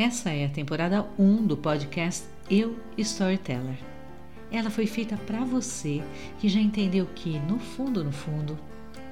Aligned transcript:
Essa 0.00 0.30
é 0.30 0.46
a 0.46 0.48
temporada 0.48 1.06
1 1.18 1.46
do 1.46 1.58
podcast 1.58 2.24
Eu 2.48 2.78
Storyteller. 2.96 3.76
Ela 4.50 4.70
foi 4.70 4.86
feita 4.86 5.14
para 5.26 5.44
você 5.44 6.02
que 6.38 6.48
já 6.48 6.58
entendeu 6.58 7.04
que, 7.14 7.38
no 7.40 7.58
fundo, 7.58 8.02
no 8.02 8.10
fundo, 8.10 8.58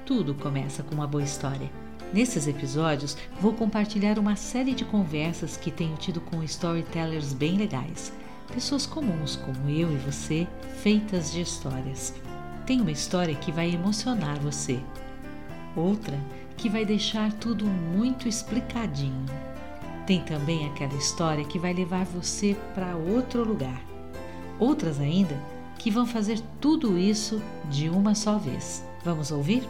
tudo 0.03 0.33
começa 0.33 0.81
com 0.81 0.95
uma 0.95 1.05
boa 1.05 1.23
história. 1.23 1.69
Nesses 2.11 2.47
episódios, 2.47 3.15
vou 3.39 3.53
compartilhar 3.53 4.17
uma 4.17 4.35
série 4.35 4.73
de 4.73 4.83
conversas 4.83 5.55
que 5.55 5.69
tenho 5.69 5.95
tido 5.95 6.19
com 6.19 6.41
storytellers 6.41 7.33
bem 7.33 7.55
legais, 7.55 8.11
pessoas 8.51 8.87
comuns 8.87 9.35
como 9.35 9.69
eu 9.69 9.93
e 9.93 9.97
você, 9.97 10.47
feitas 10.81 11.31
de 11.31 11.41
histórias. 11.41 12.15
Tem 12.65 12.81
uma 12.81 12.91
história 12.91 13.35
que 13.35 13.51
vai 13.51 13.71
emocionar 13.71 14.39
você, 14.39 14.79
outra 15.75 16.19
que 16.57 16.67
vai 16.67 16.83
deixar 16.83 17.31
tudo 17.33 17.63
muito 17.67 18.27
explicadinho. 18.27 19.48
Tem 20.09 20.21
também 20.21 20.65
aquela 20.65 20.95
história 20.95 21.45
que 21.45 21.59
vai 21.59 21.71
levar 21.71 22.03
você 22.03 22.57
para 22.73 22.95
outro 22.95 23.43
lugar. 23.43 23.79
Outras 24.57 24.99
ainda 24.99 25.39
que 25.77 25.91
vão 25.91 26.03
fazer 26.03 26.41
tudo 26.59 26.97
isso 26.97 27.39
de 27.69 27.89
uma 27.89 28.15
só 28.15 28.39
vez. 28.39 28.83
Vamos 29.05 29.29
ouvir? 29.29 29.69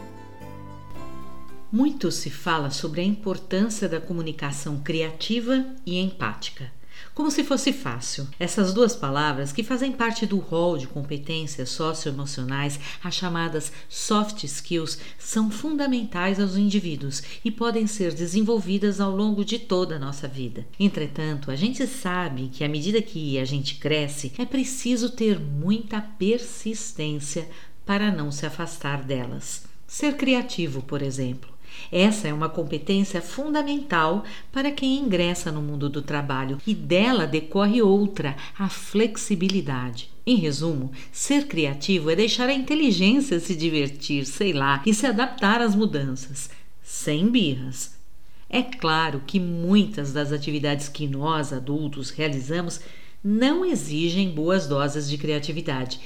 Muito 1.70 2.10
se 2.10 2.30
fala 2.30 2.70
sobre 2.70 3.02
a 3.02 3.04
importância 3.04 3.86
da 3.86 4.00
comunicação 4.00 4.80
criativa 4.80 5.62
e 5.84 5.98
empática. 5.98 6.72
Como 7.14 7.30
se 7.30 7.42
fosse 7.42 7.72
fácil. 7.72 8.26
Essas 8.38 8.72
duas 8.72 8.94
palavras, 8.94 9.52
que 9.52 9.62
fazem 9.62 9.92
parte 9.92 10.24
do 10.24 10.38
rol 10.38 10.78
de 10.78 10.86
competências 10.86 11.70
socioemocionais, 11.70 12.78
as 13.02 13.14
chamadas 13.14 13.72
soft 13.88 14.44
skills, 14.44 14.98
são 15.18 15.50
fundamentais 15.50 16.40
aos 16.40 16.56
indivíduos 16.56 17.22
e 17.44 17.50
podem 17.50 17.86
ser 17.86 18.14
desenvolvidas 18.14 19.00
ao 19.00 19.14
longo 19.14 19.44
de 19.44 19.58
toda 19.58 19.96
a 19.96 19.98
nossa 19.98 20.28
vida. 20.28 20.66
Entretanto, 20.78 21.50
a 21.50 21.56
gente 21.56 21.86
sabe 21.86 22.48
que 22.48 22.64
à 22.64 22.68
medida 22.68 23.02
que 23.02 23.38
a 23.38 23.44
gente 23.44 23.74
cresce, 23.74 24.32
é 24.38 24.44
preciso 24.44 25.10
ter 25.10 25.38
muita 25.38 26.00
persistência 26.00 27.48
para 27.84 28.10
não 28.12 28.30
se 28.30 28.46
afastar 28.46 29.02
delas. 29.02 29.64
Ser 29.86 30.16
criativo, 30.16 30.80
por 30.80 31.02
exemplo. 31.02 31.50
Essa 31.90 32.28
é 32.28 32.32
uma 32.32 32.48
competência 32.48 33.20
fundamental 33.20 34.24
para 34.52 34.70
quem 34.70 34.98
ingressa 34.98 35.50
no 35.50 35.62
mundo 35.62 35.88
do 35.88 36.02
trabalho 36.02 36.58
e 36.66 36.74
dela 36.74 37.26
decorre 37.26 37.82
outra, 37.82 38.36
a 38.58 38.68
flexibilidade. 38.68 40.10
Em 40.26 40.36
resumo, 40.36 40.92
ser 41.10 41.46
criativo 41.46 42.10
é 42.10 42.16
deixar 42.16 42.48
a 42.48 42.54
inteligência 42.54 43.40
se 43.40 43.54
divertir, 43.54 44.26
sei 44.26 44.52
lá, 44.52 44.82
e 44.86 44.94
se 44.94 45.06
adaptar 45.06 45.60
às 45.60 45.74
mudanças, 45.74 46.50
sem 46.82 47.28
birras. 47.28 47.98
É 48.48 48.62
claro 48.62 49.22
que 49.26 49.38
muitas 49.38 50.12
das 50.12 50.32
atividades 50.32 50.88
que 50.88 51.06
nós, 51.06 51.52
adultos, 51.52 52.10
realizamos 52.10 52.80
não 53.22 53.64
exigem 53.64 54.30
boas 54.30 54.66
doses 54.66 55.08
de 55.08 55.18
criatividade 55.18 56.00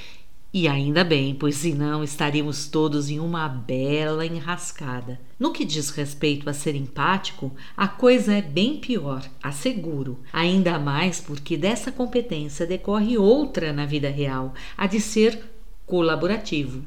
e 0.55 0.69
ainda 0.69 1.03
bem, 1.03 1.35
pois 1.35 1.57
senão 1.57 2.05
estaríamos 2.05 2.69
todos 2.69 3.11
em 3.11 3.19
uma 3.19 3.49
bela 3.49 4.25
enrascada. 4.25 5.21
No 5.37 5.51
que 5.51 5.65
diz 5.65 5.91
respeito 5.91 6.49
a 6.49 6.53
ser 6.53 6.77
empático, 6.77 7.53
a 7.77 7.89
coisa 7.89 8.33
é 8.33 8.41
bem 8.41 8.77
pior, 8.77 9.29
asseguro. 9.43 10.21
Ainda 10.33 10.79
mais 10.79 11.21
porque 11.21 11.57
dessa 11.57 11.91
competência 11.91 12.65
decorre 12.65 13.19
outra 13.19 13.73
na 13.73 13.85
vida 13.85 14.09
real, 14.09 14.55
a 14.77 14.87
de 14.87 15.01
ser 15.01 15.43
colaborativo. 15.85 16.87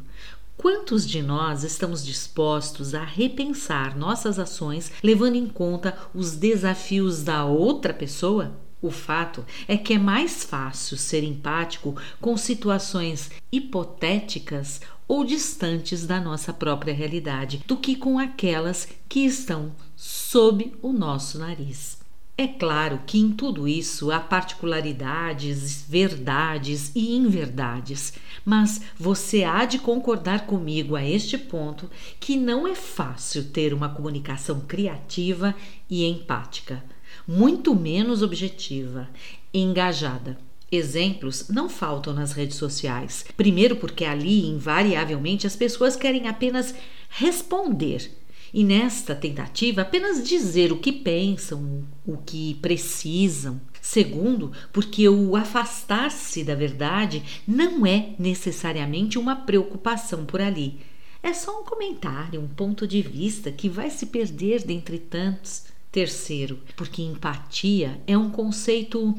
Quantos 0.56 1.06
de 1.06 1.22
nós 1.22 1.66
estamos 1.66 2.06
dispostos 2.06 2.96
a 2.96 3.04
repensar 3.04 3.98
nossas 3.98 4.40
ações 4.40 4.94
levando 5.04 5.36
em 5.36 5.46
conta 5.46 5.94
os 6.16 6.38
desafios 6.38 7.22
da 7.22 7.44
outra 7.44 7.94
pessoa? 7.94 8.66
O 8.80 8.92
fato 8.92 9.44
é 9.68 9.76
que 9.76 9.94
é 9.94 9.98
mais 9.98 10.44
fácil 10.44 10.98
ser 10.98 11.24
empático 11.24 11.96
com 12.22 12.38
situações 12.38 13.32
hipotéticas 13.52 14.82
ou 15.08 15.24
distantes 15.24 16.06
da 16.06 16.20
nossa 16.20 16.54
própria 16.54 16.94
realidade 16.94 17.64
do 17.66 17.78
que 17.78 17.96
com 17.96 18.20
aquelas 18.20 18.88
que 19.10 19.22
estão 19.22 19.72
sob 19.96 20.74
o 20.82 20.94
nosso 20.94 21.40
nariz. 21.40 21.98
É 22.38 22.46
claro 22.46 23.02
que 23.08 23.18
em 23.18 23.32
tudo 23.32 23.68
isso 23.68 24.12
há 24.12 24.20
particularidades, 24.20 25.84
verdades 25.90 26.92
e 26.94 27.16
inverdades, 27.16 28.14
mas 28.46 28.80
você 28.96 29.44
há 29.44 29.66
de 29.66 29.80
concordar 29.80 30.46
comigo 30.46 30.96
a 30.96 31.04
este 31.04 31.36
ponto 31.36 31.90
que 32.20 32.38
não 32.38 32.68
é 32.68 32.76
fácil 32.76 33.46
ter 33.46 33.74
uma 33.74 33.90
comunicação 33.90 34.60
criativa 34.60 35.56
e 35.90 36.06
empática 36.06 36.84
muito 37.28 37.76
menos 37.76 38.22
objetiva, 38.22 39.10
engajada. 39.54 40.38
Exemplos 40.72 41.48
não 41.50 41.70
faltam 41.70 42.14
nas 42.14 42.32
redes 42.32 42.58
sociais. 42.58 43.26
Primeiro, 43.36 43.76
porque 43.76 44.06
ali, 44.06 44.48
invariavelmente, 44.48 45.48
as 45.48 45.56
pessoas 45.56 45.96
querem 45.96 46.28
apenas 46.28 46.74
responder 47.10 48.12
e, 48.54 48.64
nesta 48.64 49.14
tentativa, 49.14 49.82
apenas 49.82 50.28
dizer 50.28 50.72
o 50.72 50.78
que 50.78 50.92
pensam, 50.92 51.84
o 52.06 52.18
que 52.18 52.56
precisam. 52.56 53.60
Segundo, 53.82 54.52
porque 54.74 55.08
o 55.08 55.36
afastar-se 55.36 56.44
da 56.44 56.56
verdade 56.56 57.24
não 57.48 57.86
é 57.86 58.14
necessariamente 58.18 59.18
uma 59.18 59.36
preocupação 59.36 60.26
por 60.26 60.42
ali. 60.42 60.80
É 61.22 61.34
só 61.34 61.62
um 61.62 61.64
comentário, 61.64 62.42
um 62.42 62.48
ponto 62.48 62.88
de 62.88 63.02
vista 63.02 63.52
que 63.52 63.70
vai 63.70 63.90
se 63.90 64.08
perder 64.08 64.64
dentre 64.64 64.98
tantos. 64.98 65.66
Terceiro, 65.98 66.60
porque 66.76 67.02
empatia 67.02 68.00
é 68.06 68.16
um 68.16 68.30
conceito 68.30 69.18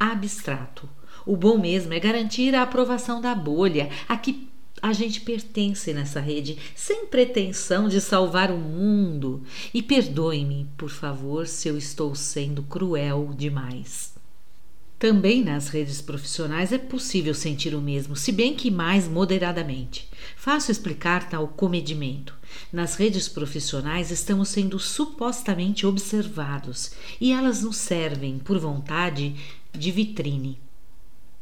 abstrato. 0.00 0.88
O 1.24 1.36
bom 1.36 1.56
mesmo 1.56 1.94
é 1.94 2.00
garantir 2.00 2.56
a 2.56 2.62
aprovação 2.62 3.20
da 3.20 3.36
bolha 3.36 3.88
a 4.08 4.16
que 4.16 4.48
a 4.82 4.92
gente 4.92 5.20
pertence 5.20 5.94
nessa 5.94 6.18
rede, 6.18 6.58
sem 6.74 7.06
pretensão 7.06 7.88
de 7.88 8.00
salvar 8.00 8.50
o 8.50 8.58
mundo. 8.58 9.44
E 9.72 9.80
perdoe-me, 9.80 10.66
por 10.76 10.90
favor, 10.90 11.46
se 11.46 11.68
eu 11.68 11.78
estou 11.78 12.12
sendo 12.16 12.64
cruel 12.64 13.32
demais. 13.36 14.17
Também 14.98 15.44
nas 15.44 15.68
redes 15.68 16.00
profissionais 16.00 16.72
é 16.72 16.78
possível 16.78 17.32
sentir 17.32 17.72
o 17.72 17.80
mesmo, 17.80 18.16
se 18.16 18.32
bem 18.32 18.56
que 18.56 18.68
mais 18.68 19.06
moderadamente. 19.06 20.08
Fácil 20.36 20.72
explicar 20.72 21.28
tal 21.28 21.46
comedimento. 21.46 22.34
Nas 22.72 22.96
redes 22.96 23.28
profissionais 23.28 24.10
estamos 24.10 24.48
sendo 24.48 24.76
supostamente 24.80 25.86
observados 25.86 26.90
e 27.20 27.30
elas 27.30 27.62
nos 27.62 27.76
servem, 27.76 28.40
por 28.40 28.58
vontade, 28.58 29.36
de 29.72 29.92
vitrine. 29.92 30.58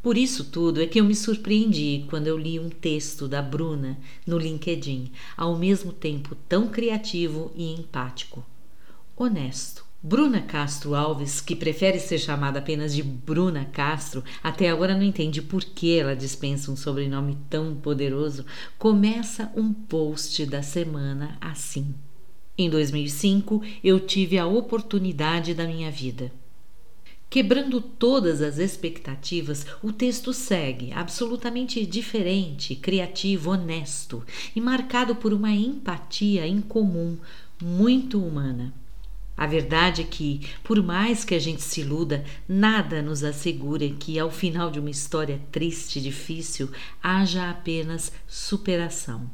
Por 0.03 0.19
isso 0.19 0.45
tudo 0.45 0.83
é 0.83 0.87
que 0.87 1.01
eu 1.01 1.05
me 1.07 1.15
surpreendi 1.15 2.05
quando 2.11 2.27
eu 2.27 2.37
li 2.37 2.61
um 2.61 2.69
texto 2.69 3.27
da 3.27 3.41
Bruna 3.41 3.99
no 4.27 4.37
LinkedIn, 4.37 5.11
ao 5.35 5.57
mesmo 5.57 5.93
tempo 5.93 6.37
tão 6.47 6.69
criativo 6.69 7.51
e 7.57 7.73
empático. 7.73 8.45
Honesto 9.17 9.86
Bruna 10.09 10.41
Castro 10.41 10.95
Alves, 10.95 11.41
que 11.41 11.57
prefere 11.57 11.99
ser 11.99 12.21
chamada 12.21 12.61
apenas 12.61 12.95
de 12.95 13.03
Bruna 13.03 13.65
Castro, 13.65 14.23
até 14.41 14.71
agora 14.71 14.95
não 14.95 15.03
entende 15.03 15.43
por 15.43 15.65
que 15.65 15.99
ela 15.99 16.15
dispensa 16.15 16.71
um 16.71 16.77
sobrenome 16.77 17.37
tão 17.51 17.75
poderoso, 17.75 18.47
começa 18.79 19.51
um 19.57 19.73
post 19.73 20.47
da 20.47 20.63
semana 20.63 21.37
assim. 21.41 21.93
Em 22.57 22.71
2005, 22.71 23.61
eu 23.83 23.99
tive 23.99 24.39
a 24.39 24.47
oportunidade 24.47 25.53
da 25.55 25.67
minha 25.67 25.91
vida. 25.91 26.31
Quebrando 27.29 27.81
todas 27.81 28.41
as 28.43 28.59
expectativas, 28.59 29.67
o 29.83 29.93
texto 29.93 30.33
segue 30.33 30.93
absolutamente 30.93 31.85
diferente, 31.85 32.77
criativo, 32.77 33.51
honesto 33.51 34.23
e 34.55 34.61
marcado 34.61 35.17
por 35.17 35.33
uma 35.33 35.51
empatia 35.51 36.47
incomum, 36.47 37.19
muito 37.61 38.25
humana. 38.25 38.73
A 39.37 39.47
verdade 39.47 40.01
é 40.01 40.05
que, 40.05 40.41
por 40.65 40.83
mais 40.83 41.25
que 41.25 41.35
a 41.35 41.39
gente 41.39 41.61
se 41.63 41.83
iluda, 41.83 42.25
nada 42.49 43.03
nos 43.03 43.23
assegura 43.23 43.87
que, 43.91 44.19
ao 44.19 44.31
final 44.31 44.71
de 44.71 44.81
uma 44.81 44.91
história 44.91 45.41
triste 45.53 45.99
e 45.99 46.03
difícil, 46.03 46.71
haja 47.03 47.51
apenas 47.51 48.11
superação. 48.27 49.31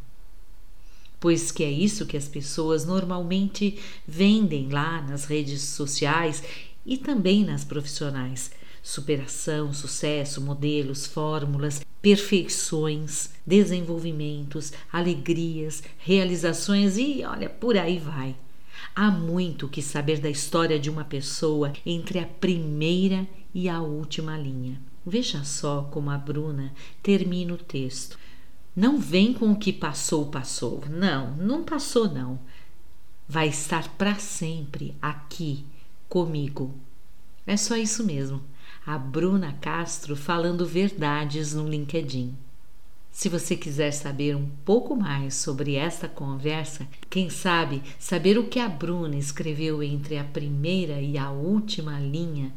Pois 1.20 1.52
que 1.52 1.62
é 1.62 1.70
isso 1.70 2.04
que 2.04 2.16
as 2.16 2.26
pessoas 2.26 2.84
normalmente 2.84 3.78
vendem 4.04 4.68
lá 4.68 5.00
nas 5.00 5.24
redes 5.24 5.62
sociais 5.62 6.42
e 6.84 6.96
também 6.96 7.44
nas 7.44 7.62
profissionais. 7.62 8.50
Superação, 8.82 9.72
sucesso, 9.72 10.40
modelos, 10.40 11.06
fórmulas, 11.06 11.80
perfeições, 12.02 13.30
desenvolvimentos, 13.46 14.72
alegrias, 14.92 15.84
realizações 15.98 16.98
e 16.98 17.22
olha, 17.24 17.48
por 17.48 17.78
aí 17.78 18.00
vai. 18.00 18.34
Há 18.94 19.10
muito 19.10 19.68
que 19.68 19.80
saber 19.80 20.18
da 20.20 20.28
história 20.28 20.78
de 20.78 20.90
uma 20.90 21.04
pessoa 21.04 21.72
entre 21.84 22.18
a 22.18 22.26
primeira 22.26 23.26
e 23.54 23.68
a 23.68 23.80
última 23.80 24.36
linha. 24.36 24.80
Veja 25.04 25.44
só 25.44 25.82
como 25.90 26.10
a 26.10 26.18
Bruna 26.18 26.72
termina 27.02 27.54
o 27.54 27.58
texto. 27.58 28.18
Não 28.74 28.98
vem 28.98 29.34
com 29.34 29.52
o 29.52 29.58
que 29.58 29.72
passou, 29.72 30.26
passou. 30.26 30.84
Não, 30.88 31.36
não 31.36 31.64
passou, 31.64 32.08
não. 32.08 32.38
Vai 33.28 33.48
estar 33.48 33.88
para 33.96 34.14
sempre 34.16 34.94
aqui 35.00 35.64
comigo. 36.08 36.74
É 37.46 37.56
só 37.56 37.76
isso 37.76 38.04
mesmo. 38.04 38.42
A 38.86 38.98
Bruna 38.98 39.52
Castro 39.60 40.16
falando 40.16 40.66
verdades 40.66 41.54
no 41.54 41.68
LinkedIn. 41.68 42.36
Se 43.12 43.28
você 43.28 43.54
quiser 43.54 43.92
saber 43.92 44.34
um 44.34 44.48
pouco 44.64 44.96
mais 44.96 45.34
sobre 45.34 45.76
esta 45.76 46.08
conversa, 46.08 46.88
quem 47.10 47.28
sabe 47.28 47.82
saber 47.98 48.38
o 48.38 48.48
que 48.48 48.58
a 48.58 48.68
Bruna 48.68 49.16
escreveu 49.16 49.82
entre 49.82 50.16
a 50.16 50.24
primeira 50.24 50.98
e 50.98 51.18
a 51.18 51.30
última 51.30 52.00
linha, 52.00 52.50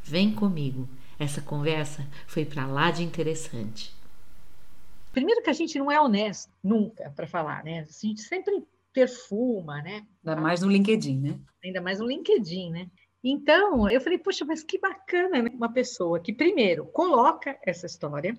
vem 0.00 0.32
comigo. 0.32 0.88
Essa 1.18 1.42
conversa 1.42 2.06
foi 2.26 2.44
para 2.44 2.66
lá 2.66 2.92
de 2.92 3.02
interessante. 3.02 3.92
Primeiro 5.12 5.42
que 5.42 5.50
a 5.50 5.52
gente 5.52 5.76
não 5.76 5.90
é 5.90 6.00
honesto 6.00 6.50
nunca 6.62 7.10
para 7.10 7.26
falar, 7.26 7.64
né? 7.64 7.80
A 7.80 8.06
gente 8.06 8.20
sempre 8.20 8.62
perfuma, 8.92 9.82
né? 9.82 10.06
Ainda 10.24 10.40
mais 10.40 10.62
no 10.62 10.70
LinkedIn, 10.70 11.18
né? 11.18 11.38
Ainda 11.64 11.80
mais 11.80 11.98
no 11.98 12.06
LinkedIn, 12.06 12.70
né? 12.70 12.88
Então, 13.22 13.90
eu 13.90 14.00
falei, 14.00 14.18
poxa, 14.18 14.44
mas 14.44 14.62
que 14.62 14.78
bacana, 14.78 15.42
né? 15.42 15.50
Uma 15.52 15.70
pessoa 15.70 16.20
que, 16.20 16.32
primeiro, 16.32 16.86
coloca 16.86 17.58
essa 17.66 17.86
história, 17.86 18.38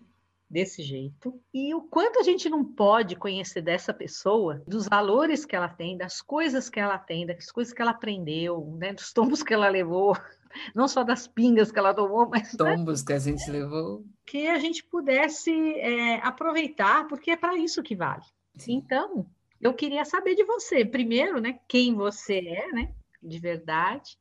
desse 0.51 0.83
jeito 0.83 1.41
e 1.53 1.73
o 1.73 1.81
quanto 1.81 2.19
a 2.19 2.23
gente 2.23 2.49
não 2.49 2.63
pode 2.63 3.15
conhecer 3.15 3.61
dessa 3.61 3.93
pessoa, 3.93 4.61
dos 4.67 4.85
valores 4.87 5.45
que 5.45 5.55
ela 5.55 5.69
tem, 5.69 5.97
das 5.97 6.21
coisas 6.21 6.69
que 6.69 6.79
ela 6.79 6.97
tem, 6.97 7.25
das 7.25 7.49
coisas 7.49 7.73
que 7.73 7.81
ela 7.81 7.91
aprendeu, 7.91 8.75
né, 8.77 8.91
dos 8.93 9.13
tombos 9.13 9.41
que 9.41 9.53
ela 9.53 9.69
levou, 9.69 10.13
não 10.75 10.89
só 10.89 11.03
das 11.03 11.25
pingas 11.25 11.71
que 11.71 11.79
ela 11.79 11.93
tomou, 11.93 12.27
mas 12.27 12.51
né, 12.53 12.57
tombos 12.57 13.01
né, 13.01 13.07
que 13.07 13.13
a 13.13 13.19
gente 13.19 13.49
levou, 13.49 14.05
que 14.25 14.47
a 14.47 14.59
gente 14.59 14.83
pudesse 14.83 15.51
é, 15.79 16.15
aproveitar, 16.17 17.07
porque 17.07 17.31
é 17.31 17.37
para 17.37 17.57
isso 17.57 17.81
que 17.81 17.95
vale. 17.95 18.23
Sim. 18.57 18.73
Então, 18.73 19.25
eu 19.61 19.73
queria 19.73 20.03
saber 20.03 20.35
de 20.35 20.43
você, 20.43 20.83
primeiro, 20.83 21.39
né, 21.39 21.59
quem 21.65 21.95
você 21.95 22.39
é, 22.39 22.67
né, 22.73 22.93
de 23.23 23.39
verdade 23.39 24.19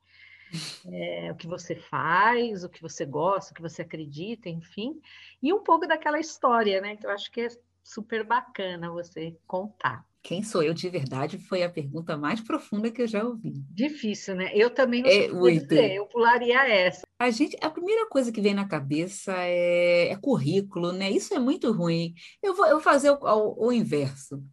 é, 0.92 1.30
o 1.32 1.36
que 1.36 1.46
você 1.46 1.74
faz, 1.74 2.64
o 2.64 2.68
que 2.68 2.82
você 2.82 3.04
gosta, 3.04 3.52
o 3.52 3.54
que 3.54 3.62
você 3.62 3.82
acredita, 3.82 4.48
enfim, 4.48 5.00
e 5.42 5.52
um 5.52 5.62
pouco 5.62 5.86
daquela 5.86 6.18
história, 6.18 6.80
né? 6.80 6.96
Que 6.96 7.06
eu 7.06 7.10
acho 7.10 7.30
que 7.30 7.42
é 7.42 7.48
super 7.82 8.24
bacana 8.24 8.90
você 8.90 9.36
contar. 9.46 10.04
Quem 10.22 10.42
sou 10.42 10.62
eu 10.62 10.74
de 10.74 10.88
verdade 10.90 11.38
foi 11.38 11.62
a 11.62 11.70
pergunta 11.70 12.14
mais 12.16 12.42
profunda 12.42 12.90
que 12.90 13.00
eu 13.00 13.06
já 13.06 13.24
ouvi. 13.24 13.64
Difícil, 13.70 14.34
né? 14.34 14.50
Eu 14.54 14.68
também 14.68 15.02
não 15.02 15.08
sei 15.08 15.24
é, 15.24 15.58
dizer, 15.58 15.94
eu 15.94 16.06
pularia 16.06 16.68
essa. 16.68 17.06
A 17.18 17.30
gente, 17.30 17.56
a 17.62 17.70
primeira 17.70 18.06
coisa 18.06 18.30
que 18.30 18.40
vem 18.40 18.52
na 18.52 18.68
cabeça 18.68 19.32
é, 19.38 20.08
é 20.10 20.16
currículo, 20.16 20.92
né? 20.92 21.10
Isso 21.10 21.32
é 21.32 21.38
muito 21.38 21.72
ruim. 21.72 22.12
Eu 22.42 22.54
vou, 22.54 22.66
eu 22.66 22.72
vou 22.72 22.80
fazer 22.80 23.10
o, 23.10 23.18
o, 23.18 23.68
o 23.68 23.72
inverso. 23.72 24.44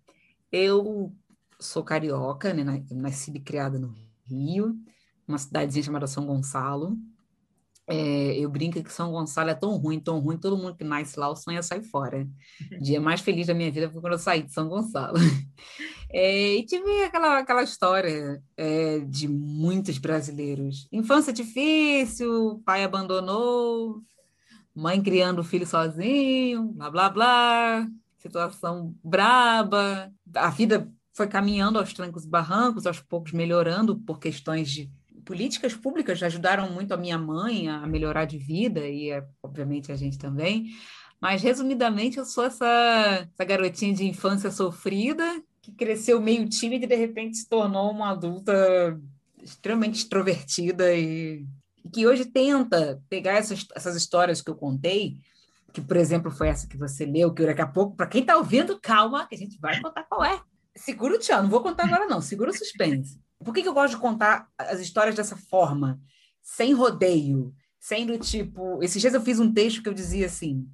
Eu 0.50 1.14
sou 1.60 1.84
carioca, 1.84 2.54
né? 2.54 2.64
Nasci 2.90 3.32
e 3.36 3.40
criada 3.42 3.78
no 3.78 3.94
Rio 4.26 4.74
uma 5.28 5.38
cidadezinha 5.38 5.84
chamada 5.84 6.08
São 6.08 6.26
Gonçalo. 6.26 6.98
É, 7.90 8.38
eu 8.38 8.50
brinco 8.50 8.84
que 8.84 8.92
São 8.92 9.12
Gonçalo 9.12 9.50
é 9.50 9.56
tão 9.56 9.78
ruim, 9.78 10.00
tão 10.00 10.20
ruim, 10.20 10.38
todo 10.38 10.58
mundo 10.58 10.76
que 10.76 10.84
nasce 10.84 11.18
lá, 11.18 11.30
o 11.30 11.36
sonho 11.36 11.58
é 11.58 11.62
sair 11.62 11.84
fora. 11.84 12.28
O 12.74 12.80
dia 12.84 13.00
mais 13.00 13.22
feliz 13.22 13.48
da 13.48 13.54
minha 13.54 13.72
vida 13.72 13.90
foi 13.90 14.02
quando 14.02 14.14
eu 14.14 14.20
saí 14.20 14.44
de 14.44 14.52
São 14.52 14.68
Gonçalo. 14.68 15.18
É, 16.10 16.56
e 16.56 16.66
tive 16.66 17.04
aquela, 17.04 17.40
aquela 17.40 17.64
história 17.64 18.42
é, 18.56 19.00
de 19.00 19.28
muitos 19.28 19.98
brasileiros. 19.98 20.88
Infância 20.90 21.34
difícil, 21.34 22.62
pai 22.66 22.82
abandonou, 22.86 24.02
mãe 24.74 25.04
criando 25.04 25.40
o 25.40 25.44
filho 25.44 25.68
sozinho, 25.68 26.72
blá, 26.72 26.90
blá, 26.90 27.10
blá, 27.10 27.88
situação 28.20 28.96
braba. 29.04 30.10
A 30.34 30.50
vida 30.50 30.90
foi 31.14 31.28
caminhando 31.28 31.78
aos 31.78 31.92
trancos 31.94 32.24
e 32.24 32.30
barrancos, 32.30 32.86
aos 32.86 33.02
poucos 33.02 33.34
melhorando 33.34 33.98
por 33.98 34.18
questões 34.18 34.70
de 34.70 34.90
políticas 35.28 35.76
públicas 35.76 36.24
ajudaram 36.24 36.72
muito 36.72 36.94
a 36.94 36.98
minha 36.98 37.18
mãe 37.18 37.68
a 37.68 37.86
melhorar 37.86 38.24
de 38.24 38.38
vida 38.38 38.88
e, 38.88 39.12
obviamente, 39.44 39.92
a 39.92 39.96
gente 39.96 40.18
também. 40.18 40.68
Mas, 41.20 41.44
resumidamente, 41.44 42.18
eu 42.18 42.24
sou 42.24 42.46
essa, 42.46 43.28
essa 43.34 43.44
garotinha 43.44 43.94
de 43.94 44.06
infância 44.06 44.50
sofrida 44.50 45.44
que 45.62 45.74
cresceu 45.74 46.22
meio 46.22 46.48
tímida 46.48 46.86
e, 46.86 46.88
de 46.88 46.96
repente, 46.96 47.38
se 47.38 47.50
tornou 47.50 47.92
uma 47.92 48.12
adulta 48.12 48.98
extremamente 49.44 49.98
extrovertida 49.98 50.94
e, 50.94 51.46
e 51.84 51.90
que 51.90 52.08
hoje 52.08 52.24
tenta 52.24 53.04
pegar 53.10 53.34
essas, 53.34 53.66
essas 53.76 53.98
histórias 53.98 54.42
que 54.42 54.50
eu 54.50 54.56
contei, 54.56 55.18
que, 55.74 55.82
por 55.82 55.98
exemplo, 55.98 56.32
foi 56.32 56.48
essa 56.48 56.68
que 56.68 56.78
você 56.78 57.06
leu, 57.06 57.34
que 57.34 57.46
daqui 57.46 57.62
a 57.62 57.68
pouco, 57.68 57.98
para 57.98 58.08
quem 58.08 58.22
está 58.22 58.38
ouvindo, 58.38 58.80
calma, 58.80 59.28
que 59.28 59.36
a 59.36 59.38
gente 59.38 59.60
vai 59.60 59.82
contar 59.82 60.04
qual 60.04 60.24
é. 60.24 60.42
Segura 60.74 61.16
o 61.16 61.20
tchan, 61.20 61.42
não 61.42 61.50
vou 61.50 61.62
contar 61.62 61.86
agora 61.86 62.06
não, 62.06 62.22
segura 62.22 62.52
o 62.52 62.54
suspense. 62.54 63.20
Por 63.44 63.54
que, 63.54 63.62
que 63.62 63.68
eu 63.68 63.74
gosto 63.74 63.96
de 63.96 64.02
contar 64.02 64.48
as 64.58 64.80
histórias 64.80 65.16
dessa 65.16 65.36
forma? 65.36 66.00
Sem 66.42 66.74
rodeio, 66.74 67.54
sendo 67.80 68.18
tipo. 68.18 68.82
Esses 68.82 69.02
dias 69.02 69.14
eu 69.14 69.22
fiz 69.22 69.40
um 69.40 69.54
texto 69.54 69.84
que 69.84 69.90
eu 69.90 69.94
dizia 69.94 70.26
assim. 70.26 70.68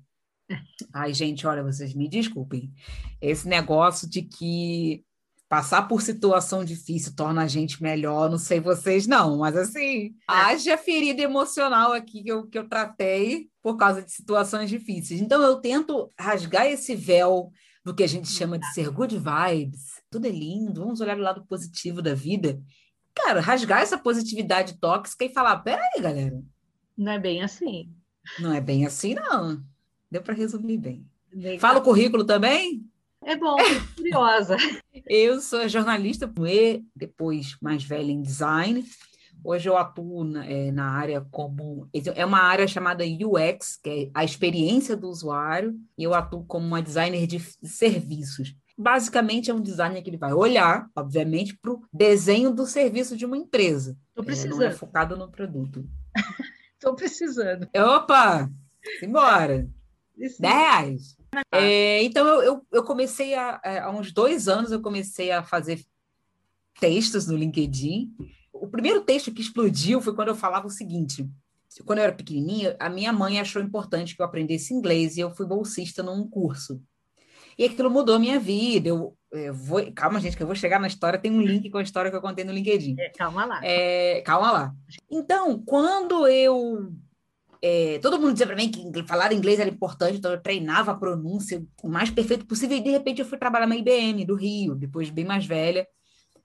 Ai, 0.94 1.13
gente, 1.13 1.45
olha, 1.48 1.63
vocês 1.63 1.94
me 1.94 2.07
desculpem. 2.07 2.71
Esse 3.21 3.48
negócio 3.48 4.10
de 4.10 4.21
que 4.21 5.04
passar 5.54 5.83
por 5.83 6.01
situação 6.01 6.65
difícil 6.65 7.15
torna 7.15 7.44
a 7.44 7.48
gente 7.48 7.83
melhor, 7.83 8.27
não 8.27 8.39
sei 8.39 8.60
vocês 8.60 9.06
não, 9.06 9.38
mas 9.38 9.56
assim, 9.56 10.07
é. 10.07 10.12
haja 10.27 10.75
ferida 10.77 11.21
emocional 11.21 11.94
aqui 11.94 12.24
que 12.24 12.30
eu, 12.30 12.48
que 12.48 12.57
eu 12.57 12.68
tratei 12.68 13.50
por 13.62 13.77
causa 13.77 14.01
de 14.01 14.12
situações 14.12 14.68
difíceis. 14.68 15.21
Então 15.21 15.44
eu 15.44 15.57
tento 15.57 16.12
rasgar 16.19 16.65
esse 16.65 16.95
véu 16.95 17.51
do 17.84 17.94
que 17.94 18.04
a 18.04 18.08
gente 18.08 18.28
chama 18.28 18.58
de 18.58 18.66
ser 18.74 18.90
good 18.90 19.18
vibes. 19.18 20.02
Tudo 20.10 20.28
é 20.28 20.32
lindo, 20.32 20.82
vamos 20.82 21.02
olhar 21.02 21.18
o 21.18 21.22
lado 21.22 21.46
positivo 21.46 22.02
da 22.02 22.14
vida. 22.14 22.62
Cara, 23.14 23.42
rasgar 23.42 23.82
essa 23.82 23.98
positividade 23.98 24.80
tóxica 24.80 25.26
e 25.26 25.34
falar: 25.34 25.58
peraí, 25.60 26.02
galera. 26.02 26.42
Não 26.98 27.12
é 27.12 27.20
bem 27.20 27.44
assim. 27.44 27.92
Não 28.40 28.54
é 28.54 28.62
bem 28.62 28.86
assim, 28.86 29.16
não. 29.16 29.64
Deu 30.10 30.22
para 30.22 30.34
resumir 30.34 30.78
bem. 30.78 31.06
Legal. 31.32 31.60
Fala 31.60 31.80
o 31.80 31.84
currículo 31.84 32.24
também? 32.24 32.86
É 33.26 33.36
bom, 33.36 33.56
curiosa. 33.96 34.58
Eu 35.08 35.42
sou 35.42 35.68
jornalista 35.68 36.32
e 36.48 36.84
depois 36.96 37.58
mais 37.62 37.84
velha 37.84 38.12
em 38.12 38.22
design. 38.22 38.86
Hoje 39.44 39.70
eu 39.70 39.78
atuo 39.78 40.24
na, 40.24 40.46
é, 40.46 40.72
na 40.72 40.92
área 40.92 41.22
como. 41.30 41.90
É 42.16 42.26
uma 42.26 42.40
área 42.40 42.68
chamada 42.68 43.04
UX, 43.04 43.76
que 43.76 43.90
é 43.90 44.12
a 44.14 44.24
experiência 44.24 44.96
do 44.96 45.10
usuário, 45.10 45.76
e 45.98 46.04
eu 46.04 46.14
atuo 46.14 46.46
como 46.46 46.66
uma 46.66 46.82
designer 46.82 47.28
de 47.28 47.40
serviços. 47.40 48.56
Basicamente, 48.78 49.52
é 49.52 49.54
um 49.54 49.62
designer 49.62 50.02
que 50.02 50.10
ele 50.10 50.18
vai 50.18 50.34
olhar, 50.34 50.90
obviamente, 50.96 51.58
para 51.58 51.74
o 51.74 51.84
desenho 51.92 52.52
do 52.52 52.66
serviço 52.66 53.18
de 53.18 53.26
uma 53.26 53.38
empresa. 53.38 53.98
Estou 54.10 54.24
precisando. 54.24 54.62
É, 54.62 54.66
não 54.66 54.72
é 54.72 54.72
focado 54.72 55.18
no 55.18 55.30
produto. 55.30 55.86
Estou 56.74 56.96
precisando. 56.96 57.68
Opa! 57.76 58.50
Simbora! 59.00 59.70
10 60.18 60.40
reais. 60.40 61.18
É, 61.52 62.04
então, 62.04 62.28
eu, 62.28 62.42
eu, 62.44 62.68
eu 62.72 62.84
comecei 62.84 63.34
a, 63.36 63.60
é, 63.64 63.80
há 63.80 63.90
uns 63.90 64.12
dois 64.12 64.48
anos, 64.48 64.72
eu 64.72 64.82
comecei 64.82 65.32
a 65.32 65.44
fazer 65.44 65.84
textos 66.80 67.28
no 67.28 67.36
LinkedIn 67.36 68.12
o 68.53 68.67
primeiro 68.67 69.01
texto 69.01 69.33
que 69.33 69.41
explodiu 69.41 70.00
foi 70.00 70.15
quando 70.15 70.29
eu 70.29 70.36
falava 70.36 70.67
o 70.67 70.69
seguinte: 70.69 71.27
quando 71.86 72.00
eu 72.00 72.03
era 72.05 72.13
pequenininha, 72.13 72.75
a 72.79 72.88
minha 72.88 73.12
mãe 73.12 73.39
achou 73.39 73.62
importante 73.62 74.15
que 74.15 74.22
eu 74.22 74.25
aprendesse 74.25 74.74
inglês 74.74 75.17
e 75.17 75.22
eu 75.22 75.33
fui 75.33 75.45
bolsista 75.45 76.03
num 76.03 76.27
curso. 76.29 76.81
E 77.57 77.65
aquilo 77.65 77.89
mudou 77.89 78.15
a 78.15 78.19
minha 78.19 78.39
vida. 78.39 78.89
Eu, 78.89 79.15
eu 79.31 79.53
vou, 79.53 79.91
calma, 79.93 80.19
gente, 80.19 80.36
que 80.36 80.41
eu 80.41 80.48
vou 80.48 80.55
chegar 80.55 80.79
na 80.79 80.88
história. 80.88 81.19
Tem 81.19 81.31
um 81.31 81.41
link 81.41 81.69
com 81.69 81.77
a 81.77 81.83
história 81.83 82.10
que 82.10 82.17
eu 82.17 82.22
contei 82.22 82.43
no 82.43 82.51
LinkedIn. 82.51 82.95
É, 83.00 83.10
calma 83.10 83.45
lá. 83.45 83.60
É, 83.63 84.22
calma 84.22 84.51
lá. 84.51 84.75
Então, 85.10 85.62
quando 85.63 86.27
eu. 86.27 86.91
É, 87.62 87.98
todo 88.00 88.19
mundo 88.19 88.33
dizia 88.33 88.48
para 88.48 88.57
mim 88.57 88.69
que 88.69 89.03
falar 89.03 89.31
inglês 89.31 89.57
era 89.57 89.69
importante, 89.69 90.17
então 90.17 90.31
eu 90.31 90.41
treinava 90.41 90.91
a 90.91 90.98
pronúncia 90.98 91.63
o 91.81 91.88
mais 91.88 92.10
perfeito 92.10 92.45
possível. 92.45 92.75
E 92.75 92.81
de 92.81 92.89
repente 92.89 93.19
eu 93.19 93.25
fui 93.25 93.38
trabalhar 93.38 93.67
na 93.67 93.77
IBM 93.77 94.25
do 94.25 94.36
Rio, 94.36 94.75
depois 94.75 95.10
bem 95.10 95.24
mais 95.24 95.45
velha. 95.45 95.88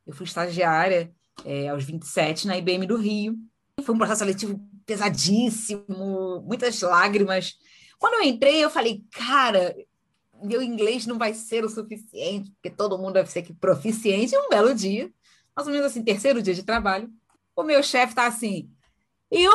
Eu 0.07 0.15
fui 0.15 0.25
estagiária 0.25 1.13
é, 1.45 1.69
aos 1.69 1.85
27 1.85 2.47
na 2.47 2.57
IBM 2.59 2.87
do 2.87 2.97
Rio. 2.97 3.37
Foi 3.83 3.95
um 3.95 3.99
processo 3.99 4.21
seletivo 4.21 4.61
pesadíssimo, 4.85 6.43
muitas 6.47 6.81
lágrimas. 6.81 7.57
Quando 7.99 8.15
eu 8.15 8.23
entrei, 8.23 8.65
eu 8.65 8.71
falei, 8.71 9.05
cara, 9.13 9.75
meu 10.43 10.63
inglês 10.63 11.07
não 11.07 11.19
vai 11.19 11.35
ser 11.35 11.65
o 11.65 11.69
suficiente, 11.69 12.51
porque 12.53 12.71
todo 12.71 12.99
mundo 12.99 13.15
deve 13.15 13.31
ser 13.31 13.43
que 13.43 13.53
proficiente. 13.53 14.37
Um 14.37 14.49
belo 14.49 14.75
dia, 14.75 15.11
mais 15.55 15.67
ou 15.67 15.73
menos 15.73 15.87
assim, 15.87 16.03
terceiro 16.03 16.43
dia 16.43 16.55
de 16.55 16.63
trabalho, 16.63 17.11
o 17.55 17.63
meu 17.63 17.83
chefe 17.83 18.15
tá 18.15 18.27
assim, 18.27 18.71
you, 19.33 19.51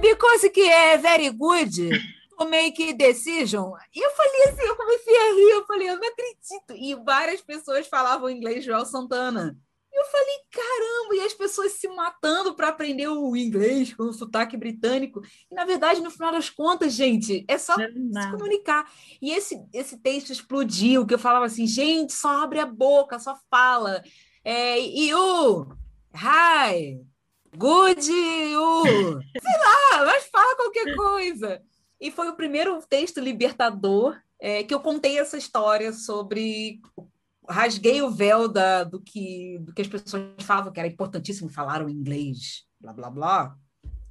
because 0.00 0.50
que 0.50 0.62
é 0.62 0.98
very 0.98 1.30
good, 1.30 1.88
to 2.36 2.48
make 2.48 2.92
decision. 2.94 3.72
E 3.94 4.04
eu 4.04 4.10
falei 4.10 4.42
assim, 4.44 4.62
eu 4.62 4.76
comecei 4.76 5.16
a 5.16 5.34
rir, 5.34 5.50
eu 5.50 5.66
falei, 5.66 5.88
eu 5.90 5.98
não 5.98 6.08
acredito. 6.08 6.74
E 6.74 6.94
várias 7.04 7.40
pessoas 7.40 7.86
falavam 7.86 8.28
inglês 8.28 8.64
Joel 8.64 8.84
Santana. 8.84 9.56
Eu 9.92 10.04
falei, 10.06 10.36
caramba, 10.50 11.14
e 11.16 11.20
as 11.20 11.34
pessoas 11.34 11.72
se 11.72 11.86
matando 11.88 12.54
para 12.54 12.68
aprender 12.68 13.08
o 13.08 13.36
inglês 13.36 13.92
com 13.92 14.04
o 14.04 14.12
sotaque 14.12 14.56
britânico. 14.56 15.20
E, 15.50 15.54
na 15.54 15.64
verdade, 15.64 16.00
no 16.00 16.10
final 16.10 16.32
das 16.32 16.48
contas, 16.48 16.94
gente, 16.94 17.44
é 17.46 17.58
só 17.58 17.76
se 17.76 18.30
comunicar. 18.30 18.90
E 19.20 19.32
esse, 19.32 19.62
esse 19.72 19.98
texto 19.98 20.30
explodiu, 20.30 21.06
que 21.06 21.12
eu 21.12 21.18
falava 21.18 21.44
assim, 21.44 21.66
gente, 21.66 22.12
só 22.12 22.42
abre 22.42 22.58
a 22.58 22.66
boca, 22.66 23.18
só 23.18 23.38
fala. 23.50 24.02
É, 24.44 24.80
you, 24.80 25.68
hi, 26.14 26.98
Good 27.54 28.10
you! 28.10 28.82
Sei 28.86 29.58
lá, 29.60 30.06
mas 30.06 30.24
fala 30.24 30.56
qualquer 30.56 30.96
coisa. 30.96 31.62
E 32.00 32.10
foi 32.10 32.28
o 32.30 32.34
primeiro 32.34 32.80
texto 32.88 33.20
libertador 33.20 34.18
é, 34.40 34.64
que 34.64 34.72
eu 34.72 34.80
contei 34.80 35.18
essa 35.18 35.36
história 35.36 35.92
sobre 35.92 36.80
rasguei 37.48 38.02
o 38.02 38.10
véu 38.10 38.48
da, 38.48 38.84
do, 38.84 39.00
que, 39.00 39.58
do 39.60 39.72
que 39.72 39.82
as 39.82 39.88
pessoas 39.88 40.22
falavam 40.40 40.72
que 40.72 40.78
era 40.78 40.88
importantíssimo 40.88 41.50
falar 41.50 41.84
o 41.84 41.90
inglês, 41.90 42.64
blá 42.80 42.92
blá 42.92 43.10
blá. 43.10 43.56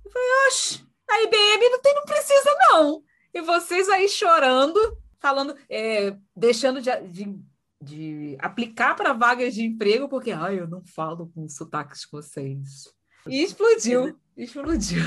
Eu 0.03 0.11
falei, 0.11 0.27
oxe, 0.47 0.85
a 1.09 1.21
IBM 1.23 1.69
não, 1.69 1.81
tem, 1.81 1.95
não 1.95 2.03
precisa, 2.03 2.55
não. 2.69 3.03
E 3.33 3.41
vocês 3.41 3.87
aí 3.89 4.09
chorando, 4.09 4.97
falando, 5.19 5.55
é, 5.69 6.15
deixando 6.35 6.81
de, 6.81 6.89
de, 7.07 7.39
de 7.81 8.37
aplicar 8.39 8.95
para 8.95 9.13
vagas 9.13 9.53
de 9.53 9.63
emprego, 9.63 10.09
porque 10.09 10.31
ai, 10.31 10.59
eu 10.59 10.67
não 10.67 10.83
falo 10.85 11.31
com 11.33 11.47
sotaques 11.47 12.05
com 12.05 12.17
vocês. 12.17 12.93
E 13.27 13.43
explodiu, 13.43 14.19
explodiu. 14.35 15.03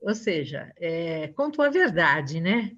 Ou 0.00 0.14
seja, 0.14 0.72
é, 0.76 1.28
contou 1.28 1.64
a 1.64 1.68
verdade, 1.68 2.40
né? 2.40 2.76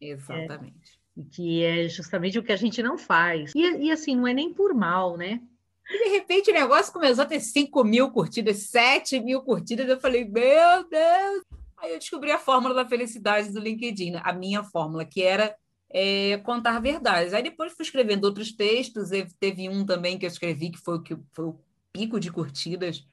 Exatamente. 0.00 0.85
É, 0.85 0.85
que 1.24 1.62
é 1.62 1.88
justamente 1.88 2.38
o 2.38 2.42
que 2.42 2.52
a 2.52 2.56
gente 2.56 2.82
não 2.82 2.98
faz. 2.98 3.52
E, 3.54 3.60
e 3.60 3.90
assim, 3.90 4.14
não 4.14 4.26
é 4.26 4.34
nem 4.34 4.52
por 4.52 4.74
mal, 4.74 5.16
né? 5.16 5.40
E 5.88 6.04
de 6.04 6.10
repente 6.10 6.50
o 6.50 6.54
negócio 6.54 6.92
começou 6.92 7.22
a 7.22 7.26
ter 7.26 7.40
5 7.40 7.84
mil 7.84 8.10
curtidas, 8.10 8.58
7 8.68 9.20
mil 9.20 9.40
curtidas. 9.42 9.88
Eu 9.88 10.00
falei, 10.00 10.24
meu 10.24 10.88
Deus! 10.88 11.44
Aí 11.78 11.92
eu 11.92 11.98
descobri 11.98 12.30
a 12.32 12.38
fórmula 12.38 12.74
da 12.74 12.88
felicidade 12.88 13.52
do 13.52 13.60
LinkedIn, 13.60 14.16
a 14.22 14.32
minha 14.32 14.64
fórmula, 14.64 15.04
que 15.04 15.22
era 15.22 15.54
é, 15.90 16.38
contar 16.38 16.80
verdades. 16.80 17.32
Aí 17.32 17.42
depois 17.42 17.72
fui 17.72 17.84
escrevendo 17.84 18.24
outros 18.24 18.52
textos, 18.52 19.10
teve 19.38 19.68
um 19.68 19.84
também 19.84 20.18
que 20.18 20.26
eu 20.26 20.30
escrevi, 20.30 20.70
que 20.70 20.78
foi 20.78 21.02
que 21.02 21.16
foi 21.32 21.44
o 21.44 21.60
pico 21.92 22.18
de 22.18 22.32
curtidas, 22.32 23.06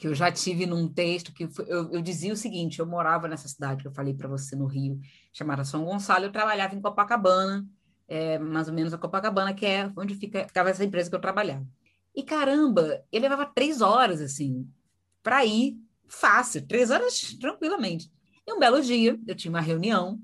que 0.00 0.08
eu 0.08 0.14
já 0.14 0.32
tive 0.32 0.64
num 0.64 0.88
texto, 0.88 1.30
que 1.30 1.46
foi, 1.46 1.66
eu, 1.68 1.92
eu, 1.92 2.00
dizia 2.00 2.32
o 2.32 2.36
seguinte, 2.36 2.78
eu 2.78 2.86
morava 2.86 3.28
nessa 3.28 3.46
cidade 3.46 3.82
que 3.82 3.86
eu 3.86 3.92
falei 3.92 4.14
para 4.14 4.26
você, 4.26 4.56
no 4.56 4.64
Rio, 4.64 4.98
chamada 5.30 5.62
São 5.62 5.84
Gonçalo, 5.84 6.24
eu 6.24 6.32
trabalhava 6.32 6.74
em 6.74 6.80
Copacabana, 6.80 7.68
é, 8.08 8.38
mais 8.38 8.66
ou 8.66 8.72
menos 8.72 8.94
a 8.94 8.98
Copacabana, 8.98 9.52
que 9.52 9.66
é 9.66 9.92
onde 9.94 10.14
fica, 10.14 10.46
ficava 10.48 10.70
essa 10.70 10.82
empresa 10.82 11.10
que 11.10 11.16
eu 11.16 11.20
trabalhava. 11.20 11.66
E 12.14 12.22
caramba, 12.22 13.04
eu 13.12 13.20
levava 13.20 13.44
três 13.44 13.82
horas, 13.82 14.22
assim, 14.22 14.66
para 15.22 15.44
ir 15.44 15.78
fácil, 16.08 16.66
três 16.66 16.90
horas 16.90 17.36
tranquilamente. 17.38 18.10
E 18.46 18.54
um 18.54 18.58
belo 18.58 18.80
dia, 18.80 19.20
eu 19.26 19.34
tinha 19.34 19.52
uma 19.52 19.60
reunião, 19.60 20.18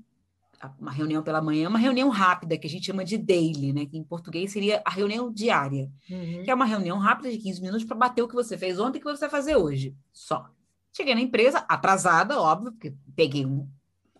uma 0.79 0.91
reunião 0.91 1.21
pela 1.21 1.41
manhã, 1.41 1.69
uma 1.69 1.79
reunião 1.79 2.09
rápida, 2.09 2.57
que 2.57 2.65
a 2.65 2.69
gente 2.69 2.85
chama 2.85 3.05
de 3.05 3.17
daily, 3.17 3.73
né? 3.73 3.85
Que 3.85 3.97
em 3.97 4.03
português 4.03 4.51
seria 4.51 4.81
a 4.83 4.89
reunião 4.89 5.31
diária, 5.31 5.89
uhum. 6.09 6.43
que 6.43 6.49
é 6.49 6.53
uma 6.53 6.65
reunião 6.65 6.97
rápida 6.97 7.31
de 7.31 7.37
15 7.37 7.61
minutos 7.61 7.85
para 7.85 7.95
bater 7.95 8.21
o 8.21 8.27
que 8.27 8.35
você 8.35 8.57
fez 8.57 8.79
ontem 8.79 8.97
e 8.97 9.01
o 9.01 9.03
que 9.03 9.11
você 9.11 9.21
vai 9.21 9.29
fazer 9.29 9.55
hoje. 9.55 9.95
Só. 10.11 10.49
Cheguei 10.91 11.13
na 11.13 11.21
empresa, 11.21 11.59
atrasada, 11.67 12.39
óbvio, 12.39 12.71
porque 12.71 12.95
peguei 13.15 13.45
um, 13.45 13.69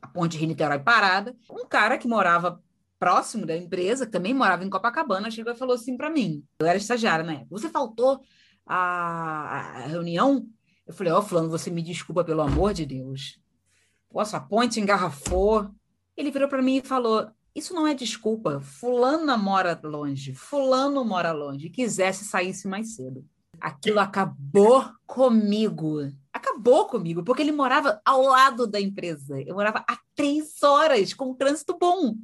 a 0.01 0.07
ponte 0.07 0.37
Rio-Niterói 0.37 0.79
parada. 0.79 1.35
Um 1.49 1.65
cara 1.65 1.97
que 1.97 2.07
morava 2.07 2.61
próximo 2.99 3.45
da 3.45 3.55
empresa, 3.55 4.05
que 4.05 4.11
também 4.11 4.33
morava 4.33 4.63
em 4.63 4.69
Copacabana, 4.69 5.31
chegou 5.31 5.53
e 5.53 5.57
falou 5.57 5.75
assim 5.75 5.97
para 5.97 6.09
mim. 6.09 6.43
Eu 6.59 6.67
era 6.67 6.77
estagiária 6.77 7.25
né? 7.25 7.45
Você 7.49 7.69
faltou 7.69 8.21
a, 8.65 8.75
a 8.75 9.87
reunião? 9.87 10.47
Eu 10.85 10.93
falei, 10.93 11.11
ó, 11.11 11.19
oh, 11.19 11.21
fulano, 11.21 11.49
você 11.49 11.69
me 11.69 11.81
desculpa, 11.81 12.23
pelo 12.23 12.41
amor 12.41 12.73
de 12.73 12.85
Deus. 12.85 13.39
Nossa, 14.13 14.37
a 14.37 14.39
ponte 14.39 14.79
engarrafou. 14.79 15.69
Ele 16.17 16.31
virou 16.31 16.49
para 16.49 16.63
mim 16.63 16.77
e 16.77 16.81
falou: 16.81 17.29
Isso 17.55 17.73
não 17.75 17.87
é 17.87 17.93
desculpa. 17.93 18.59
Fulana 18.59 19.37
mora 19.37 19.79
longe, 19.83 20.33
Fulano 20.33 21.05
mora 21.05 21.31
longe. 21.31 21.69
Quisesse 21.69 22.25
saísse 22.25 22.67
mais 22.67 22.95
cedo. 22.95 23.23
Aquilo 23.61 23.99
acabou 23.99 24.89
comigo. 25.05 26.11
Acabou 26.33 26.87
comigo, 26.87 27.23
porque 27.23 27.41
ele 27.41 27.51
morava 27.51 28.01
ao 28.03 28.23
lado 28.23 28.65
da 28.65 28.81
empresa. 28.81 29.39
Eu 29.41 29.55
morava 29.55 29.85
a 29.87 29.97
três 30.15 30.61
horas 30.63 31.13
com 31.13 31.31
um 31.31 31.35
trânsito 31.35 31.77
bom. 31.79 32.15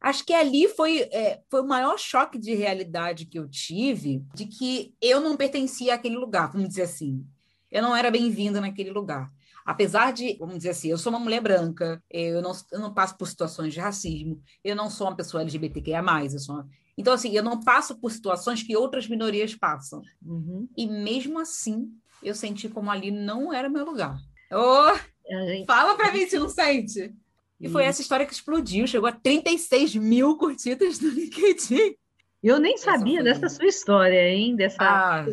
Acho 0.00 0.24
que 0.24 0.34
ali 0.34 0.68
foi, 0.68 1.00
é, 1.10 1.40
foi 1.50 1.62
o 1.62 1.66
maior 1.66 1.98
choque 1.98 2.38
de 2.38 2.54
realidade 2.54 3.24
que 3.24 3.38
eu 3.38 3.48
tive, 3.48 4.22
de 4.34 4.46
que 4.46 4.94
eu 5.00 5.20
não 5.20 5.36
pertencia 5.36 5.94
àquele 5.94 6.16
lugar, 6.16 6.52
vamos 6.52 6.68
dizer 6.68 6.82
assim. 6.82 7.26
Eu 7.70 7.82
não 7.82 7.96
era 7.96 8.10
bem-vinda 8.10 8.60
naquele 8.60 8.90
lugar 8.90 9.32
apesar 9.66 10.12
de, 10.12 10.36
vamos 10.38 10.58
dizer 10.58 10.70
assim, 10.70 10.88
eu 10.88 10.96
sou 10.96 11.10
uma 11.10 11.18
mulher 11.18 11.40
branca, 11.40 12.00
eu 12.08 12.40
não, 12.40 12.52
eu 12.70 12.78
não 12.78 12.94
passo 12.94 13.18
por 13.18 13.26
situações 13.26 13.74
de 13.74 13.80
racismo, 13.80 14.40
eu 14.62 14.76
não 14.76 14.88
sou 14.88 15.08
uma 15.08 15.16
pessoa 15.16 15.42
LGBTQIA+, 15.42 16.02
eu 16.32 16.38
sou 16.38 16.54
uma... 16.54 16.68
Então, 16.96 17.12
assim, 17.12 17.36
eu 17.36 17.42
não 17.42 17.60
passo 17.60 17.98
por 18.00 18.10
situações 18.12 18.62
que 18.62 18.76
outras 18.76 19.08
minorias 19.08 19.54
passam. 19.54 20.00
Uhum. 20.24 20.66
E 20.74 20.86
mesmo 20.86 21.38
assim, 21.38 21.90
eu 22.22 22.34
senti 22.34 22.68
como 22.68 22.90
ali 22.90 23.10
não 23.10 23.52
era 23.52 23.68
meu 23.68 23.84
lugar. 23.84 24.16
Oh, 24.50 24.96
gente... 25.28 25.66
Fala 25.66 25.94
para 25.96 26.12
mim 26.12 26.26
se 26.26 26.38
não 26.38 26.48
sente. 26.48 27.12
E 27.60 27.68
foi 27.68 27.84
essa 27.84 28.00
história 28.00 28.24
que 28.24 28.32
explodiu, 28.32 28.86
chegou 28.86 29.08
a 29.08 29.12
36 29.12 29.96
mil 29.96 30.38
curtidas 30.38 31.00
no 31.00 31.10
LinkedIn. 31.10 31.96
Eu 32.42 32.60
nem 32.60 32.78
sabia 32.78 33.22
dessa 33.22 33.48
sua 33.48 33.66
história, 33.66 34.28
hein? 34.30 34.54
Dessa... 34.54 34.76
Ah. 34.80 35.26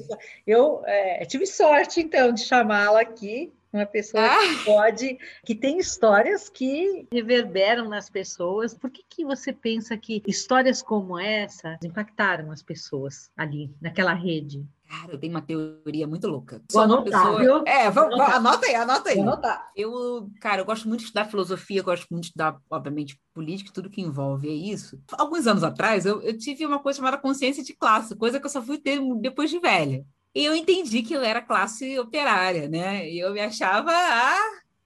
Eu 0.48 0.82
é, 0.86 1.24
tive 1.26 1.46
sorte, 1.46 2.02
então, 2.02 2.34
de 2.34 2.42
chamá-la 2.42 3.02
aqui 3.02 3.54
uma 3.74 3.86
pessoa 3.86 4.24
ah. 4.24 4.40
que 4.40 4.66
pode, 4.66 5.18
que 5.46 5.56
tem 5.56 5.80
histórias 5.80 6.48
que 6.50 7.08
reverberam 7.12 7.90
nas 7.90 8.10
pessoas. 8.10 8.74
Por 8.74 8.90
que, 8.90 9.04
que 9.10 9.26
você 9.26 9.52
pensa 9.52 9.98
que 9.98 10.22
histórias 10.28 10.82
como 10.82 11.18
essa 11.20 11.78
impactaram 11.84 12.52
as 12.52 12.62
pessoas 12.62 13.32
ali, 13.36 13.74
naquela 13.82 14.14
rede? 14.14 14.66
Cara, 14.88 15.14
eu 15.14 15.18
tenho 15.18 15.34
uma 15.34 15.42
teoria 15.42 16.06
muito 16.06 16.28
louca. 16.28 16.62
Vou 16.72 16.84
anotar, 16.84 17.24
pessoa... 17.24 17.40
viu? 17.40 17.64
É, 17.66 17.90
vamos, 17.90 18.20
anota 18.20 18.68
aí, 18.68 18.76
anota 18.76 19.10
aí. 19.10 19.16
Vou 19.16 19.24
anotar. 19.24 19.72
Eu, 19.76 20.30
cara, 20.40 20.62
eu 20.62 20.66
gosto 20.66 20.88
muito 20.88 21.00
de 21.00 21.06
estudar 21.06 21.26
filosofia, 21.26 21.82
gosto 21.82 22.06
muito 22.12 22.26
de 22.26 22.28
estudar, 22.28 22.60
obviamente, 22.70 23.20
política, 23.34 23.72
tudo 23.74 23.90
que 23.90 24.02
envolve 24.02 24.48
é 24.48 24.54
isso. 24.54 25.02
Alguns 25.14 25.48
anos 25.48 25.64
atrás, 25.64 26.06
eu, 26.06 26.22
eu 26.22 26.38
tive 26.38 26.64
uma 26.64 26.78
coisa 26.78 26.98
chamada 26.98 27.18
consciência 27.18 27.64
de 27.64 27.74
classe, 27.74 28.16
coisa 28.16 28.40
que 28.40 28.46
eu 28.46 28.50
só 28.50 28.62
fui 28.62 28.78
ter 28.78 29.00
depois 29.20 29.50
de 29.50 29.60
velha. 29.60 30.06
E 30.36 30.44
eu 30.44 30.56
entendi 30.56 31.04
que 31.04 31.14
eu 31.14 31.22
era 31.22 31.42
classe 31.42 31.98
operária, 32.00 32.68
né? 32.68 33.10
E 33.10 33.20
eu 33.20 33.32
me 33.34 33.40
achava 33.40 33.92
a 33.92 34.40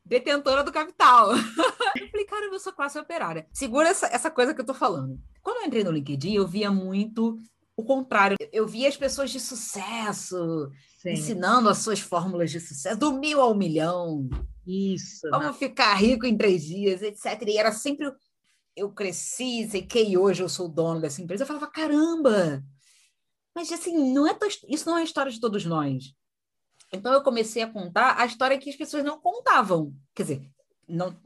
detentora 0.06 0.64
do 0.64 0.72
capital. 0.72 1.32
eu 2.00 2.10
falei, 2.10 2.26
cara, 2.26 2.46
eu 2.46 2.60
sou 2.60 2.74
classe 2.74 3.00
operária. 3.00 3.48
Segura 3.54 3.90
essa, 3.90 4.08
essa 4.08 4.30
coisa 4.30 4.54
que 4.54 4.60
eu 4.60 4.66
tô 4.66 4.74
falando. 4.74 5.20
Quando 5.42 5.62
eu 5.62 5.68
entrei 5.68 5.84
no 5.84 5.92
LinkedIn, 5.92 6.34
eu 6.34 6.48
via 6.48 6.70
muito 6.70 7.38
o 7.78 7.84
contrário. 7.84 8.36
Eu 8.52 8.68
via 8.68 8.90
as 8.90 8.98
pessoas 8.98 9.32
de 9.32 9.40
sucesso 9.40 10.70
Sim. 11.02 11.12
ensinando 11.12 11.70
as 11.70 11.78
suas 11.78 12.00
fórmulas 12.00 12.52
de 12.52 12.60
sucesso, 12.60 13.00
do 13.00 13.14
mil 13.14 13.40
ao 13.40 13.56
milhão. 13.56 14.28
Isso. 14.66 15.30
Como 15.30 15.54
ficar 15.54 15.94
rico 15.94 16.26
em 16.26 16.36
três 16.36 16.66
dias, 16.66 17.02
etc. 17.02 17.42
E 17.48 17.58
era 17.58 17.72
sempre. 17.72 18.12
Eu 18.76 18.92
cresci, 18.92 19.68
sei 19.70 19.82
que 19.82 20.18
hoje 20.18 20.44
eu 20.44 20.50
sou 20.50 20.68
dono 20.68 21.00
dessa 21.00 21.22
empresa. 21.22 21.44
Eu 21.44 21.48
falava, 21.48 21.68
caramba! 21.68 22.64
Mas 23.58 23.72
assim, 23.72 24.14
não 24.14 24.28
é 24.28 24.38
isso 24.70 24.88
não 24.88 25.00
é 25.00 25.02
a 25.02 25.04
história 25.04 25.32
de 25.32 25.40
todos 25.40 25.66
nós. 25.66 26.14
Então 26.94 27.12
eu 27.12 27.24
comecei 27.24 27.64
a 27.64 27.68
contar 27.68 28.16
a 28.20 28.24
história 28.24 28.56
que 28.60 28.70
as 28.70 28.76
pessoas 28.76 29.04
não 29.04 29.20
contavam. 29.20 29.96
Quer 30.14 30.22
dizer, 30.22 30.52
não, 30.88 31.20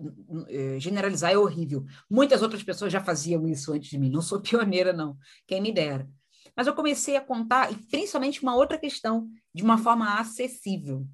é, 0.47 0.79
generalizar 0.79 1.33
é 1.33 1.37
horrível. 1.37 1.85
Muitas 2.09 2.41
outras 2.41 2.63
pessoas 2.63 2.89
já 2.89 3.03
faziam 3.03 3.45
isso 3.49 3.73
antes 3.73 3.89
de 3.89 3.97
mim. 3.99 4.09
Não 4.09 4.21
sou 4.21 4.39
pioneira, 4.41 4.93
não. 4.93 5.17
Quem 5.45 5.61
me 5.61 5.73
dera. 5.73 6.09
Mas 6.55 6.67
eu 6.67 6.73
comecei 6.73 7.17
a 7.17 7.21
contar, 7.21 7.69
e 7.69 7.75
principalmente 7.75 8.41
uma 8.41 8.55
outra 8.55 8.77
questão, 8.77 9.29
de 9.53 9.61
uma 9.61 9.77
forma 9.77 10.17
acessível. 10.17 11.05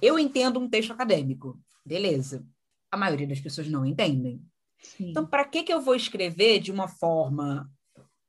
Eu 0.00 0.18
entendo 0.18 0.58
um 0.58 0.70
texto 0.70 0.90
acadêmico, 0.90 1.60
beleza. 1.84 2.46
A 2.90 2.96
maioria 2.96 3.26
das 3.26 3.40
pessoas 3.40 3.68
não 3.68 3.84
entendem. 3.84 4.42
Sim. 4.82 5.10
Então, 5.10 5.26
para 5.26 5.44
que, 5.44 5.64
que 5.64 5.72
eu 5.72 5.82
vou 5.82 5.94
escrever 5.94 6.60
de 6.60 6.72
uma 6.72 6.88
forma, 6.88 7.70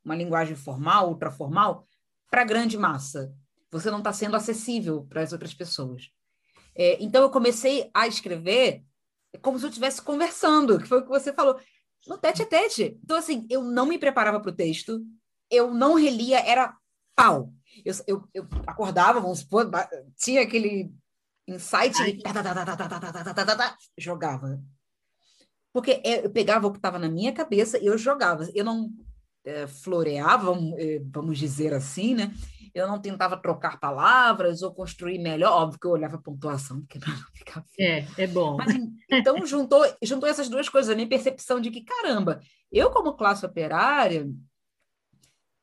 uma 0.03 0.13
linguagem 0.13 0.57
formal, 0.57 1.07
ultraformal, 1.07 1.87
para 2.33 2.41
a 2.41 2.45
grande 2.45 2.79
massa. 2.79 3.31
Você 3.69 3.91
não 3.91 3.99
está 3.99 4.11
sendo 4.11 4.35
acessível 4.35 5.05
para 5.07 5.21
as 5.21 5.31
outras 5.33 5.53
pessoas. 5.53 6.09
É, 6.73 6.97
então, 6.99 7.21
eu 7.21 7.29
comecei 7.29 7.91
a 7.93 8.07
escrever 8.07 8.83
como 9.39 9.59
se 9.59 9.65
eu 9.65 9.69
estivesse 9.69 10.01
conversando, 10.01 10.79
que 10.79 10.87
foi 10.87 10.97
o 10.97 11.03
que 11.03 11.09
você 11.09 11.31
falou, 11.31 11.59
no 12.07 12.17
tete 12.17 12.41
a 12.41 12.45
tete. 12.47 12.99
Então, 13.03 13.17
assim, 13.17 13.45
eu 13.51 13.63
não 13.63 13.85
me 13.85 13.99
preparava 13.99 14.39
para 14.39 14.49
o 14.49 14.55
texto, 14.55 15.05
eu 15.47 15.71
não 15.71 15.93
relia, 15.93 16.39
era 16.39 16.75
pau. 17.15 17.53
Eu, 17.85 17.93
eu, 18.07 18.27
eu 18.33 18.47
acordava, 18.65 19.21
vamos 19.21 19.41
supor, 19.41 19.69
tinha 20.17 20.41
aquele 20.41 20.91
insight 21.47 21.95
e 22.01 22.19
jogava. 23.95 24.59
Porque 25.71 26.01
eu 26.03 26.31
pegava 26.31 26.65
o 26.65 26.71
que 26.71 26.79
estava 26.79 26.97
na 26.97 27.09
minha 27.09 27.31
cabeça 27.31 27.77
e 27.77 27.85
eu 27.85 27.95
jogava. 27.95 28.49
Eu 28.55 28.65
não 28.65 28.89
é, 29.45 29.67
floreava, 29.67 30.57
é, 30.77 31.01
vamos 31.05 31.37
dizer 31.37 31.73
assim, 31.73 32.15
né? 32.15 32.33
Eu 32.73 32.87
não 32.87 32.99
tentava 32.99 33.37
trocar 33.37 33.79
palavras 33.79 34.63
ou 34.63 34.73
construir 34.73 35.19
melhor, 35.19 35.51
óbvio 35.51 35.79
que 35.79 35.85
eu 35.85 35.91
olhava 35.91 36.15
a 36.15 36.21
pontuação, 36.21 36.81
porque 36.81 36.97
para 36.99 37.13
não 37.13 37.27
ficar. 37.33 37.63
É, 37.79 38.05
é 38.17 38.27
bom. 38.27 38.57
Mas, 38.57 38.73
então 39.11 39.45
juntou, 39.45 39.85
juntou 40.01 40.27
essas 40.27 40.49
duas 40.49 40.67
coisas, 40.67 40.89
a 40.91 40.95
minha 40.95 41.07
percepção 41.07 41.61
de 41.61 41.69
que, 41.69 41.81
caramba, 41.81 42.41
eu, 42.71 42.89
como 42.89 43.13
classe 43.15 43.45
operária, 43.45 44.27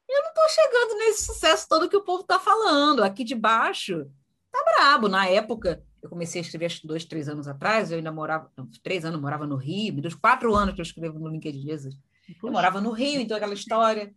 eu 0.09 0.23
não 0.23 0.29
estou 0.31 0.49
chegando 0.49 0.99
nesse 0.99 1.25
sucesso 1.25 1.69
todo 1.69 1.89
que 1.89 1.97
o 1.97 2.05
povo 2.05 2.23
está 2.23 2.39
falando. 2.39 3.03
Aqui 3.03 3.23
de 3.25 3.35
baixo 3.35 4.07
tá 4.51 4.65
brabo. 4.65 5.09
Na 5.09 5.27
época, 5.27 5.83
Eu 6.03 6.09
comecei 6.09 6.41
a 6.41 6.43
escrever 6.43 6.67
acho 6.67 6.87
dois, 6.87 7.05
três 7.05 7.29
anos 7.29 7.47
atrás, 7.47 7.91
eu 7.91 7.99
ainda 7.99 8.11
morava, 8.11 8.51
não, 8.57 8.67
três 8.83 9.05
anos 9.05 9.21
morava 9.21 9.47
no 9.47 9.57
Rio, 9.57 10.01
dos 10.01 10.15
quatro 10.15 10.55
anos 10.55 10.75
que 10.75 10.81
eu 10.81 10.85
escrevo 10.85 11.19
no 11.19 11.29
LinkedIn 11.29 11.61
Jesus. 11.61 11.95
Eu 12.43 12.53
morava 12.53 12.81
no 12.81 12.93
Rio, 12.93 13.21
então 13.21 13.37
aquela 13.37 13.55
história, 13.55 14.15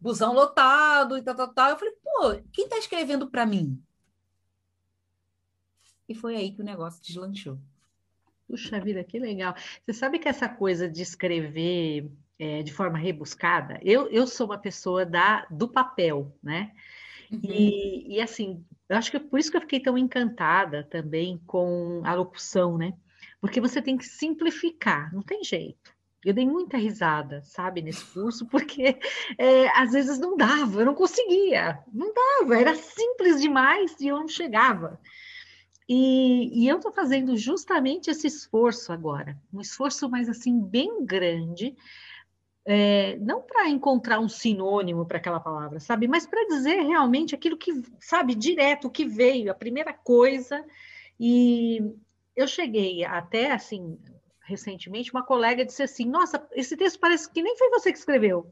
busão 0.00 0.32
lotado 0.32 1.16
e 1.16 1.22
tal, 1.22 1.34
tal, 1.34 1.54
tal. 1.54 1.70
Eu 1.70 1.78
falei, 1.78 1.94
pô, 2.02 2.42
quem 2.52 2.64
está 2.64 2.78
escrevendo 2.78 3.30
para 3.30 3.46
mim? 3.46 3.82
E 6.08 6.14
foi 6.14 6.36
aí 6.36 6.52
que 6.52 6.60
o 6.60 6.64
negócio 6.64 7.02
deslanchou. 7.02 7.58
Puxa 8.48 8.80
vida, 8.80 9.02
que 9.04 9.18
legal. 9.18 9.54
Você 9.84 9.92
sabe 9.92 10.18
que 10.18 10.28
essa 10.28 10.48
coisa 10.48 10.88
de 10.88 11.00
escrever 11.00 12.10
é, 12.38 12.62
de 12.62 12.72
forma 12.72 12.98
rebuscada, 12.98 13.78
eu, 13.82 14.08
eu 14.08 14.26
sou 14.26 14.46
uma 14.46 14.58
pessoa 14.58 15.06
da, 15.06 15.46
do 15.50 15.68
papel, 15.68 16.36
né? 16.42 16.72
Uhum. 17.30 17.40
E, 17.44 18.16
e 18.16 18.20
assim, 18.20 18.64
eu 18.88 18.96
acho 18.96 19.10
que 19.10 19.20
por 19.20 19.38
isso 19.38 19.50
que 19.50 19.56
eu 19.56 19.60
fiquei 19.62 19.80
tão 19.80 19.96
encantada 19.96 20.84
também 20.84 21.40
com 21.46 22.02
a 22.04 22.14
locução, 22.14 22.76
né? 22.76 22.94
Porque 23.40 23.60
você 23.60 23.80
tem 23.80 23.96
que 23.96 24.04
simplificar, 24.04 25.12
não 25.14 25.22
tem 25.22 25.42
jeito. 25.42 25.91
Eu 26.24 26.32
dei 26.32 26.46
muita 26.46 26.76
risada, 26.76 27.42
sabe, 27.44 27.82
nesse 27.82 28.04
curso, 28.04 28.46
porque 28.46 28.96
é, 29.36 29.68
às 29.78 29.92
vezes 29.92 30.18
não 30.18 30.36
dava, 30.36 30.80
eu 30.80 30.86
não 30.86 30.94
conseguia, 30.94 31.82
não 31.92 32.12
dava, 32.14 32.58
era 32.58 32.74
simples 32.76 33.40
demais 33.40 33.98
e 34.00 34.08
eu 34.08 34.16
não 34.16 34.28
chegava. 34.28 35.00
E, 35.88 36.62
e 36.62 36.68
eu 36.68 36.76
estou 36.76 36.92
fazendo 36.92 37.36
justamente 37.36 38.08
esse 38.08 38.26
esforço 38.26 38.92
agora, 38.92 39.36
um 39.52 39.60
esforço 39.60 40.08
mais 40.08 40.28
assim, 40.28 40.60
bem 40.60 41.04
grande, 41.04 41.76
é, 42.64 43.16
não 43.18 43.42
para 43.42 43.68
encontrar 43.68 44.20
um 44.20 44.28
sinônimo 44.28 45.04
para 45.04 45.18
aquela 45.18 45.40
palavra, 45.40 45.80
sabe? 45.80 46.06
Mas 46.06 46.26
para 46.26 46.46
dizer 46.46 46.82
realmente 46.82 47.34
aquilo 47.34 47.56
que, 47.56 47.82
sabe, 47.98 48.34
direto, 48.34 48.86
o 48.86 48.90
que 48.90 49.04
veio, 49.04 49.50
a 49.50 49.54
primeira 49.54 49.92
coisa. 49.92 50.64
E 51.18 51.82
eu 52.36 52.46
cheguei 52.46 53.04
até, 53.04 53.50
assim, 53.50 53.98
recentemente, 54.44 55.12
uma 55.12 55.24
colega 55.24 55.64
disse 55.64 55.82
assim: 55.82 56.06
Nossa, 56.06 56.46
esse 56.52 56.76
texto 56.76 56.98
parece 56.98 57.30
que 57.30 57.42
nem 57.42 57.56
foi 57.56 57.70
você 57.70 57.92
que 57.92 57.98
escreveu. 57.98 58.50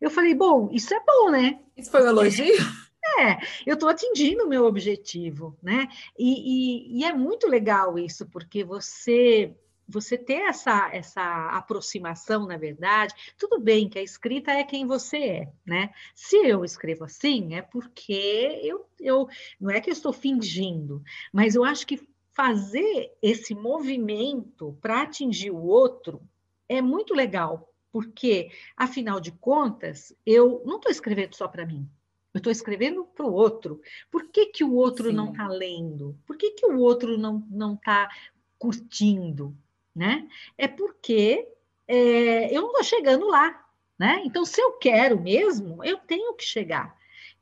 Eu 0.00 0.10
falei: 0.10 0.34
Bom, 0.34 0.68
isso 0.72 0.94
é 0.94 1.00
bom, 1.04 1.30
né? 1.30 1.60
Isso 1.76 1.90
foi 1.90 2.02
um 2.02 2.08
elogio? 2.08 2.54
É, 3.20 3.38
eu 3.64 3.74
estou 3.74 3.88
atingindo 3.88 4.42
o 4.44 4.48
meu 4.48 4.64
objetivo, 4.64 5.56
né? 5.62 5.86
E, 6.18 6.96
e, 6.98 6.98
e 6.98 7.04
é 7.04 7.12
muito 7.12 7.46
legal 7.46 7.96
isso, 7.96 8.26
porque 8.26 8.64
você 8.64 9.54
você 9.88 10.18
ter 10.18 10.42
essa, 10.42 10.90
essa 10.92 11.22
aproximação, 11.50 12.46
na 12.46 12.56
verdade, 12.56 13.14
tudo 13.38 13.60
bem 13.60 13.88
que 13.88 13.98
a 13.98 14.02
escrita 14.02 14.50
é 14.50 14.64
quem 14.64 14.86
você 14.86 15.16
é, 15.18 15.52
né? 15.64 15.90
Se 16.14 16.36
eu 16.36 16.64
escrevo 16.64 17.04
assim, 17.04 17.54
é 17.54 17.62
porque 17.62 18.60
eu, 18.64 18.84
eu 18.98 19.28
não 19.60 19.70
é 19.70 19.80
que 19.80 19.88
eu 19.88 19.92
estou 19.92 20.12
fingindo, 20.12 21.02
mas 21.32 21.54
eu 21.54 21.62
acho 21.62 21.86
que 21.86 22.00
fazer 22.36 23.16
esse 23.22 23.54
movimento 23.54 24.76
para 24.80 25.02
atingir 25.02 25.50
o 25.50 25.64
outro 25.64 26.20
é 26.68 26.82
muito 26.82 27.14
legal, 27.14 27.72
porque, 27.90 28.50
afinal 28.76 29.18
de 29.18 29.32
contas, 29.32 30.14
eu 30.24 30.62
não 30.64 30.76
estou 30.76 30.92
escrevendo 30.92 31.34
só 31.34 31.48
para 31.48 31.64
mim, 31.64 31.88
eu 32.34 32.38
estou 32.38 32.52
escrevendo 32.52 33.04
para 33.06 33.24
o 33.24 33.32
outro. 33.32 33.80
Por 34.10 34.28
que, 34.28 34.46
que 34.46 34.62
o 34.62 34.74
outro 34.74 35.08
Sim. 35.08 35.16
não 35.16 35.30
está 35.30 35.48
lendo? 35.48 36.18
Por 36.26 36.36
que, 36.36 36.50
que 36.50 36.66
o 36.66 36.78
outro 36.78 37.16
não 37.16 37.74
está 37.74 38.10
curtindo? 38.58 39.56
né? 39.96 40.28
É 40.58 40.68
porque 40.68 41.48
é, 41.88 42.54
eu 42.54 42.60
não 42.60 42.68
estou 42.68 42.84
chegando 42.84 43.26
lá, 43.26 43.64
né? 43.98 44.22
Então, 44.26 44.44
se 44.44 44.60
eu 44.60 44.72
quero 44.72 45.18
mesmo, 45.18 45.82
eu 45.82 45.96
tenho 45.96 46.34
que 46.34 46.44
chegar. 46.44 46.94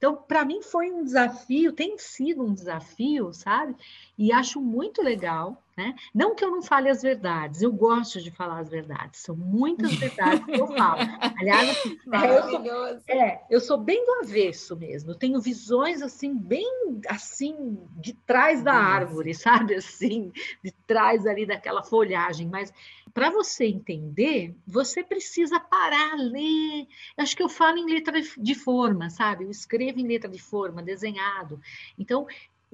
Então, 0.05 0.17
para 0.17 0.45
mim 0.45 0.61
foi 0.61 0.93
um 0.93 1.03
desafio, 1.03 1.73
tem 1.73 1.97
sido 1.97 2.45
um 2.45 2.53
desafio, 2.53 3.33
sabe? 3.33 3.75
E 4.19 4.31
acho 4.35 4.61
muito 4.61 5.01
legal, 5.01 5.64
né? 5.77 5.95
Não 6.15 6.35
que 6.35 6.45
eu 6.45 6.51
não 6.51 6.63
fale 6.63 6.89
as 6.89 7.03
verdades, 7.03 7.63
eu 7.63 7.73
gosto 7.73 8.21
de 8.21 8.31
falar 8.31 8.61
as 8.61 8.69
verdades, 8.69 9.21
são 9.21 9.37
muitas 9.37 9.93
verdades 9.97 10.45
que 10.45 10.61
eu 10.61 10.67
falo. 10.69 11.01
Aliás, 11.39 11.71
assim, 11.71 11.99
é, 12.13 12.37
eu 12.37 12.51
sou, 12.51 13.01
é, 13.09 13.45
eu 13.51 13.61
sou 13.61 13.79
bem 13.79 14.05
do 14.05 14.13
avesso 14.25 14.77
mesmo, 14.77 15.11
eu 15.11 15.19
tenho 15.19 15.41
visões 15.41 16.03
assim, 16.03 16.35
bem 16.35 16.67
assim, 17.09 17.79
de 17.97 18.13
trás 18.13 18.63
da 18.63 18.75
árvore, 18.75 19.35
sabe? 19.35 19.75
Assim, 19.75 20.33
de 20.63 20.73
trás 20.87 21.27
ali 21.27 21.47
daquela 21.47 21.83
folhagem, 21.83 22.49
mas 22.49 22.73
para 23.13 23.31
você 23.31 23.67
entender, 23.67 24.57
você 24.67 25.05
precisa 25.05 25.61
parar, 25.61 26.17
ler. 26.17 26.89
Acho 27.17 27.37
que 27.37 27.43
eu 27.43 27.49
falo 27.49 27.79
em 27.79 27.87
letra 27.87 28.21
de 28.21 28.55
forma, 28.57 29.09
sabe? 29.09 29.45
Eu 29.45 29.51
escrevo 29.51 30.01
em 30.01 30.07
letra 30.07 30.29
de 30.29 30.41
forma, 30.41 30.83
desenhado. 30.83 31.61
Então, 31.97 32.27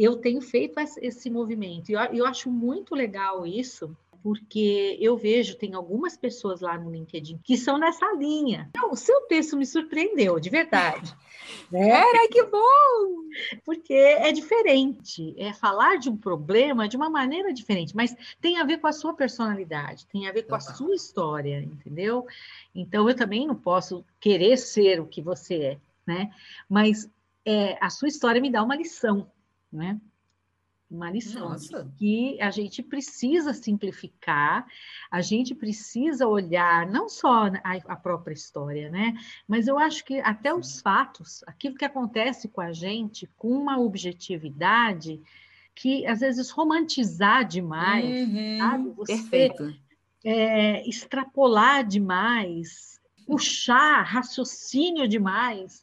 eu 0.03 0.17
tenho 0.17 0.41
feito 0.41 0.79
esse 1.01 1.29
movimento. 1.29 1.91
E 1.91 1.93
eu, 1.93 2.01
eu 2.01 2.27
acho 2.27 2.51
muito 2.51 2.95
legal 2.95 3.47
isso, 3.47 3.95
porque 4.23 4.97
eu 5.01 5.17
vejo, 5.17 5.57
tem 5.57 5.75
algumas 5.75 6.17
pessoas 6.17 6.61
lá 6.61 6.79
no 6.79 6.91
LinkedIn 6.91 7.39
que 7.45 7.57
são 7.57 7.79
nessa 7.79 8.11
linha. 8.15 8.69
Então, 8.71 8.91
o 8.91 8.97
seu 8.97 9.21
texto 9.23 9.57
me 9.57 9.67
surpreendeu, 9.67 10.39
de 10.39 10.49
verdade. 10.49 11.15
Era 11.73 12.29
que 12.29 12.43
bom! 12.45 13.25
Porque 13.65 13.93
é 13.93 14.31
diferente, 14.33 15.35
é 15.39 15.53
falar 15.53 15.99
de 15.99 16.09
um 16.09 16.17
problema 16.17 16.89
de 16.89 16.97
uma 16.97 17.09
maneira 17.09 17.53
diferente, 17.53 17.95
mas 17.95 18.15
tem 18.41 18.59
a 18.59 18.65
ver 18.65 18.79
com 18.79 18.87
a 18.87 18.93
sua 18.93 19.15
personalidade, 19.15 20.07
tem 20.07 20.29
a 20.29 20.33
ver 20.33 20.45
com 20.45 20.55
a 20.55 20.61
sua 20.61 20.95
história, 20.95 21.61
entendeu? 21.61 22.27
Então, 22.75 23.09
eu 23.09 23.15
também 23.15 23.47
não 23.47 23.55
posso 23.55 24.05
querer 24.19 24.57
ser 24.57 25.01
o 25.01 25.07
que 25.07 25.23
você 25.23 25.55
é, 25.57 25.79
né? 26.07 26.31
Mas 26.69 27.11
é, 27.45 27.79
a 27.81 27.89
sua 27.89 28.09
história 28.09 28.41
me 28.41 28.51
dá 28.51 28.63
uma 28.63 28.77
lição, 28.77 29.27
né? 29.73 30.01
uma 30.91 31.11
lição 31.11 31.55
que 31.97 32.41
a 32.41 32.51
gente 32.51 32.83
precisa 32.83 33.55
simplificar, 33.55 34.67
a 35.11 35.21
gente 35.21 35.55
precisa 35.55 36.27
olhar 36.27 36.85
não 36.87 37.09
só 37.09 37.47
a, 37.47 37.77
a, 37.87 37.97
própria 37.97 38.35
história, 38.35 38.91
né? 38.91 39.15
Mas 39.47 39.69
eu 39.69 39.79
acho 39.79 40.05
que 40.05 40.19
até 40.21 40.53
os 40.53 40.81
fatos, 40.81 41.45
aquilo 41.47 41.77
que 41.77 41.85
acontece 41.85 42.49
com 42.49 42.61
a 42.61 42.73
gente, 42.73 43.29
com 43.37 43.51
uma 43.51 43.79
objetividade 43.79 45.23
que 45.77 46.05
às 46.07 46.21
vezes 46.21 46.51
romantizar 46.51 47.47
demais, 47.47 48.29
uhum, 48.29 48.59
sabe? 48.59 48.91
Você 48.91 49.13
perfeito. 49.13 49.75
É, 50.23 50.87
extrapolar 50.87 51.87
demais, 51.87 53.01
puxar 53.27 54.03
raciocínio 54.03 55.09
demais. 55.09 55.81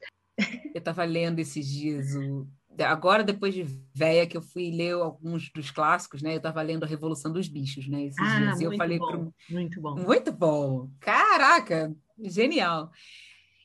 Eu 0.75 0.79
estava 0.79 1.03
lendo 1.05 1.39
esses 1.39 1.65
dias 1.65 2.13
o 2.13 2.45
agora, 2.83 3.23
depois 3.23 3.53
de 3.53 3.65
véia, 3.93 4.27
que 4.27 4.37
eu 4.37 4.41
fui 4.41 4.71
ler 4.71 4.93
alguns 4.93 5.49
dos 5.51 5.71
clássicos, 5.71 6.21
né? 6.21 6.33
Eu 6.33 6.37
estava 6.37 6.61
lendo 6.61 6.83
A 6.83 6.87
Revolução 6.87 7.31
dos 7.31 7.47
Bichos, 7.47 7.87
né? 7.87 8.05
Esses 8.05 8.19
ah, 8.19 8.39
dias. 8.39 8.59
E 8.59 8.63
eu 8.63 8.75
falei 8.75 8.99
bom, 8.99 9.07
pro... 9.07 9.33
muito 9.49 9.81
bom. 9.81 9.95
Muito 9.95 10.31
bom. 10.31 10.89
Caraca, 10.99 11.95
genial. 12.19 12.91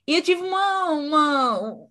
E 0.07 0.16
eu 0.16 0.22
tive 0.22 0.42
uma, 0.42 0.90
uma, 0.90 1.88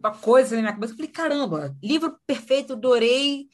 uma 0.00 0.10
coisa 0.20 0.56
na 0.56 0.62
minha 0.62 0.72
cabeça. 0.72 0.92
Eu 0.92 0.96
falei, 0.96 1.12
caramba, 1.12 1.76
livro 1.82 2.18
perfeito, 2.26 2.74
adorei. 2.74 3.48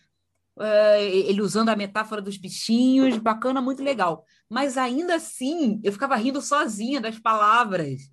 Uh, 0.57 1.01
ele 1.01 1.43
usando 1.43 1.71
a 1.71 1.77
metáfora 1.77 2.23
dos 2.23 2.37
bichinhos, 2.37 3.19
bacana, 3.19 3.61
muito 3.61 3.83
legal. 3.83 4.25
Mas 4.49 4.79
ainda 4.79 5.17
assim, 5.17 5.81
eu 5.83 5.93
ficava 5.93 6.15
rindo 6.15 6.41
sozinha 6.41 7.01
das 7.01 7.19
palavras 7.19 8.09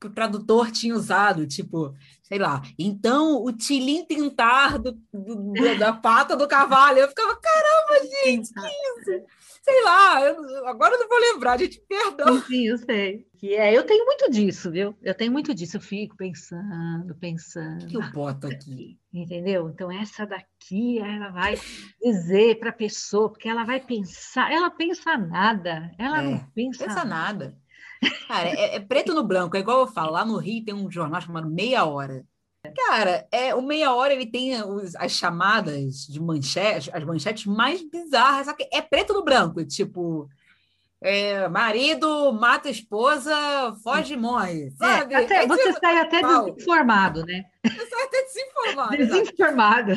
que 0.00 0.06
o 0.06 0.12
tradutor 0.12 0.70
tinha 0.70 0.94
usado, 0.94 1.46
tipo, 1.46 1.94
sei 2.22 2.38
lá, 2.38 2.62
então 2.78 3.42
o 3.42 3.50
tilim 3.52 4.04
tentar 4.04 4.78
do, 4.78 4.92
do, 5.12 5.78
da 5.78 5.92
pata 5.92 6.36
do 6.36 6.46
cavalo, 6.46 6.98
eu 6.98 7.08
ficava, 7.08 7.34
caramba, 7.36 8.06
gente, 8.24 8.52
que 8.52 8.60
isso? 8.60 9.26
Sei 9.62 9.82
lá, 9.82 10.22
eu, 10.22 10.66
agora 10.68 10.94
eu 10.94 11.00
não 11.00 11.08
vou 11.08 11.18
lembrar, 11.18 11.58
gente, 11.58 11.82
perdão. 11.88 12.40
Sim, 12.42 12.68
eu 12.68 12.78
sei. 12.78 13.26
Que 13.36 13.54
é, 13.54 13.76
eu 13.76 13.84
tenho 13.84 14.04
muito 14.04 14.30
disso, 14.30 14.70
viu? 14.70 14.96
Eu 15.02 15.12
tenho 15.12 15.32
muito 15.32 15.52
disso, 15.52 15.78
eu 15.78 15.80
fico 15.80 16.16
pensando, 16.16 17.16
pensando. 17.16 17.84
que 17.86 17.96
eu 17.96 18.12
boto 18.12 18.46
aqui? 18.46 18.96
Entendeu? 19.12 19.68
Então, 19.68 19.90
essa 19.90 20.24
daqui, 20.24 21.00
ela 21.00 21.30
vai 21.30 21.58
dizer 22.00 22.60
para 22.60 22.70
a 22.70 22.72
pessoa, 22.72 23.28
porque 23.28 23.48
ela 23.48 23.64
vai 23.64 23.80
pensar, 23.80 24.52
ela 24.52 24.70
pensa 24.70 25.16
nada, 25.16 25.90
ela 25.98 26.22
é, 26.22 26.22
não 26.22 26.38
pensa, 26.54 26.84
pensa 26.84 27.04
nada. 27.04 27.46
nada. 27.46 27.65
Cara, 28.28 28.48
é, 28.48 28.76
é, 28.76 28.80
preto 28.80 29.14
no 29.14 29.22
branco, 29.22 29.56
é 29.56 29.60
igual 29.60 29.80
eu 29.80 29.86
falo, 29.86 30.12
lá 30.12 30.24
no 30.24 30.36
Rio 30.36 30.64
tem 30.64 30.74
um 30.74 30.90
jornal 30.90 31.20
chamado 31.20 31.48
Meia 31.48 31.84
Hora. 31.84 32.24
Cara, 32.74 33.26
é, 33.30 33.54
o 33.54 33.62
Meia 33.62 33.92
Hora 33.92 34.12
ele 34.12 34.26
tem 34.26 34.60
os, 34.62 34.94
as 34.96 35.12
chamadas 35.12 36.06
de 36.06 36.20
manchetes, 36.20 36.92
as 36.92 37.04
manchetes 37.04 37.46
mais 37.46 37.82
bizarras, 37.82 38.46
só 38.46 38.52
que 38.52 38.68
é 38.72 38.82
preto 38.82 39.12
no 39.12 39.24
branco, 39.24 39.64
tipo. 39.64 40.28
É, 40.98 41.46
marido 41.48 42.32
mata 42.32 42.70
esposa, 42.70 43.30
foge 43.84 44.14
e 44.14 44.16
morre. 44.16 44.68
É, 44.68 44.70
sabe? 44.70 45.14
É, 45.14 45.18
até, 45.18 45.46
você 45.46 45.68
tipo, 45.68 45.78
sai 45.78 45.98
até 45.98 46.20
pau. 46.22 46.50
desinformado, 46.50 47.24
né? 47.24 47.44
Você 47.62 47.86
sai 47.86 48.02
até 48.02 48.22
desinformado. 48.22 48.96
desinformado. 48.96 49.92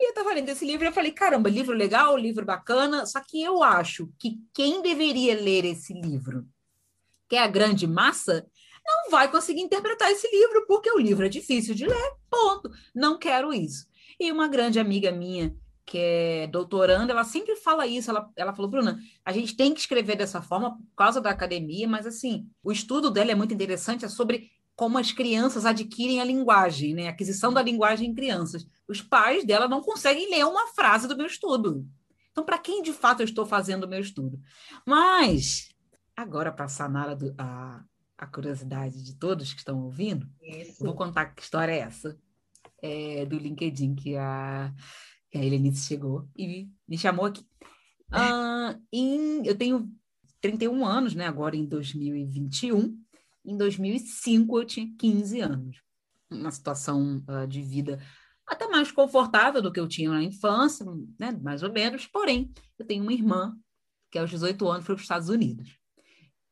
E 0.00 0.10
eu 0.10 0.14
tava 0.14 0.34
lendo 0.34 0.48
esse 0.48 0.66
livro 0.66 0.84
e 0.84 0.88
eu 0.88 0.92
falei, 0.92 1.12
caramba, 1.12 1.48
livro 1.48 1.74
legal, 1.74 2.16
livro 2.16 2.44
bacana, 2.44 3.06
só 3.06 3.20
que 3.20 3.42
eu 3.42 3.62
acho 3.62 4.08
que 4.18 4.38
quem 4.52 4.82
deveria 4.82 5.34
ler 5.40 5.64
esse 5.64 5.92
livro 5.92 6.44
que 7.28 7.36
é 7.36 7.42
a 7.42 7.48
grande 7.48 7.86
massa, 7.86 8.46
não 8.84 9.10
vai 9.10 9.30
conseguir 9.30 9.60
interpretar 9.60 10.10
esse 10.10 10.28
livro, 10.30 10.66
porque 10.66 10.90
o 10.90 10.98
livro 10.98 11.26
é 11.26 11.28
difícil 11.28 11.74
de 11.74 11.86
ler, 11.86 12.12
ponto. 12.30 12.70
Não 12.94 13.18
quero 13.18 13.52
isso. 13.52 13.86
E 14.18 14.32
uma 14.32 14.48
grande 14.48 14.80
amiga 14.80 15.12
minha, 15.12 15.54
que 15.84 15.98
é 15.98 16.46
doutoranda, 16.46 17.12
ela 17.12 17.24
sempre 17.24 17.54
fala 17.56 17.86
isso. 17.86 18.10
Ela, 18.10 18.30
ela 18.34 18.54
falou, 18.54 18.70
Bruna, 18.70 18.98
a 19.24 19.32
gente 19.32 19.56
tem 19.56 19.74
que 19.74 19.80
escrever 19.80 20.16
dessa 20.16 20.40
forma 20.40 20.76
por 20.76 20.96
causa 20.96 21.20
da 21.20 21.30
academia, 21.30 21.86
mas 21.86 22.06
assim, 22.06 22.46
o 22.62 22.72
estudo 22.72 23.10
dela 23.10 23.30
é 23.30 23.34
muito 23.34 23.54
interessante, 23.54 24.04
é 24.04 24.08
sobre 24.08 24.50
como 24.74 24.96
as 24.96 25.10
crianças 25.10 25.66
adquirem 25.66 26.20
a 26.20 26.24
linguagem, 26.24 26.94
né? 26.94 27.08
A 27.08 27.10
aquisição 27.10 27.52
da 27.52 27.60
linguagem 27.60 28.08
em 28.08 28.14
crianças. 28.14 28.64
Os 28.86 29.02
pais 29.02 29.44
dela 29.44 29.66
não 29.66 29.82
conseguem 29.82 30.30
ler 30.30 30.44
uma 30.46 30.68
frase 30.68 31.08
do 31.08 31.16
meu 31.16 31.26
estudo. 31.26 31.84
Então, 32.30 32.44
para 32.44 32.58
quem 32.58 32.80
de 32.82 32.92
fato 32.92 33.20
eu 33.20 33.24
estou 33.24 33.44
fazendo 33.44 33.84
o 33.84 33.88
meu 33.88 33.98
estudo? 33.98 34.38
Mas, 34.86 35.70
agora, 36.22 36.52
para 36.52 36.68
sanar 36.68 37.08
a, 37.08 37.16
a, 37.38 37.84
a, 38.18 38.26
curiosidade 38.26 39.02
de 39.02 39.14
todos 39.16 39.52
que 39.52 39.60
estão 39.60 39.82
ouvindo, 39.84 40.28
vou 40.80 40.94
contar 40.94 41.26
que 41.26 41.42
história 41.42 41.72
é 41.72 41.78
essa. 41.78 42.18
É, 42.80 43.26
do 43.26 43.36
LinkedIn 43.36 43.96
que 43.96 44.16
a 44.16 44.72
que 45.30 45.38
a 45.38 45.44
Helenice 45.44 45.86
chegou 45.86 46.28
e 46.36 46.68
me 46.86 46.96
chamou 46.96 47.26
aqui. 47.26 47.44
Uh, 48.10 48.80
em, 48.92 49.44
eu 49.44 49.56
tenho 49.56 49.90
31 50.40 50.84
anos, 50.84 51.14
né? 51.14 51.26
Agora 51.26 51.56
em 51.56 51.66
2021. 51.66 52.98
Em 53.44 53.56
2005 53.56 54.58
eu 54.58 54.64
tinha 54.64 54.94
15 54.98 55.40
anos. 55.40 55.82
Uma 56.30 56.50
situação 56.50 57.22
uh, 57.28 57.46
de 57.46 57.62
vida 57.62 58.00
até 58.46 58.66
mais 58.66 58.90
confortável 58.90 59.60
do 59.60 59.70
que 59.70 59.80
eu 59.80 59.86
tinha 59.86 60.10
na 60.10 60.22
infância, 60.22 60.86
né? 61.18 61.32
Mais 61.42 61.62
ou 61.62 61.72
menos. 61.72 62.06
Porém, 62.06 62.50
eu 62.78 62.86
tenho 62.86 63.02
uma 63.02 63.12
irmã 63.12 63.54
que 64.10 64.18
aos 64.18 64.30
18 64.30 64.66
anos 64.66 64.86
foi 64.86 64.94
para 64.94 65.00
os 65.00 65.04
Estados 65.04 65.28
Unidos. 65.28 65.77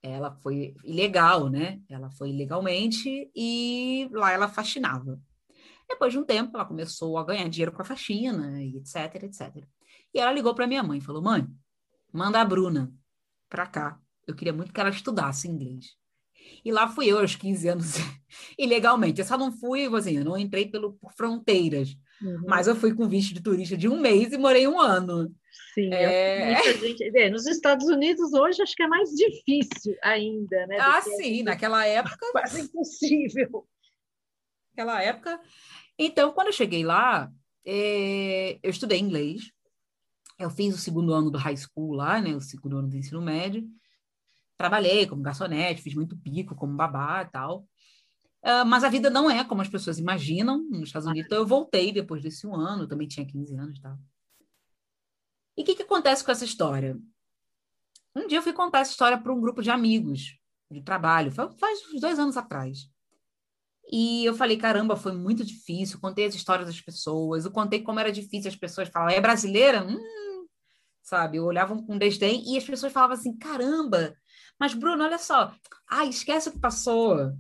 Ela 0.08 0.30
foi 0.42 0.74
ilegal, 0.84 1.48
né? 1.48 1.80
Ela 1.88 2.10
foi 2.10 2.30
ilegalmente 2.30 3.30
e 3.34 4.08
lá 4.12 4.32
ela 4.32 4.48
fascinava. 4.48 5.20
Depois 5.88 6.12
de 6.12 6.18
um 6.18 6.24
tempo, 6.24 6.56
ela 6.56 6.64
começou 6.64 7.16
a 7.16 7.24
ganhar 7.24 7.48
dinheiro 7.48 7.72
com 7.72 7.82
a 7.82 7.84
faxina, 7.84 8.62
e 8.62 8.76
etc, 8.76 9.22
etc. 9.22 9.64
E 10.12 10.18
ela 10.18 10.32
ligou 10.32 10.54
para 10.54 10.66
minha 10.66 10.82
mãe 10.82 10.98
e 10.98 11.02
falou: 11.02 11.22
Mãe, 11.22 11.46
manda 12.12 12.40
a 12.40 12.44
Bruna 12.44 12.92
para 13.48 13.66
cá. 13.66 14.00
Eu 14.26 14.34
queria 14.34 14.52
muito 14.52 14.72
que 14.72 14.80
ela 14.80 14.90
estudasse 14.90 15.48
inglês. 15.48 15.96
E 16.64 16.72
lá 16.72 16.88
fui 16.88 17.06
eu, 17.06 17.18
aos 17.18 17.34
15 17.36 17.68
anos, 17.68 17.94
ilegalmente. 18.58 19.20
Eu 19.20 19.26
só 19.26 19.38
não 19.38 19.52
fui, 19.52 19.86
assim, 19.94 20.18
eu 20.18 20.24
não 20.24 20.36
entrei 20.36 20.68
pelo, 20.68 20.94
por 20.94 21.12
fronteiras, 21.12 21.96
uhum. 22.20 22.44
mas 22.46 22.66
eu 22.66 22.76
fui 22.76 22.94
com 22.94 23.08
visto 23.08 23.34
de 23.34 23.42
turista 23.42 23.76
de 23.76 23.88
um 23.88 24.00
mês 24.00 24.32
e 24.32 24.38
morei 24.38 24.66
um 24.66 24.80
ano. 24.80 25.32
Sim, 25.74 25.92
é... 25.92 26.62
gente, 26.78 27.30
nos 27.30 27.46
Estados 27.46 27.86
Unidos 27.86 28.32
hoje 28.32 28.62
acho 28.62 28.74
que 28.74 28.82
é 28.82 28.88
mais 28.88 29.10
difícil 29.10 29.94
ainda, 30.02 30.66
né? 30.66 30.78
Ah, 30.80 31.00
sim, 31.02 31.42
naquela 31.42 31.86
época. 31.86 32.26
Quase 32.32 32.62
impossível. 32.62 33.66
Naquela 34.70 35.02
época, 35.02 35.40
então, 35.98 36.32
quando 36.32 36.48
eu 36.48 36.52
cheguei 36.52 36.84
lá, 36.84 37.30
é, 37.64 38.58
eu 38.62 38.70
estudei 38.70 38.98
inglês. 38.98 39.50
Eu 40.38 40.50
fiz 40.50 40.74
o 40.74 40.78
segundo 40.78 41.12
ano 41.12 41.30
do 41.30 41.38
high 41.38 41.56
school 41.56 41.94
lá, 41.94 42.20
né? 42.20 42.34
O 42.34 42.40
segundo 42.40 42.78
ano 42.78 42.88
do 42.88 42.96
ensino 42.96 43.22
médio. 43.22 43.66
Trabalhei 44.56 45.06
como 45.06 45.22
garçonete, 45.22 45.82
fiz 45.82 45.94
muito 45.94 46.16
pico 46.16 46.54
como 46.54 46.76
babá 46.76 47.22
e 47.22 47.30
tal. 47.30 47.66
Uh, 48.42 48.64
mas 48.66 48.84
a 48.84 48.88
vida 48.88 49.10
não 49.10 49.30
é 49.30 49.42
como 49.44 49.62
as 49.62 49.68
pessoas 49.68 49.98
imaginam 49.98 50.62
nos 50.70 50.88
Estados 50.88 51.08
Unidos. 51.08 51.26
Então, 51.26 51.38
eu 51.38 51.46
voltei 51.46 51.90
depois 51.90 52.22
desse 52.22 52.46
um 52.46 52.54
ano, 52.54 52.86
também 52.86 53.08
tinha 53.08 53.26
15 53.26 53.56
anos 53.56 53.78
e 53.78 53.82
tal. 53.82 53.98
E 55.56 55.62
o 55.62 55.64
que, 55.64 55.74
que 55.74 55.82
acontece 55.82 56.24
com 56.24 56.30
essa 56.30 56.44
história? 56.44 56.98
Um 58.14 58.26
dia 58.26 58.38
eu 58.38 58.42
fui 58.42 58.52
contar 58.52 58.80
essa 58.80 58.90
história 58.90 59.18
para 59.18 59.32
um 59.32 59.40
grupo 59.40 59.62
de 59.62 59.70
amigos 59.70 60.38
de 60.70 60.82
trabalho, 60.82 61.30
faz 61.30 61.80
uns 61.92 62.00
dois 62.00 62.18
anos 62.18 62.36
atrás. 62.36 62.90
E 63.90 64.24
eu 64.24 64.34
falei, 64.34 64.56
caramba, 64.56 64.96
foi 64.96 65.12
muito 65.12 65.44
difícil. 65.44 66.00
Contei 66.00 66.26
as 66.26 66.34
histórias 66.34 66.66
das 66.66 66.80
pessoas, 66.80 67.44
eu 67.44 67.52
contei 67.52 67.82
como 67.82 68.00
era 68.00 68.10
difícil 68.10 68.48
as 68.48 68.56
pessoas 68.56 68.88
falavam, 68.88 69.14
é 69.14 69.20
brasileira? 69.20 69.84
Hum, 69.84 70.46
sabe? 71.02 71.38
Olhavam 71.38 71.84
com 71.84 71.96
desdém 71.96 72.42
e 72.52 72.58
as 72.58 72.64
pessoas 72.64 72.92
falavam 72.92 73.14
assim, 73.16 73.36
caramba, 73.36 74.16
mas 74.58 74.74
Bruno, 74.74 75.04
olha 75.04 75.18
só, 75.18 75.54
ah, 75.88 76.04
esquece 76.04 76.48
o 76.48 76.52
que 76.52 76.58
passou. 76.58 77.32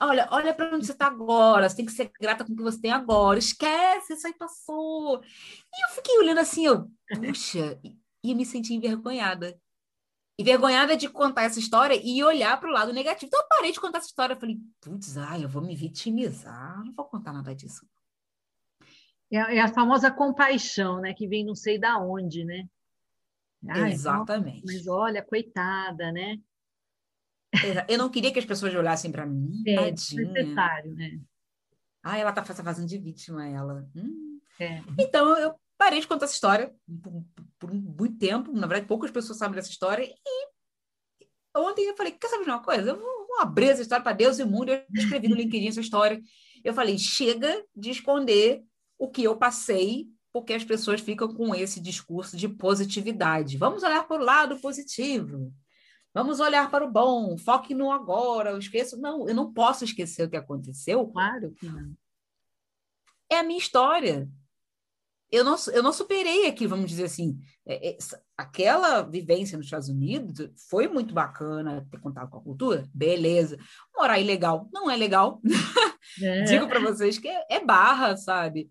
Olha, 0.00 0.28
olha 0.30 0.54
para 0.54 0.74
onde 0.74 0.86
você 0.86 0.92
está 0.92 1.06
agora, 1.06 1.68
você 1.68 1.76
tem 1.76 1.86
que 1.86 1.92
ser 1.92 2.10
grata 2.20 2.44
com 2.44 2.52
o 2.52 2.56
que 2.56 2.62
você 2.62 2.80
tem 2.80 2.92
agora, 2.92 3.38
esquece, 3.38 4.12
isso 4.12 4.26
aí 4.26 4.32
passou. 4.32 5.20
E 5.24 5.84
eu 5.84 5.88
fiquei 5.94 6.16
olhando 6.18 6.38
assim, 6.38 6.66
eu, 6.66 6.88
puxa, 7.14 7.80
e, 8.22 8.34
me 8.34 8.46
senti 8.46 8.74
envergonhada 8.74 9.58
envergonhada 10.38 10.96
de 10.96 11.08
contar 11.08 11.42
essa 11.44 11.58
história 11.58 12.00
e 12.00 12.22
olhar 12.22 12.58
para 12.60 12.68
o 12.68 12.72
lado 12.72 12.92
negativo. 12.92 13.26
Então 13.26 13.40
eu 13.40 13.48
parei 13.48 13.72
de 13.72 13.80
contar 13.80 13.98
essa 13.98 14.06
história. 14.06 14.34
Eu 14.34 14.38
falei, 14.38 14.56
putz, 14.80 15.16
ai, 15.16 15.42
eu 15.42 15.48
vou 15.48 15.60
me 15.60 15.74
vitimizar, 15.74 16.84
não 16.84 16.92
vou 16.92 17.06
contar 17.06 17.32
nada 17.32 17.52
disso. 17.54 17.84
É, 19.30 19.56
é 19.56 19.60
a 19.60 19.68
famosa 19.68 20.10
compaixão, 20.10 21.00
né? 21.00 21.12
Que 21.12 21.26
vem 21.26 21.44
não 21.44 21.56
sei 21.56 21.76
da 21.76 21.98
onde, 21.98 22.44
né? 22.44 22.68
Exatamente. 23.90 24.64
Mas 24.64 24.86
olha, 24.86 25.22
coitada, 25.22 26.12
né? 26.12 26.38
Eu 27.88 27.98
não 27.98 28.10
queria 28.10 28.32
que 28.32 28.38
as 28.38 28.44
pessoas 28.44 28.74
olhassem 28.74 29.10
para 29.10 29.26
mim. 29.26 29.62
É 29.66 29.76
tadinha. 29.76 30.32
necessário, 30.32 30.94
né? 30.94 31.20
Ah, 32.02 32.18
ela 32.18 32.32
tá 32.32 32.44
fazendo 32.44 32.86
de 32.86 32.98
vítima, 32.98 33.46
ela. 33.46 33.88
Hum. 33.94 34.40
É. 34.60 34.82
Então, 34.98 35.36
eu 35.38 35.54
parei 35.76 36.00
de 36.00 36.06
contar 36.06 36.24
essa 36.24 36.34
história 36.34 36.74
por, 37.02 37.24
por 37.58 37.72
muito 37.72 38.18
tempo. 38.18 38.52
Na 38.52 38.66
verdade, 38.66 38.86
poucas 38.86 39.10
pessoas 39.10 39.38
sabem 39.38 39.54
dessa 39.54 39.70
história. 39.70 40.04
E 40.04 40.48
ontem 41.56 41.86
eu 41.86 41.96
falei: 41.96 42.12
quer 42.12 42.28
saber 42.28 42.44
de 42.44 42.50
uma 42.50 42.62
coisa? 42.62 42.90
Eu 42.90 42.98
vou, 42.98 43.26
vou 43.26 43.40
abrir 43.40 43.68
essa 43.68 43.82
história 43.82 44.02
para 44.02 44.12
Deus 44.12 44.38
e 44.38 44.42
o 44.42 44.46
mundo. 44.46 44.70
Eu 44.70 44.82
escrevi 44.94 45.28
no 45.28 45.36
LinkedIn 45.36 45.68
essa 45.68 45.80
história. 45.80 46.20
Eu 46.64 46.74
falei: 46.74 46.98
chega 46.98 47.64
de 47.74 47.90
esconder 47.90 48.62
o 48.98 49.08
que 49.08 49.22
eu 49.22 49.36
passei, 49.36 50.06
porque 50.32 50.52
as 50.52 50.64
pessoas 50.64 51.00
ficam 51.00 51.32
com 51.32 51.54
esse 51.54 51.80
discurso 51.80 52.36
de 52.36 52.48
positividade. 52.48 53.56
Vamos 53.56 53.82
olhar 53.82 54.06
para 54.06 54.20
o 54.20 54.24
lado 54.24 54.58
positivo. 54.60 55.52
Vamos 56.14 56.40
olhar 56.40 56.70
para 56.70 56.84
o 56.84 56.90
bom, 56.90 57.36
foque 57.36 57.74
no 57.74 57.92
agora, 57.92 58.50
eu 58.50 58.58
esqueço. 58.58 58.98
Não, 58.98 59.28
eu 59.28 59.34
não 59.34 59.52
posso 59.52 59.84
esquecer 59.84 60.26
o 60.26 60.30
que 60.30 60.36
aconteceu. 60.36 61.06
Claro 61.08 61.52
que 61.52 61.66
não. 61.66 61.94
É 63.30 63.38
a 63.38 63.42
minha 63.42 63.58
história 63.58 64.28
eu 65.30 65.44
não, 65.44 65.56
eu 65.72 65.82
não 65.82 65.92
superei 65.92 66.46
aqui, 66.46 66.66
vamos 66.66 66.88
dizer 66.88 67.04
assim. 67.04 67.38
É, 67.66 67.90
é, 67.90 67.98
aquela 68.36 69.02
vivência 69.02 69.58
nos 69.58 69.66
Estados 69.66 69.88
Unidos 69.88 70.50
foi 70.70 70.88
muito 70.88 71.12
bacana, 71.12 71.86
ter 71.90 72.00
contato 72.00 72.30
com 72.30 72.38
a 72.38 72.42
cultura, 72.42 72.88
beleza. 72.94 73.58
Morar 73.94 74.18
ilegal 74.18 74.68
não 74.72 74.90
é 74.90 74.96
legal. 74.96 75.40
É. 76.22 76.44
Digo 76.44 76.66
para 76.66 76.80
vocês 76.80 77.18
que 77.18 77.28
é, 77.28 77.46
é, 77.50 77.64
barra, 77.64 78.16
sabe? 78.16 78.70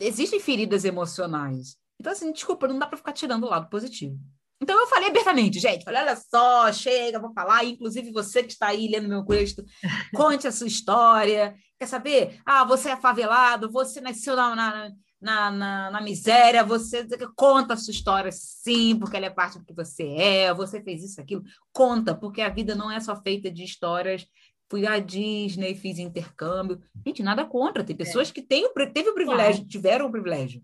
Existem 0.00 0.40
feridas 0.40 0.84
emocionais. 0.84 1.76
Então, 1.98 2.12
assim, 2.12 2.32
desculpa, 2.32 2.66
não 2.66 2.76
dá 2.76 2.88
para 2.88 2.96
ficar 2.98 3.12
tirando 3.12 3.44
o 3.44 3.48
lado 3.48 3.70
positivo. 3.70 4.18
Então, 4.60 4.80
eu 4.80 4.86
falei 4.86 5.08
abertamente, 5.08 5.60
gente, 5.60 5.84
falei, 5.84 6.00
olha 6.02 6.16
só, 6.16 6.72
chega, 6.72 7.18
vou 7.18 7.32
falar, 7.32 7.64
inclusive 7.64 8.10
você 8.10 8.42
que 8.42 8.52
está 8.52 8.68
aí 8.68 8.88
lendo 8.88 9.08
meu 9.08 9.24
texto, 9.24 9.62
conte 10.14 10.46
a 10.46 10.52
sua 10.52 10.66
história. 10.66 11.54
Quer 11.78 11.86
saber? 11.86 12.40
Ah, 12.44 12.64
você 12.64 12.90
é 12.90 12.96
favelado, 12.96 13.70
você 13.70 14.00
nasceu 14.00 14.34
na, 14.34 14.56
na 14.56 14.90
na, 15.20 15.50
na, 15.50 15.90
na, 15.90 16.00
miséria, 16.00 16.62
você 16.62 17.06
conta 17.34 17.74
a 17.74 17.76
sua 17.76 17.90
história, 17.90 18.30
sim, 18.30 18.98
porque 18.98 19.16
ela 19.16 19.26
é 19.26 19.30
parte 19.30 19.58
do 19.58 19.64
que 19.64 19.72
você 19.72 20.04
é, 20.14 20.54
você 20.54 20.80
fez 20.82 21.02
isso, 21.02 21.20
aquilo. 21.20 21.42
Conta, 21.72 22.14
porque 22.14 22.42
a 22.42 22.50
vida 22.50 22.74
não 22.74 22.90
é 22.90 23.00
só 23.00 23.20
feita 23.22 23.50
de 23.50 23.64
histórias. 23.64 24.26
Fui 24.68 24.86
à 24.86 24.98
Disney, 24.98 25.74
fiz 25.74 25.98
intercâmbio. 25.98 26.80
Gente, 27.04 27.22
nada 27.22 27.44
contra. 27.46 27.84
Tem 27.84 27.96
pessoas 27.96 28.30
é. 28.30 28.32
que 28.32 28.42
têm, 28.42 28.68
teve 28.92 29.10
o 29.10 29.14
privilégio, 29.14 29.60
claro. 29.60 29.68
tiveram 29.68 30.06
o 30.06 30.10
privilégio. 30.10 30.62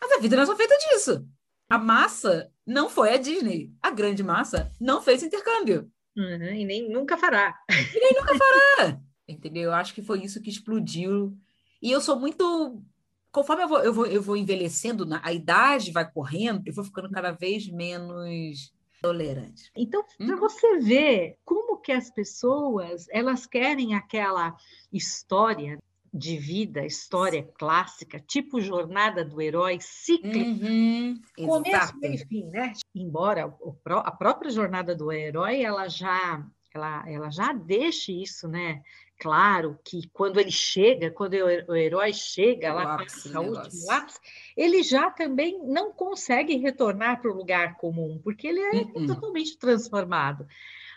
Mas 0.00 0.12
a 0.12 0.18
vida 0.20 0.36
não 0.36 0.42
é 0.42 0.46
só 0.46 0.56
feita 0.56 0.76
disso. 0.76 1.26
A 1.72 1.78
massa 1.78 2.52
não 2.66 2.90
foi 2.90 3.14
à 3.14 3.16
Disney. 3.16 3.72
A 3.80 3.90
grande 3.90 4.22
massa 4.22 4.70
não 4.78 5.00
fez 5.00 5.22
intercâmbio. 5.22 5.90
Uhum, 6.14 6.52
e 6.52 6.66
nem 6.66 6.90
nunca 6.90 7.16
fará. 7.16 7.58
E 7.70 7.98
nem 7.98 8.12
nunca 8.12 8.34
fará. 8.36 9.00
Entendeu? 9.26 9.62
Eu 9.62 9.72
acho 9.72 9.94
que 9.94 10.02
foi 10.02 10.22
isso 10.22 10.42
que 10.42 10.50
explodiu. 10.50 11.34
E 11.80 11.90
eu 11.90 12.02
sou 12.02 12.20
muito 12.20 12.78
conforme 13.30 13.62
eu 13.62 13.68
vou, 13.68 13.78
eu 13.78 13.94
vou, 13.94 14.06
eu 14.06 14.20
vou 14.20 14.36
envelhecendo, 14.36 15.08
a 15.22 15.32
idade 15.32 15.92
vai 15.92 16.06
correndo, 16.12 16.62
eu 16.66 16.74
vou 16.74 16.84
ficando 16.84 17.10
cada 17.10 17.30
vez 17.30 17.66
menos 17.66 18.70
tolerante. 19.00 19.70
Então, 19.74 20.04
para 20.18 20.36
hum? 20.36 20.38
você 20.38 20.78
ver 20.78 21.38
como 21.42 21.80
que 21.80 21.90
as 21.90 22.10
pessoas 22.10 23.06
elas 23.08 23.46
querem 23.46 23.94
aquela 23.94 24.54
história 24.92 25.78
de 26.12 26.36
vida, 26.36 26.84
história 26.84 27.42
clássica, 27.58 28.20
tipo 28.20 28.60
jornada 28.60 29.24
do 29.24 29.40
herói, 29.40 29.78
cíclica, 29.80 30.66
uhum, 30.66 31.20
começo, 31.46 31.94
e 32.02 32.18
fim, 32.18 32.44
né? 32.50 32.72
Embora 32.94 33.52
a 33.86 34.10
própria 34.10 34.50
jornada 34.50 34.94
do 34.94 35.10
herói 35.10 35.62
ela 35.62 35.88
já 35.88 36.44
ela, 36.74 37.04
ela 37.08 37.30
já 37.30 37.52
deixa 37.52 38.12
isso, 38.12 38.48
né? 38.48 38.82
claro 39.22 39.78
que 39.84 40.08
quando 40.12 40.40
ele 40.40 40.50
chega, 40.50 41.08
quando 41.08 41.34
o 41.34 41.76
herói 41.76 42.12
chega 42.12 42.74
lá 42.74 42.96
para 42.96 43.40
o 43.40 43.44
último 43.44 43.86
lápis, 43.86 44.20
ele 44.56 44.82
já 44.82 45.12
também 45.12 45.60
não 45.64 45.92
consegue 45.92 46.56
retornar 46.56 47.22
para 47.22 47.30
o 47.30 47.34
lugar 47.34 47.76
comum, 47.76 48.20
porque 48.24 48.48
ele 48.48 48.58
é 48.58 48.70
uh 48.72 48.88
-uh. 48.88 49.06
totalmente 49.06 49.56
transformado. 49.56 50.44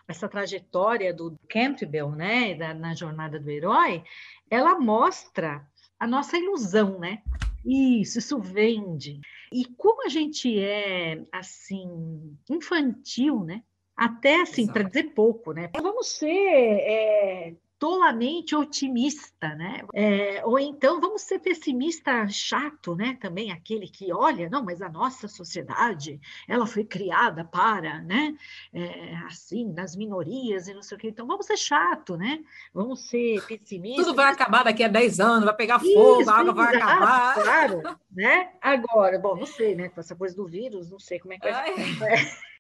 Essa 0.08 0.30
trajetória 0.30 1.14
do 1.14 1.36
Campbell, 1.50 2.12
né, 2.12 2.54
da, 2.56 2.74
na 2.74 2.94
jornada 2.94 3.40
do 3.40 3.50
herói, 3.50 4.04
ela 4.50 4.80
mostra 4.80 5.66
a 6.00 6.06
nossa 6.06 6.38
ilusão, 6.38 7.00
né? 7.00 7.22
Isso, 7.66 8.20
isso 8.20 8.40
vende. 8.40 9.20
E 9.52 9.66
como 9.66 10.06
a 10.06 10.10
gente 10.10 10.60
é, 10.60 11.26
assim, 11.32 12.38
infantil, 12.50 13.44
né? 13.44 13.64
Até, 13.98 14.42
assim, 14.42 14.68
para 14.68 14.84
dizer 14.84 15.14
pouco, 15.14 15.54
né? 15.54 15.70
Vamos 15.82 16.08
ser 16.10 16.28
é, 16.28 17.56
tolamente 17.78 18.56
otimista, 18.56 19.54
né? 19.56 19.82
É, 19.94 20.42
ou 20.46 20.58
então 20.58 21.02
vamos 21.02 21.24
ser 21.24 21.40
pessimista 21.40 22.28
chato, 22.30 22.96
né? 22.96 23.18
Também 23.20 23.52
aquele 23.52 23.88
que 23.88 24.14
olha, 24.14 24.50
não, 24.50 24.64
mas 24.64 24.82
a 24.82 24.90
nossa 24.90 25.28
sociedade, 25.28 26.20
ela 26.48 26.66
foi 26.66 26.86
criada 26.86 27.44
para, 27.44 28.02
né? 28.02 28.36
É, 28.74 29.16
assim, 29.28 29.74
nas 29.74 29.96
minorias 29.96 30.68
e 30.68 30.74
não 30.74 30.82
sei 30.82 30.98
o 30.98 31.00
quê. 31.00 31.10
Então 31.10 31.28
vamos 31.28 31.46
ser 31.46 31.58
chato, 31.58 32.16
né? 32.16 32.44
Vamos 32.74 33.10
ser 33.10 33.46
pessimistas. 33.46 34.06
Tudo 34.06 34.16
vai 34.16 34.32
acabar 34.32 34.64
daqui 34.64 34.84
a 34.84 34.88
10 34.88 35.20
anos, 35.20 35.46
vai 35.46 35.56
pegar 35.56 35.80
fogo, 35.80 36.22
Isso, 36.22 36.30
a 36.30 36.40
água 36.40 36.54
vai 36.54 36.76
acabar. 36.76 37.34
Claro, 37.36 37.82
né? 38.12 38.54
Agora, 38.62 39.20
bom, 39.20 39.36
não 39.36 39.46
sei, 39.46 39.76
né? 39.76 39.90
Com 39.90 40.00
essa 40.00 40.16
coisa 40.16 40.36
do 40.36 40.48
vírus, 40.48 40.90
não 40.90 41.00
sei 41.00 41.20
como 41.20 41.34
é 41.34 41.40
que 41.40 41.52
vai. 41.52 41.74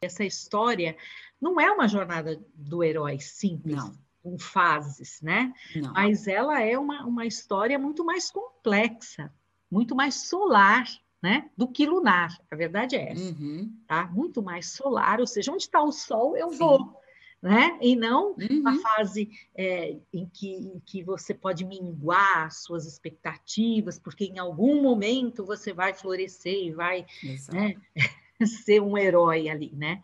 Essa 0.00 0.22
história 0.22 0.96
não 1.40 1.60
é 1.60 1.72
uma 1.72 1.88
jornada 1.88 2.40
do 2.54 2.84
herói 2.84 3.18
simples. 3.18 3.74
Não 3.74 4.07
com 4.28 4.38
fases, 4.38 5.20
né? 5.22 5.52
Não. 5.74 5.92
Mas 5.92 6.26
ela 6.28 6.60
é 6.60 6.78
uma, 6.78 7.04
uma 7.04 7.24
história 7.24 7.78
muito 7.78 8.04
mais 8.04 8.30
complexa, 8.30 9.32
muito 9.70 9.96
mais 9.96 10.26
solar, 10.28 10.86
né? 11.22 11.50
Do 11.56 11.66
que 11.66 11.86
lunar. 11.86 12.38
A 12.50 12.56
verdade 12.56 12.96
é 12.96 13.12
essa, 13.12 13.32
uhum. 13.32 13.72
tá? 13.86 14.06
Muito 14.06 14.42
mais 14.42 14.70
solar, 14.72 15.18
ou 15.20 15.26
seja, 15.26 15.50
onde 15.50 15.62
está 15.62 15.82
o 15.82 15.90
sol, 15.90 16.36
eu 16.36 16.50
Sim. 16.50 16.58
vou. 16.58 16.98
Né? 17.40 17.78
E 17.80 17.94
não 17.94 18.32
uhum. 18.32 18.60
uma 18.60 18.76
fase 18.80 19.30
é, 19.54 19.96
em, 20.12 20.26
que, 20.26 20.54
em 20.56 20.82
que 20.84 21.04
você 21.04 21.32
pode 21.32 21.64
minguar 21.64 22.50
suas 22.50 22.84
expectativas, 22.84 23.96
porque 23.96 24.24
em 24.24 24.40
algum 24.40 24.82
momento 24.82 25.44
você 25.44 25.72
vai 25.72 25.94
florescer 25.94 26.66
e 26.66 26.72
vai 26.72 27.06
né, 27.52 27.76
ser 28.44 28.82
um 28.82 28.98
herói 28.98 29.48
ali, 29.48 29.72
né? 29.76 30.02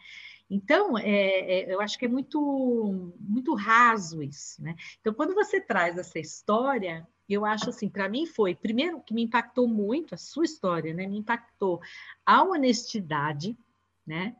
Então, 0.54 0.96
é, 0.96 1.62
é, 1.62 1.74
eu 1.74 1.80
acho 1.80 1.98
que 1.98 2.04
é 2.04 2.08
muito, 2.08 3.12
muito 3.18 3.54
raso 3.54 4.22
isso, 4.22 4.62
né? 4.62 4.76
Então, 5.00 5.12
quando 5.12 5.34
você 5.34 5.60
traz 5.60 5.98
essa 5.98 6.16
história, 6.20 7.04
eu 7.28 7.44
acho 7.44 7.70
assim, 7.70 7.88
para 7.88 8.08
mim 8.08 8.24
foi, 8.24 8.54
primeiro, 8.54 9.00
que 9.00 9.12
me 9.12 9.24
impactou 9.24 9.66
muito, 9.66 10.14
a 10.14 10.16
sua 10.16 10.44
história, 10.44 10.94
né? 10.94 11.08
Me 11.08 11.18
impactou 11.18 11.80
a 12.24 12.44
honestidade, 12.44 13.58
né? 14.06 14.36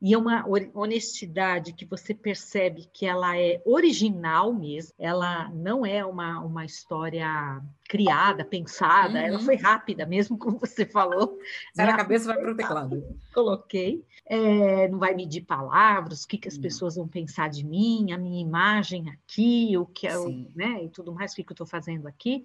E 0.00 0.12
é 0.12 0.18
uma 0.18 0.44
honestidade 0.74 1.72
que 1.72 1.86
você 1.86 2.12
percebe 2.12 2.88
que 2.92 3.06
ela 3.06 3.38
é 3.38 3.62
original 3.64 4.52
mesmo, 4.52 4.92
ela 4.98 5.48
não 5.50 5.86
é 5.86 6.04
uma, 6.04 6.38
uma 6.40 6.66
história 6.66 7.62
criada, 7.88 8.44
pensada, 8.44 9.18
uhum. 9.18 9.24
ela 9.24 9.38
foi 9.38 9.56
rápida, 9.56 10.04
mesmo 10.04 10.36
como 10.38 10.58
você 10.58 10.84
falou. 10.84 11.38
Sai 11.74 11.86
na 11.86 11.96
cabeça 11.96 12.26
vai 12.26 12.38
para 12.38 12.52
o 12.52 12.56
teclado. 12.56 13.20
Coloquei. 13.32 14.04
É, 14.26 14.86
não 14.88 14.98
vai 14.98 15.14
medir 15.14 15.42
palavras, 15.42 16.24
o 16.24 16.28
que, 16.28 16.36
que 16.36 16.48
as 16.48 16.58
pessoas 16.58 16.96
vão 16.96 17.08
pensar 17.08 17.48
de 17.48 17.64
mim, 17.64 18.12
a 18.12 18.18
minha 18.18 18.42
imagem 18.42 19.08
aqui, 19.08 19.76
o 19.78 19.86
que 19.86 20.06
é, 20.06 20.14
né, 20.54 20.84
e 20.84 20.90
tudo 20.90 21.14
mais, 21.14 21.32
o 21.32 21.36
que, 21.36 21.44
que 21.44 21.52
eu 21.52 21.54
estou 21.54 21.66
fazendo 21.66 22.06
aqui. 22.06 22.44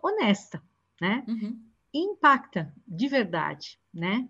Honesta, 0.00 0.62
né? 1.00 1.24
Uhum. 1.26 1.58
Impacta 1.92 2.72
de 2.86 3.08
verdade, 3.08 3.80
né? 3.92 4.28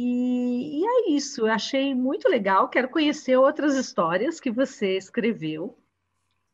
E, 0.00 0.78
e, 0.78 0.86
é 0.86 1.10
isso, 1.10 1.40
eu 1.40 1.52
achei 1.52 1.92
muito 1.92 2.28
legal. 2.28 2.68
Quero 2.68 2.88
conhecer 2.88 3.36
outras 3.36 3.74
histórias 3.74 4.38
que 4.38 4.48
você 4.48 4.96
escreveu. 4.96 5.76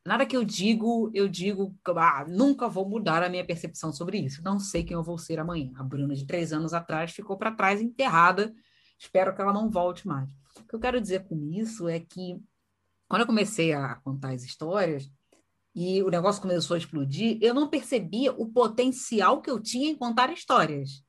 Nada 0.02 0.24
que 0.24 0.34
eu 0.34 0.42
digo, 0.42 1.10
eu 1.12 1.28
digo, 1.28 1.78
ah, 1.94 2.24
nunca 2.26 2.70
vou 2.70 2.88
mudar 2.88 3.22
a 3.22 3.28
minha 3.28 3.44
percepção 3.44 3.92
sobre 3.92 4.16
isso. 4.16 4.42
Não 4.42 4.58
sei 4.58 4.82
quem 4.82 4.94
eu 4.94 5.02
vou 5.02 5.18
ser 5.18 5.38
amanhã. 5.38 5.70
A 5.76 5.82
Bruna, 5.82 6.14
de 6.14 6.26
três 6.26 6.54
anos 6.54 6.72
atrás, 6.72 7.12
ficou 7.12 7.36
para 7.36 7.52
trás, 7.52 7.82
enterrada. 7.82 8.50
Espero 8.98 9.34
que 9.34 9.42
ela 9.42 9.52
não 9.52 9.68
volte 9.68 10.08
mais. 10.08 10.26
O 10.60 10.64
que 10.66 10.74
eu 10.74 10.80
quero 10.80 10.98
dizer 10.98 11.24
com 11.28 11.38
isso 11.52 11.86
é 11.86 12.00
que, 12.00 12.40
quando 13.06 13.22
eu 13.22 13.26
comecei 13.26 13.74
a 13.74 13.96
contar 13.96 14.30
as 14.32 14.42
histórias, 14.42 15.06
e 15.74 16.02
o 16.02 16.08
negócio 16.08 16.40
começou 16.40 16.76
a 16.76 16.78
explodir, 16.78 17.36
eu 17.42 17.52
não 17.52 17.68
percebia 17.68 18.32
o 18.32 18.50
potencial 18.50 19.42
que 19.42 19.50
eu 19.50 19.60
tinha 19.60 19.90
em 19.90 19.96
contar 19.96 20.32
histórias. 20.32 21.04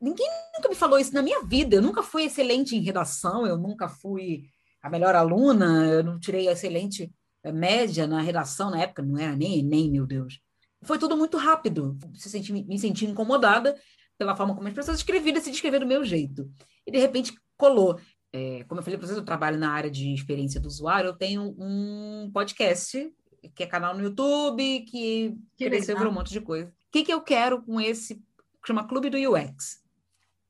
Ninguém 0.00 0.28
nunca 0.56 0.68
me 0.68 0.74
falou 0.74 0.98
isso 0.98 1.12
na 1.12 1.22
minha 1.22 1.42
vida. 1.42 1.76
Eu 1.76 1.82
nunca 1.82 2.02
fui 2.02 2.24
excelente 2.24 2.74
em 2.74 2.80
redação, 2.80 3.46
eu 3.46 3.58
nunca 3.58 3.88
fui 3.88 4.44
a 4.82 4.88
melhor 4.88 5.14
aluna, 5.14 5.86
eu 5.86 6.02
não 6.02 6.18
tirei 6.18 6.48
a 6.48 6.52
excelente 6.52 7.12
eh, 7.44 7.52
média 7.52 8.06
na 8.06 8.20
redação 8.20 8.70
na 8.70 8.80
época, 8.80 9.02
não 9.02 9.18
era 9.18 9.36
nem 9.36 9.58
Enem, 9.58 9.90
meu 9.90 10.06
Deus. 10.06 10.40
Foi 10.82 10.98
tudo 10.98 11.16
muito 11.16 11.36
rápido. 11.36 11.98
Se 12.14 12.30
senti, 12.30 12.52
me 12.52 12.78
senti 12.78 13.04
incomodada 13.04 13.78
pela 14.16 14.34
forma 14.34 14.54
como 14.54 14.68
as 14.68 14.74
pessoas 14.74 14.98
escreviam 14.98 15.36
e 15.36 15.40
se 15.40 15.50
descrever 15.50 15.80
do 15.80 15.86
meu 15.86 16.04
jeito. 16.04 16.50
E 16.86 16.90
de 16.90 16.98
repente 16.98 17.34
colou. 17.56 17.98
É, 18.32 18.64
como 18.64 18.80
eu 18.80 18.84
falei 18.84 18.96
para 18.96 19.06
vocês, 19.06 19.18
eu 19.18 19.24
trabalho 19.24 19.58
na 19.58 19.72
área 19.72 19.90
de 19.90 20.14
experiência 20.14 20.60
do 20.60 20.66
usuário, 20.66 21.08
eu 21.08 21.16
tenho 21.16 21.54
um 21.58 22.30
podcast, 22.32 23.12
que 23.54 23.62
é 23.62 23.66
canal 23.66 23.94
no 23.94 24.02
YouTube, 24.02 24.80
que, 24.82 25.36
que 25.56 25.64
cresceu 25.66 25.96
por 25.96 26.06
um 26.06 26.12
monte 26.12 26.30
de 26.30 26.40
coisa. 26.40 26.68
O 26.68 26.72
que, 26.92 27.04
que 27.04 27.12
eu 27.12 27.20
quero 27.20 27.62
com 27.62 27.80
esse, 27.80 28.16
que 28.16 28.66
chama 28.66 28.86
Clube 28.86 29.10
do 29.10 29.16
UX? 29.16 29.82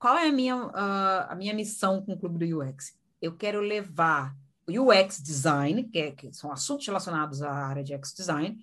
Qual 0.00 0.16
é 0.16 0.28
a 0.28 0.32
minha, 0.32 0.56
uh, 0.56 0.70
a 1.28 1.34
minha 1.36 1.52
missão 1.52 2.02
com 2.02 2.14
o 2.14 2.18
Clube 2.18 2.46
do 2.46 2.58
UX? 2.58 2.96
Eu 3.20 3.36
quero 3.36 3.60
levar 3.60 4.34
o 4.66 4.90
UX 4.90 5.22
design, 5.22 5.84
que, 5.84 5.98
é, 5.98 6.10
que 6.10 6.32
são 6.32 6.50
assuntos 6.50 6.86
relacionados 6.86 7.42
à 7.42 7.52
área 7.52 7.84
de 7.84 7.94
UX 7.94 8.14
design, 8.14 8.58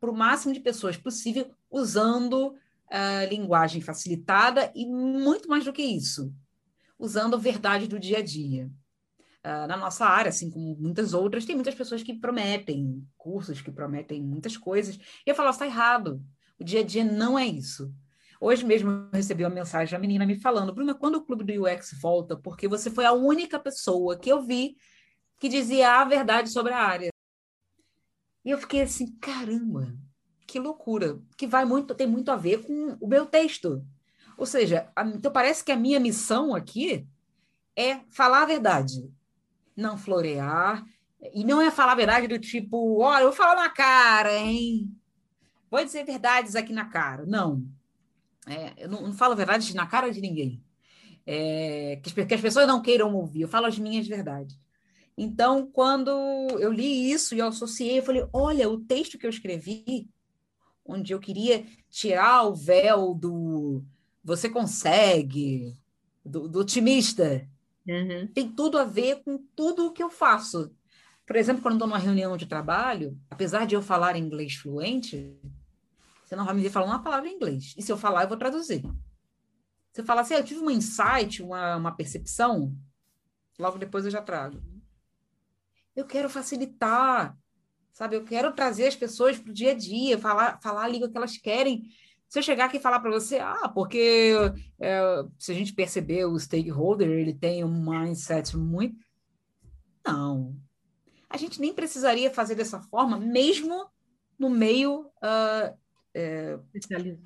para 0.00 0.10
o 0.10 0.16
máximo 0.16 0.52
de 0.52 0.58
pessoas 0.58 0.96
possível, 0.96 1.48
usando 1.70 2.48
uh, 2.48 3.28
linguagem 3.30 3.80
facilitada 3.80 4.72
e 4.74 4.84
muito 4.84 5.48
mais 5.48 5.64
do 5.64 5.72
que 5.72 5.80
isso, 5.80 6.34
usando 6.98 7.34
a 7.34 7.38
verdade 7.38 7.86
do 7.86 8.00
dia 8.00 8.18
a 8.18 8.22
dia. 8.22 8.68
Uh, 9.44 9.68
na 9.68 9.76
nossa 9.76 10.04
área, 10.04 10.30
assim 10.30 10.50
como 10.50 10.74
muitas 10.74 11.14
outras, 11.14 11.44
tem 11.44 11.54
muitas 11.54 11.74
pessoas 11.76 12.02
que 12.02 12.14
prometem 12.14 13.06
cursos, 13.16 13.62
que 13.62 13.70
prometem 13.70 14.20
muitas 14.20 14.56
coisas, 14.56 14.96
e 14.96 15.30
eu 15.30 15.36
falo, 15.36 15.50
está 15.50 15.66
errado. 15.66 16.20
O 16.58 16.64
dia 16.64 16.80
a 16.80 16.84
dia 16.84 17.04
não 17.04 17.38
é 17.38 17.46
isso. 17.46 17.94
Hoje 18.42 18.64
mesmo 18.64 19.10
recebi 19.12 19.44
uma 19.44 19.50
mensagem 19.50 19.92
da 19.92 19.98
menina 19.98 20.24
me 20.24 20.40
falando, 20.40 20.72
Bruna, 20.72 20.94
quando 20.94 21.16
o 21.16 21.24
clube 21.24 21.44
do 21.44 21.64
UX 21.64 21.92
volta? 22.00 22.38
Porque 22.38 22.66
você 22.66 22.90
foi 22.90 23.04
a 23.04 23.12
única 23.12 23.60
pessoa 23.60 24.18
que 24.18 24.30
eu 24.30 24.42
vi 24.42 24.78
que 25.38 25.46
dizia 25.46 26.00
a 26.00 26.04
verdade 26.04 26.48
sobre 26.48 26.72
a 26.72 26.78
área. 26.78 27.10
E 28.42 28.50
eu 28.50 28.56
fiquei 28.56 28.80
assim, 28.80 29.14
caramba, 29.18 29.94
que 30.46 30.58
loucura, 30.58 31.20
que 31.36 31.46
vai 31.46 31.66
muito, 31.66 31.94
tem 31.94 32.06
muito 32.06 32.30
a 32.30 32.36
ver 32.36 32.62
com 32.62 32.96
o 32.98 33.06
meu 33.06 33.26
texto. 33.26 33.84
Ou 34.38 34.46
seja, 34.46 34.90
a, 34.96 35.04
então 35.04 35.30
parece 35.30 35.62
que 35.62 35.70
a 35.70 35.76
minha 35.76 36.00
missão 36.00 36.54
aqui 36.54 37.06
é 37.76 38.00
falar 38.10 38.42
a 38.42 38.46
verdade, 38.46 39.12
não 39.76 39.98
florear, 39.98 40.82
e 41.34 41.44
não 41.44 41.60
é 41.60 41.70
falar 41.70 41.92
a 41.92 41.96
verdade 41.96 42.26
do 42.26 42.38
tipo, 42.38 43.00
olha, 43.00 43.22
eu 43.22 43.28
vou 43.28 43.36
falar 43.36 43.56
na 43.56 43.68
cara, 43.68 44.34
hein? 44.34 44.90
Vou 45.70 45.84
dizer 45.84 46.04
verdades 46.04 46.56
aqui 46.56 46.72
na 46.72 46.86
cara. 46.86 47.26
Não. 47.26 47.62
É, 48.46 48.84
eu 48.84 48.88
não, 48.88 49.02
não, 49.02 49.12
falo 49.12 49.32
a 49.32 49.36
verdade 49.36 49.74
na 49.74 49.86
cara 49.86 50.10
de 50.10 50.20
ninguém. 50.20 50.62
É, 51.26 52.00
que, 52.02 52.08
as, 52.08 52.26
que, 52.26 52.34
as, 52.34 52.40
pessoas 52.40 52.66
não 52.66 52.82
queiram 52.82 53.14
ouvir, 53.14 53.42
eu 53.42 53.48
falo 53.48 53.66
as 53.66 53.78
minhas 53.78 54.06
verdades. 54.06 54.58
Então, 55.16 55.66
quando 55.70 56.10
eu 56.58 56.72
li 56.72 57.10
isso 57.10 57.34
e 57.34 57.38
eu 57.38 57.48
associei, 57.48 57.98
eu 57.98 58.02
falei: 58.02 58.26
olha, 58.32 58.68
o 58.68 58.80
texto 58.80 59.18
que 59.18 59.26
eu 59.26 59.30
escrevi, 59.30 60.08
onde 60.84 61.12
eu 61.12 61.20
queria 61.20 61.64
tirar 61.90 62.44
o 62.44 62.54
véu 62.54 63.14
do 63.14 63.84
você 64.22 64.48
consegue, 64.48 65.74
do, 66.24 66.48
do 66.48 66.60
otimista, 66.60 67.48
uhum. 67.86 68.26
tem 68.28 68.50
tudo 68.50 68.78
a 68.78 68.84
ver 68.84 69.22
com 69.22 69.38
tudo 69.54 69.86
o 69.86 69.92
que 69.92 70.02
eu 70.02 70.10
faço. 70.10 70.70
Por 71.26 71.36
exemplo, 71.36 71.62
quando 71.62 71.74
estou 71.74 71.88
numa 71.88 71.98
reunião 71.98 72.36
de 72.36 72.46
trabalho, 72.46 73.18
apesar 73.30 73.66
de 73.66 73.74
eu 73.74 73.82
falar 73.82 74.16
inglês 74.16 74.54
fluente, 74.54 75.36
você 76.30 76.36
não 76.36 76.44
vai 76.44 76.54
me 76.54 76.62
ver 76.62 76.70
falando 76.70 76.90
uma 76.90 77.02
palavra 77.02 77.28
em 77.28 77.34
inglês. 77.34 77.74
E 77.76 77.82
se 77.82 77.90
eu 77.90 77.98
falar, 77.98 78.22
eu 78.22 78.28
vou 78.28 78.36
traduzir. 78.36 78.84
Eu 79.96 80.04
falar 80.04 80.20
assim, 80.20 80.34
ah, 80.34 80.38
eu 80.38 80.44
tive 80.44 80.60
um 80.60 80.70
insight, 80.70 81.42
uma, 81.42 81.74
uma 81.74 81.90
percepção, 81.90 82.72
logo 83.58 83.78
depois 83.78 84.04
eu 84.04 84.12
já 84.12 84.22
trago. 84.22 84.62
Eu 85.96 86.06
quero 86.06 86.30
facilitar, 86.30 87.36
sabe? 87.92 88.14
Eu 88.14 88.22
quero 88.24 88.52
trazer 88.52 88.86
as 88.86 88.94
pessoas 88.94 89.40
para 89.40 89.50
o 89.50 89.52
dia 89.52 89.72
a 89.72 89.74
dia, 89.74 90.16
falar, 90.18 90.60
falar 90.62 90.84
a 90.84 90.88
língua 90.88 91.10
que 91.10 91.16
elas 91.16 91.36
querem. 91.36 91.82
Se 92.28 92.38
eu 92.38 92.44
chegar 92.44 92.66
aqui 92.66 92.76
e 92.76 92.80
falar 92.80 93.00
para 93.00 93.10
você, 93.10 93.40
ah, 93.40 93.68
porque 93.68 94.32
é, 94.78 95.24
se 95.36 95.50
a 95.50 95.54
gente 95.54 95.74
perceber 95.74 96.26
o 96.26 96.38
stakeholder, 96.38 97.08
ele 97.08 97.34
tem 97.34 97.64
um 97.64 97.90
mindset 97.90 98.56
muito. 98.56 99.04
Não. 100.06 100.54
A 101.28 101.36
gente 101.36 101.60
nem 101.60 101.74
precisaria 101.74 102.30
fazer 102.30 102.54
dessa 102.54 102.80
forma, 102.80 103.18
mesmo 103.18 103.90
no 104.38 104.48
meio 104.48 105.06
uh, 105.16 105.79
é, 106.14 106.58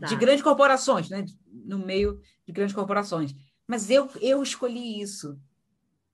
de 0.09 0.17
grandes 0.17 0.43
corporações, 0.43 1.09
né? 1.09 1.25
no 1.51 1.79
meio 1.79 2.21
de 2.47 2.53
grandes 2.53 2.75
corporações. 2.75 3.35
Mas 3.67 3.91
eu, 3.91 4.11
eu 4.21 4.43
escolhi 4.43 5.01
isso. 5.01 5.39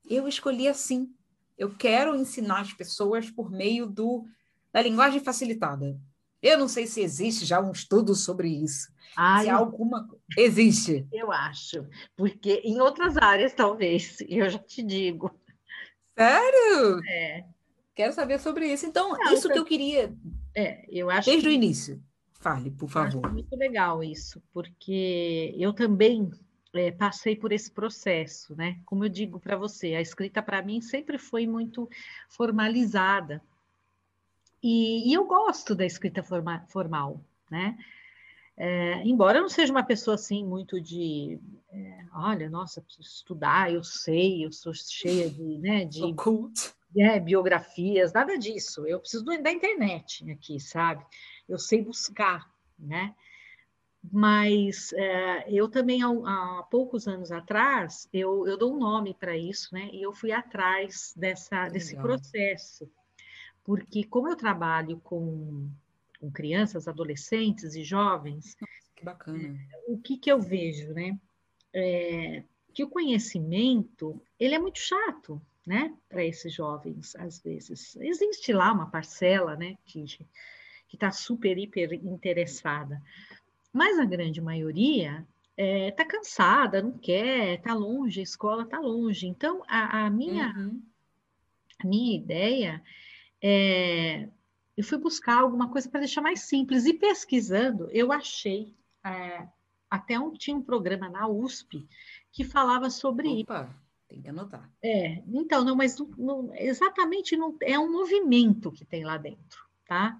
Eu 0.09 0.27
escolhi 0.27 0.67
assim. 0.67 1.13
Eu 1.57 1.75
quero 1.75 2.15
ensinar 2.15 2.61
as 2.61 2.73
pessoas 2.73 3.29
por 3.29 3.51
meio 3.51 3.85
do, 3.85 4.25
da 4.71 4.81
linguagem 4.81 5.19
facilitada. 5.19 5.99
Eu 6.41 6.57
não 6.57 6.67
sei 6.67 6.87
se 6.87 7.01
existe 7.01 7.45
já 7.45 7.61
um 7.61 7.71
estudo 7.71 8.15
sobre 8.15 8.47
isso. 8.47 8.91
Ah, 9.15 9.43
se 9.43 9.49
alguma 9.49 10.09
existe. 10.35 11.05
Eu 11.11 11.31
acho, 11.31 11.85
porque 12.15 12.61
em 12.63 12.79
outras 12.79 13.15
áreas 13.17 13.53
talvez, 13.53 14.17
eu 14.27 14.49
já 14.49 14.57
te 14.57 14.81
digo. 14.81 15.29
Sério? 16.17 16.99
É. 17.07 17.45
Quero 17.93 18.13
saber 18.13 18.39
sobre 18.39 18.71
isso. 18.71 18.85
Então, 18.85 19.11
não, 19.11 19.33
isso 19.33 19.49
que 19.49 19.59
eu 19.59 19.65
queria. 19.65 20.15
É, 20.55 20.85
eu 20.89 21.09
acho. 21.09 21.29
Desde 21.29 21.47
que... 21.47 21.53
o 21.53 21.55
início. 21.55 22.01
Fale, 22.41 22.71
por 22.71 22.89
favor. 22.89 23.23
acho 23.23 23.33
muito 23.33 23.55
legal 23.55 24.03
isso, 24.03 24.41
porque 24.51 25.53
eu 25.55 25.71
também 25.71 26.31
é, 26.73 26.91
passei 26.91 27.35
por 27.35 27.51
esse 27.51 27.71
processo, 27.71 28.55
né? 28.55 28.79
Como 28.83 29.05
eu 29.05 29.09
digo 29.09 29.39
para 29.39 29.55
você, 29.55 29.93
a 29.93 30.01
escrita 30.01 30.41
para 30.41 30.61
mim 30.63 30.81
sempre 30.81 31.19
foi 31.19 31.45
muito 31.45 31.87
formalizada. 32.27 33.41
E, 34.61 35.07
e 35.09 35.13
eu 35.13 35.25
gosto 35.25 35.75
da 35.75 35.85
escrita 35.85 36.23
forma, 36.23 36.65
formal, 36.67 37.23
né? 37.49 37.77
É, 38.57 39.03
embora 39.03 39.37
eu 39.37 39.43
não 39.43 39.49
seja 39.49 39.71
uma 39.71 39.83
pessoa 39.83 40.15
assim 40.15 40.43
muito 40.43 40.81
de, 40.81 41.39
é, 41.71 42.05
olha, 42.13 42.49
nossa, 42.49 42.81
preciso 42.81 43.07
estudar, 43.07 43.71
eu 43.71 43.83
sei, 43.83 44.45
eu 44.45 44.51
sou 44.51 44.73
cheia 44.73 45.29
de, 45.29 45.57
né, 45.57 45.85
de, 45.85 46.01
é, 46.97 47.19
biografias, 47.19 48.13
nada 48.13 48.37
disso. 48.37 48.85
Eu 48.85 48.99
preciso 48.99 49.25
da 49.25 49.51
internet 49.51 50.29
aqui, 50.31 50.59
sabe? 50.59 51.03
Eu 51.47 51.59
sei 51.59 51.83
buscar, 51.83 52.49
né? 52.77 53.15
Mas 54.11 54.91
é, 54.93 55.51
eu 55.51 55.69
também, 55.69 56.01
há, 56.01 56.07
há, 56.07 56.63
poucos 56.71 57.07
anos 57.07 57.31
atrás, 57.31 58.09
eu, 58.11 58.47
eu 58.47 58.57
dou 58.57 58.73
um 58.73 58.79
nome 58.79 59.13
para 59.13 59.37
isso, 59.37 59.73
né? 59.73 59.89
E 59.93 60.01
eu 60.01 60.11
fui 60.11 60.31
atrás 60.31 61.13
dessa, 61.15 61.67
desse 61.67 61.95
processo. 61.95 62.89
Porque 63.63 64.03
como 64.03 64.27
eu 64.27 64.35
trabalho 64.35 64.99
com, 65.01 65.69
com 66.19 66.31
crianças, 66.31 66.87
adolescentes 66.87 67.75
e 67.75 67.83
jovens... 67.83 68.57
Que 68.95 69.05
bacana. 69.05 69.59
o 69.87 69.99
que, 69.99 70.17
que 70.17 70.31
eu 70.31 70.39
vejo, 70.39 70.93
né? 70.93 71.19
É, 71.73 72.43
que 72.73 72.83
o 72.83 72.89
conhecimento, 72.89 74.21
ele 74.39 74.55
é 74.55 74.59
muito 74.59 74.79
chato, 74.79 75.41
né? 75.65 75.95
Para 76.09 76.23
esses 76.23 76.53
jovens, 76.53 77.15
às 77.15 77.39
vezes. 77.39 77.95
Existe 77.97 78.51
lá 78.51 78.71
uma 78.71 78.89
parcela, 78.89 79.55
né? 79.55 79.77
Que 79.85 80.05
está 80.95 81.11
super, 81.11 81.57
hiper 81.57 81.93
interessada. 81.93 83.01
Mas 83.73 83.99
a 83.99 84.05
grande 84.05 84.41
maioria 84.41 85.25
está 85.57 85.63
é, 85.63 85.91
tá 85.91 86.05
cansada, 86.05 86.81
não 86.81 86.97
quer, 86.97 87.59
está 87.59 87.73
longe, 87.73 88.19
a 88.19 88.23
escola 88.23 88.63
está 88.63 88.79
longe. 88.79 89.27
Então, 89.27 89.63
a, 89.67 90.05
a 90.05 90.09
minha, 90.09 90.53
uhum. 90.57 90.81
a 91.83 91.87
minha 91.87 92.15
ideia 92.15 92.81
é. 93.41 94.27
Eu 94.77 94.85
fui 94.85 94.97
buscar 94.97 95.39
alguma 95.39 95.69
coisa 95.69 95.89
para 95.89 95.99
deixar 95.99 96.21
mais 96.21 96.41
simples. 96.41 96.85
E 96.85 96.93
pesquisando, 96.93 97.89
eu 97.91 98.11
achei. 98.11 98.73
É, 99.05 99.47
até 99.89 100.17
um, 100.17 100.31
tinha 100.31 100.55
um 100.55 100.61
programa 100.61 101.09
na 101.09 101.27
USP 101.27 101.87
que 102.31 102.45
falava 102.45 102.89
sobre 102.89 103.41
Opa. 103.41 103.69
Tem 104.07 104.21
que 104.21 104.29
anotar. 104.29 104.69
É, 104.83 105.23
então, 105.27 105.63
não, 105.63 105.75
mas 105.75 105.97
não, 105.97 106.07
não, 106.17 106.55
exatamente 106.55 107.37
não, 107.37 107.55
é 107.61 107.79
um 107.79 107.89
movimento 107.89 108.69
que 108.69 108.83
tem 108.83 109.05
lá 109.05 109.17
dentro, 109.17 109.65
tá? 109.85 110.19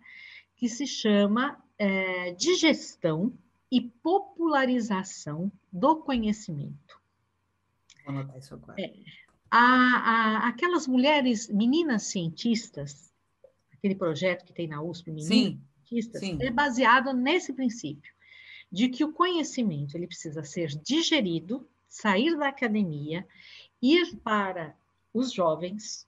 Que 0.62 0.70
se 0.70 0.86
chama 0.86 1.62
é, 1.78 2.32
digestão 2.34 3.34
e 3.72 3.82
popularização 3.82 5.52
do 5.74 5.96
conhecimento. 5.98 7.02
Vou 8.06 8.14
anotar 8.14 8.38
isso 8.38 8.54
agora. 8.54 8.80
É, 8.80 8.94
a, 9.50 9.58
a, 9.58 10.48
aquelas 10.48 10.88
mulheres, 10.88 11.50
meninas 11.50 12.04
cientistas, 12.04 13.12
aquele 13.74 13.96
projeto 13.96 14.46
que 14.46 14.54
tem 14.54 14.68
na 14.68 14.82
USP, 14.84 15.10
Meninas 15.10 15.28
sim, 15.28 15.62
Cientistas, 15.88 16.22
sim. 16.22 16.38
é 16.40 16.52
baseado 16.52 17.12
nesse 17.12 17.52
princípio, 17.52 18.14
de 18.72 18.88
que 18.88 19.04
o 19.04 19.12
conhecimento 19.12 19.98
ele 19.98 20.06
precisa 20.06 20.44
ser 20.44 20.68
digerido, 20.68 21.68
sair 21.90 22.38
da 22.38 22.50
academia, 22.50 23.28
ir 23.82 24.16
para 24.18 24.78
os 25.12 25.34
jovens, 25.34 26.08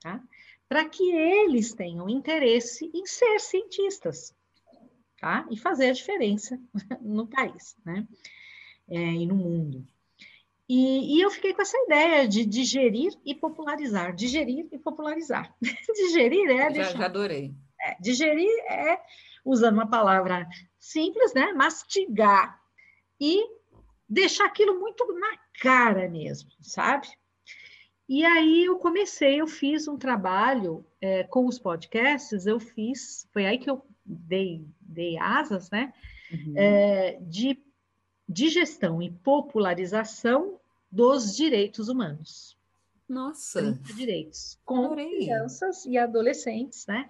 tá? 0.00 0.20
Para 0.72 0.88
que 0.88 1.12
eles 1.12 1.74
tenham 1.74 2.08
interesse 2.08 2.90
em 2.94 3.04
ser 3.04 3.38
cientistas 3.40 4.34
tá? 5.20 5.46
E 5.50 5.56
fazer 5.58 5.90
a 5.90 5.92
diferença 5.92 6.58
no 7.02 7.26
país, 7.26 7.76
né? 7.84 8.08
É, 8.88 8.96
e 8.96 9.26
no 9.26 9.34
mundo. 9.34 9.86
E, 10.66 11.16
e, 11.16 11.20
eu 11.20 11.30
fiquei 11.30 11.52
com 11.52 11.60
essa 11.60 11.76
ideia 11.84 12.26
de 12.26 12.46
digerir 12.46 13.12
e 13.22 13.34
popularizar, 13.34 14.14
digerir 14.14 14.66
e 14.72 14.78
popularizar. 14.78 15.54
digerir 15.94 16.48
é 16.50 16.70
deixar... 16.70 16.92
já, 16.92 16.98
já 16.98 17.04
adorei. 17.04 17.54
É, 17.78 17.96
digerir 18.00 18.50
é, 18.68 18.98
usando 19.44 19.74
uma 19.74 19.88
palavra 19.88 20.48
simples, 20.80 21.34
né? 21.34 21.52
Mastigar 21.52 22.58
e 23.20 23.44
deixar 24.08 24.46
aquilo 24.46 24.80
muito 24.80 25.06
na 25.12 25.36
cara 25.60 26.08
mesmo, 26.08 26.50
sabe? 26.62 27.06
E 28.12 28.26
aí 28.26 28.66
eu 28.66 28.76
comecei, 28.76 29.40
eu 29.40 29.46
fiz 29.46 29.88
um 29.88 29.96
trabalho 29.96 30.84
é, 31.00 31.24
com 31.24 31.46
os 31.46 31.58
podcasts, 31.58 32.44
eu 32.44 32.60
fiz, 32.60 33.26
foi 33.32 33.46
aí 33.46 33.56
que 33.56 33.70
eu 33.70 33.82
dei, 34.04 34.66
dei 34.82 35.16
asas, 35.16 35.70
né? 35.70 35.94
Uhum. 36.30 36.52
É, 36.54 37.18
de, 37.22 37.58
de 38.28 38.50
gestão 38.50 39.00
e 39.00 39.10
popularização 39.10 40.60
dos 40.90 41.34
direitos 41.34 41.88
humanos. 41.88 42.54
Nossa! 43.08 43.80
direitos, 43.96 44.60
com 44.62 44.84
Adorei. 44.84 45.16
crianças 45.16 45.86
e 45.86 45.96
adolescentes, 45.96 46.86
né? 46.86 47.08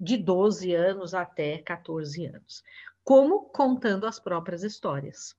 De 0.00 0.16
12 0.16 0.72
anos 0.72 1.12
até 1.12 1.58
14 1.58 2.24
anos. 2.24 2.64
Como 3.04 3.42
contando 3.50 4.06
as 4.06 4.18
próprias 4.18 4.62
histórias, 4.62 5.36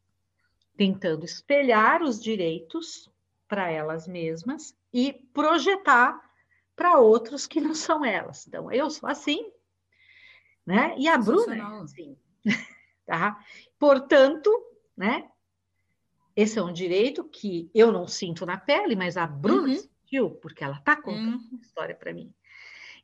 tentando 0.78 1.26
espelhar 1.26 2.04
os 2.04 2.22
direitos 2.22 3.12
para 3.48 3.70
elas 3.70 4.08
mesmas 4.08 4.76
e 4.94 5.14
projetar 5.34 6.20
para 6.76 7.00
outros 7.00 7.46
que 7.46 7.62
não 7.62 7.76
são 7.76 8.04
elas. 8.04 8.48
Então, 8.48 8.72
eu 8.72 8.90
sou 8.90 9.10
assim, 9.10 9.52
né? 10.66 10.96
E 10.98 11.08
a 11.08 11.18
Bruna 11.18 11.56
é 11.56 11.62
assim, 11.82 12.18
tá? 13.06 13.44
Portanto, 13.78 14.52
né? 14.96 15.30
Esse 16.36 16.58
é 16.58 16.64
um 16.64 16.74
direito 16.74 17.24
que 17.26 17.70
eu 17.76 17.92
não 17.92 18.08
sinto 18.08 18.46
na 18.46 18.58
pele, 18.58 18.96
mas 18.96 19.18
a 19.18 19.28
Bruna 19.28 19.68
uhum. 19.68 19.76
sentiu, 19.76 20.32
porque 20.32 20.64
ela 20.64 20.78
está 20.78 20.96
contando 20.96 21.36
uhum. 21.36 21.50
uma 21.52 21.62
história 21.62 21.96
para 21.96 22.12
mim. 22.12 22.34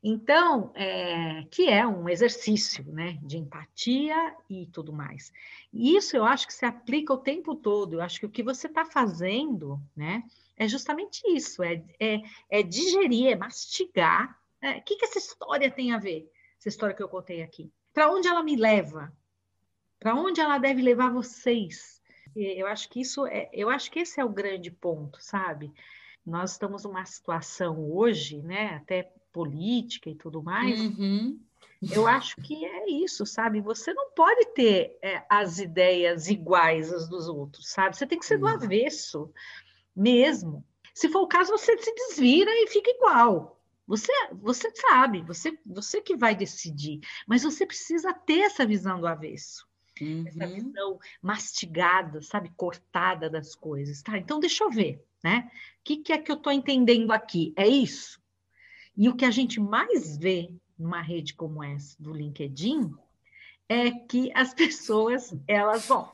Então, 0.01 0.71
é, 0.75 1.43
que 1.51 1.67
é 1.67 1.85
um 1.85 2.07
exercício 2.07 2.85
né, 2.85 3.19
de 3.21 3.37
empatia 3.37 4.33
e 4.49 4.65
tudo 4.67 4.93
mais. 4.93 5.33
Isso 5.73 6.15
eu 6.15 6.23
acho 6.23 6.47
que 6.47 6.53
se 6.53 6.65
aplica 6.65 7.13
o 7.13 7.17
tempo 7.17 7.53
todo. 7.53 7.95
Eu 7.95 8.01
acho 8.01 8.19
que 8.19 8.25
o 8.25 8.29
que 8.29 8.41
você 8.41 8.67
está 8.67 8.85
fazendo 8.85 9.79
né, 9.95 10.23
é 10.55 10.67
justamente 10.67 11.21
isso: 11.27 11.61
é, 11.61 11.83
é, 11.99 12.21
é 12.49 12.63
digerir, 12.63 13.27
é 13.27 13.35
mastigar. 13.35 14.39
É, 14.61 14.77
o 14.77 14.81
que, 14.83 14.95
que 14.95 15.05
essa 15.05 15.17
história 15.17 15.69
tem 15.69 15.91
a 15.91 15.97
ver? 15.97 16.31
essa 16.59 16.69
história 16.69 16.95
que 16.95 17.01
eu 17.01 17.09
contei 17.09 17.41
aqui? 17.41 17.71
Para 17.93 18.11
onde 18.11 18.27
ela 18.27 18.43
me 18.43 18.55
leva? 18.55 19.11
Para 19.99 20.15
onde 20.15 20.41
ela 20.41 20.57
deve 20.57 20.81
levar 20.81 21.11
vocês? 21.11 22.01
Eu 22.35 22.67
acho 22.67 22.89
que 22.89 23.01
isso 23.01 23.25
é, 23.25 23.49
eu 23.53 23.69
acho 23.69 23.89
que 23.89 23.99
esse 23.99 24.19
é 24.19 24.25
o 24.25 24.29
grande 24.29 24.69
ponto, 24.69 25.21
sabe? 25.21 25.73
Nós 26.25 26.51
estamos 26.51 26.83
numa 26.83 27.05
situação 27.05 27.91
hoje, 27.91 28.41
né, 28.41 28.75
até 28.75 29.11
política 29.31 30.09
e 30.09 30.15
tudo 30.15 30.41
mais. 30.41 30.79
Uhum. 30.79 31.39
Eu 31.81 32.07
acho 32.07 32.35
que 32.37 32.65
é 32.65 32.89
isso, 32.89 33.25
sabe? 33.25 33.61
Você 33.61 33.93
não 33.93 34.11
pode 34.11 34.47
ter 34.53 34.97
é, 35.01 35.23
as 35.29 35.59
ideias 35.59 36.27
iguais 36.27 36.91
às 36.91 37.07
dos 37.07 37.29
outros, 37.29 37.69
sabe? 37.69 37.95
Você 37.95 38.05
tem 38.05 38.19
que 38.19 38.25
ser 38.25 38.37
do 38.37 38.47
avesso 38.47 39.31
mesmo. 39.95 40.65
Se 40.93 41.07
for 41.07 41.21
o 41.21 41.27
caso, 41.27 41.51
você 41.51 41.77
se 41.77 41.93
desvira 41.93 42.51
e 42.51 42.67
fica 42.67 42.91
igual. 42.91 43.57
Você, 43.87 44.11
você 44.33 44.69
sabe, 44.75 45.21
você, 45.21 45.57
você 45.65 46.01
que 46.01 46.15
vai 46.15 46.35
decidir, 46.35 46.99
mas 47.25 47.43
você 47.43 47.65
precisa 47.65 48.13
ter 48.13 48.41
essa 48.41 48.65
visão 48.65 48.99
do 48.99 49.07
avesso. 49.07 49.65
Uhum. 50.01 50.25
Essa 50.27 50.47
visão 50.47 50.99
mastigada, 51.21 52.21
sabe, 52.21 52.51
cortada 52.55 53.29
das 53.29 53.55
coisas, 53.55 54.01
tá? 54.01 54.17
Então, 54.17 54.39
deixa 54.39 54.63
eu 54.63 54.69
ver, 54.69 55.03
né? 55.23 55.49
O 55.79 55.83
que, 55.83 55.97
que 55.97 56.13
é 56.13 56.17
que 56.17 56.31
eu 56.31 56.35
estou 56.35 56.51
entendendo 56.51 57.11
aqui? 57.11 57.53
É 57.55 57.67
isso? 57.67 58.18
E 58.99 59.07
o 59.07 59.15
que 59.15 59.23
a 59.23 59.31
gente 59.31 59.61
mais 59.61 60.17
vê 60.17 60.53
numa 60.77 61.01
rede 61.01 61.33
como 61.33 61.63
essa 61.63 61.95
do 62.03 62.11
LinkedIn 62.11 62.93
é 63.69 63.91
que 63.91 64.29
as 64.35 64.51
pessoas, 64.53 65.33
elas, 65.47 65.87
bom, 65.87 66.13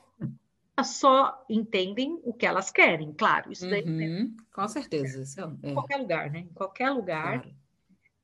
só 0.84 1.44
entendem 1.50 2.20
o 2.22 2.32
que 2.32 2.46
elas 2.46 2.70
querem, 2.70 3.12
claro. 3.12 3.50
Isso 3.50 3.68
daí, 3.68 3.82
uhum, 3.82 3.96
né? 3.96 4.30
Com 4.54 4.68
certeza. 4.68 5.24
É. 5.64 5.70
Em 5.70 5.74
qualquer 5.74 5.96
lugar, 5.96 6.30
né? 6.30 6.38
Em 6.38 6.52
qualquer 6.54 6.90
lugar. 6.90 7.42
Claro. 7.42 7.56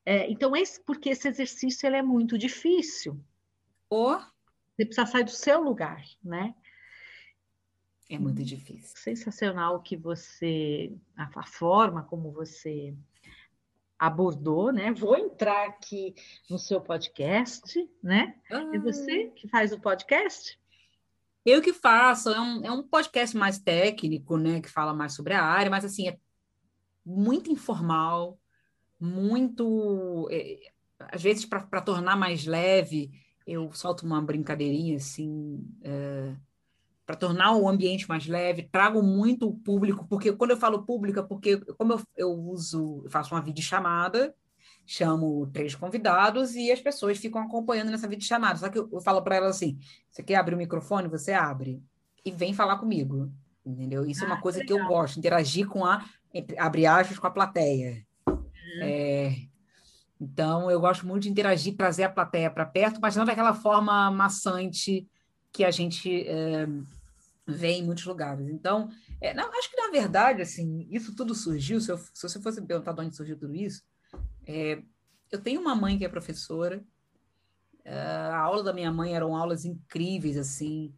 É, 0.06 0.30
então, 0.30 0.54
esse, 0.54 0.80
porque 0.80 1.10
esse 1.10 1.26
exercício 1.26 1.84
ele 1.84 1.96
é 1.96 2.02
muito 2.02 2.38
difícil. 2.38 3.18
Ou 3.90 4.16
você 4.76 4.86
precisa 4.86 5.06
sair 5.06 5.24
do 5.24 5.30
seu 5.32 5.60
lugar, 5.60 6.04
né? 6.22 6.54
É 8.08 8.16
muito 8.16 8.44
difícil. 8.44 8.96
Sensacional 8.96 9.82
que 9.82 9.96
você, 9.96 10.92
a, 11.16 11.28
a 11.34 11.46
forma 11.46 12.04
como 12.04 12.30
você 12.30 12.94
abordou, 14.02 14.72
né? 14.72 14.92
Vou 14.92 15.16
entrar 15.16 15.68
aqui 15.68 16.12
no 16.50 16.58
seu 16.58 16.80
podcast, 16.80 17.88
né? 18.02 18.34
Ah. 18.50 18.68
É 18.74 18.78
você 18.80 19.26
que 19.26 19.46
faz 19.46 19.72
o 19.72 19.80
podcast? 19.80 20.58
Eu 21.46 21.62
que 21.62 21.72
faço, 21.72 22.30
é 22.30 22.40
um, 22.40 22.64
é 22.64 22.72
um 22.72 22.82
podcast 22.82 23.36
mais 23.36 23.60
técnico, 23.60 24.36
né? 24.36 24.60
Que 24.60 24.68
fala 24.68 24.92
mais 24.92 25.14
sobre 25.14 25.34
a 25.34 25.44
área, 25.44 25.70
mas 25.70 25.84
assim, 25.84 26.08
é 26.08 26.18
muito 27.06 27.48
informal, 27.48 28.40
muito. 28.98 30.28
É, 30.32 30.58
às 30.98 31.22
vezes, 31.22 31.44
para 31.44 31.80
tornar 31.80 32.16
mais 32.16 32.44
leve, 32.44 33.12
eu 33.46 33.72
solto 33.72 34.04
uma 34.04 34.20
brincadeirinha 34.20 34.96
assim. 34.96 35.64
É, 35.80 36.34
para 37.12 37.18
tornar 37.18 37.54
o 37.54 37.68
ambiente 37.68 38.08
mais 38.08 38.26
leve, 38.26 38.62
trago 38.72 39.02
muito 39.02 39.46
o 39.46 39.54
público, 39.54 40.06
porque 40.08 40.32
quando 40.32 40.52
eu 40.52 40.56
falo 40.56 40.82
público, 40.82 41.18
é 41.20 41.22
porque 41.22 41.58
como 41.74 41.92
eu, 41.92 42.00
eu 42.16 42.32
uso, 42.32 43.02
eu 43.04 43.10
faço 43.10 43.34
uma 43.34 43.42
videochamada, 43.42 44.34
chamo 44.86 45.46
três 45.52 45.74
convidados 45.74 46.54
e 46.54 46.72
as 46.72 46.80
pessoas 46.80 47.18
ficam 47.18 47.42
acompanhando 47.42 47.90
nessa 47.90 48.08
videochamada. 48.08 48.58
Só 48.58 48.70
que 48.70 48.78
eu, 48.78 48.88
eu 48.90 49.00
falo 49.02 49.20
para 49.20 49.36
elas 49.36 49.56
assim: 49.56 49.78
você 50.10 50.22
quer 50.22 50.36
abrir 50.36 50.54
o 50.54 50.58
microfone? 50.58 51.06
Você 51.08 51.34
abre 51.34 51.82
e 52.24 52.30
vem 52.30 52.54
falar 52.54 52.78
comigo. 52.78 53.30
Entendeu? 53.64 54.06
Isso 54.06 54.24
ah, 54.24 54.28
é 54.28 54.30
uma 54.30 54.38
ah, 54.38 54.42
coisa 54.42 54.64
que 54.64 54.72
eu 54.72 54.86
gosto, 54.86 55.18
interagir 55.18 55.68
com 55.68 55.84
a, 55.84 56.02
abre 56.58 56.86
aspas, 56.86 57.18
com 57.18 57.26
a 57.26 57.30
plateia. 57.30 58.06
Uhum. 58.26 58.80
É, 58.80 59.36
então, 60.18 60.70
eu 60.70 60.80
gosto 60.80 61.06
muito 61.06 61.24
de 61.24 61.28
interagir, 61.28 61.76
trazer 61.76 62.04
a 62.04 62.10
plateia 62.10 62.50
para 62.50 62.64
perto, 62.64 62.98
mas 63.02 63.14
não 63.14 63.26
daquela 63.26 63.52
forma 63.52 64.10
maçante 64.10 65.06
que 65.52 65.62
a 65.62 65.70
gente 65.70 66.26
é, 66.26 66.66
vê 67.52 67.72
em 67.72 67.84
muitos 67.84 68.04
lugares. 68.04 68.48
Então, 68.48 68.88
é, 69.20 69.32
não, 69.34 69.50
acho 69.56 69.70
que, 69.70 69.76
na 69.76 69.90
verdade, 69.90 70.42
assim, 70.42 70.86
isso 70.90 71.14
tudo 71.14 71.34
surgiu, 71.34 71.80
se, 71.80 71.90
eu, 71.90 71.98
se 71.98 72.22
você 72.22 72.40
fosse 72.40 72.60
me 72.60 72.66
perguntar 72.66 72.92
de 72.92 73.00
onde 73.00 73.16
surgiu 73.16 73.38
tudo 73.38 73.54
isso, 73.54 73.82
é, 74.46 74.82
eu 75.30 75.40
tenho 75.40 75.60
uma 75.60 75.74
mãe 75.74 75.98
que 75.98 76.04
é 76.04 76.08
professora, 76.08 76.84
é, 77.84 77.94
a 77.94 78.38
aula 78.38 78.62
da 78.62 78.72
minha 78.72 78.92
mãe 78.92 79.14
eram 79.14 79.36
aulas 79.36 79.64
incríveis, 79.64 80.36
assim, 80.36 80.94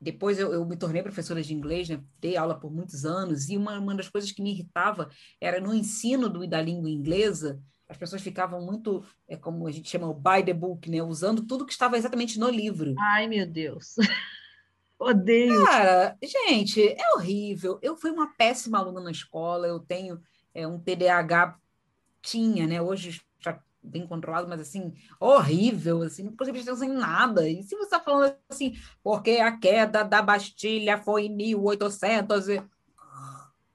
depois 0.00 0.38
eu, 0.38 0.52
eu, 0.52 0.64
me 0.64 0.76
tornei 0.76 1.02
professora 1.02 1.42
de 1.42 1.54
inglês, 1.54 1.88
né? 1.88 2.02
dei 2.20 2.36
aula 2.36 2.58
por 2.58 2.70
muitos 2.70 3.04
anos, 3.04 3.48
e 3.48 3.56
uma, 3.56 3.78
uma 3.78 3.94
das 3.94 4.08
coisas 4.08 4.30
que 4.30 4.42
me 4.42 4.52
irritava 4.52 5.08
era 5.40 5.60
no 5.60 5.74
ensino 5.74 6.28
do, 6.28 6.46
da 6.46 6.60
língua 6.60 6.90
inglesa, 6.90 7.60
as 7.88 7.96
pessoas 7.96 8.20
ficavam 8.20 8.60
muito, 8.64 9.04
é 9.28 9.36
como 9.36 9.66
a 9.66 9.70
gente 9.70 9.88
chama 9.88 10.08
o 10.08 10.14
by 10.14 10.44
the 10.44 10.52
book, 10.52 10.90
né? 10.90 11.02
Usando 11.02 11.46
tudo 11.46 11.64
que 11.64 11.72
estava 11.72 11.96
exatamente 11.96 12.38
no 12.38 12.50
livro. 12.50 12.94
Ai, 12.98 13.28
meu 13.28 13.46
Deus. 13.46 13.94
Odeio. 14.98 15.64
Cara, 15.64 16.16
gente, 16.22 16.82
é 16.82 17.14
horrível. 17.14 17.78
Eu 17.82 17.96
fui 17.96 18.10
uma 18.10 18.32
péssima 18.34 18.78
aluna 18.78 19.00
na 19.00 19.10
escola, 19.10 19.66
eu 19.66 19.78
tenho 19.78 20.20
é, 20.54 20.66
um 20.66 20.78
TDAH, 20.78 21.58
tinha, 22.22 22.66
né? 22.66 22.80
Hoje 22.80 23.20
já 23.38 23.60
bem 23.82 24.06
controlado, 24.06 24.48
mas 24.48 24.60
assim, 24.60 24.94
horrível, 25.20 26.02
assim, 26.02 26.24
não 26.24 26.34
consegui 26.34 26.54
prestar 26.58 26.72
atenção 26.72 26.88
em 26.88 26.98
nada. 26.98 27.48
E 27.48 27.62
se 27.62 27.76
você 27.76 27.84
está 27.84 28.00
falando 28.00 28.34
assim, 28.48 28.74
porque 29.02 29.32
a 29.32 29.56
queda 29.56 30.02
da 30.02 30.22
Bastilha 30.22 30.98
foi 30.98 31.26
em 31.26 31.36
1800... 31.36 32.48
E... 32.48 32.62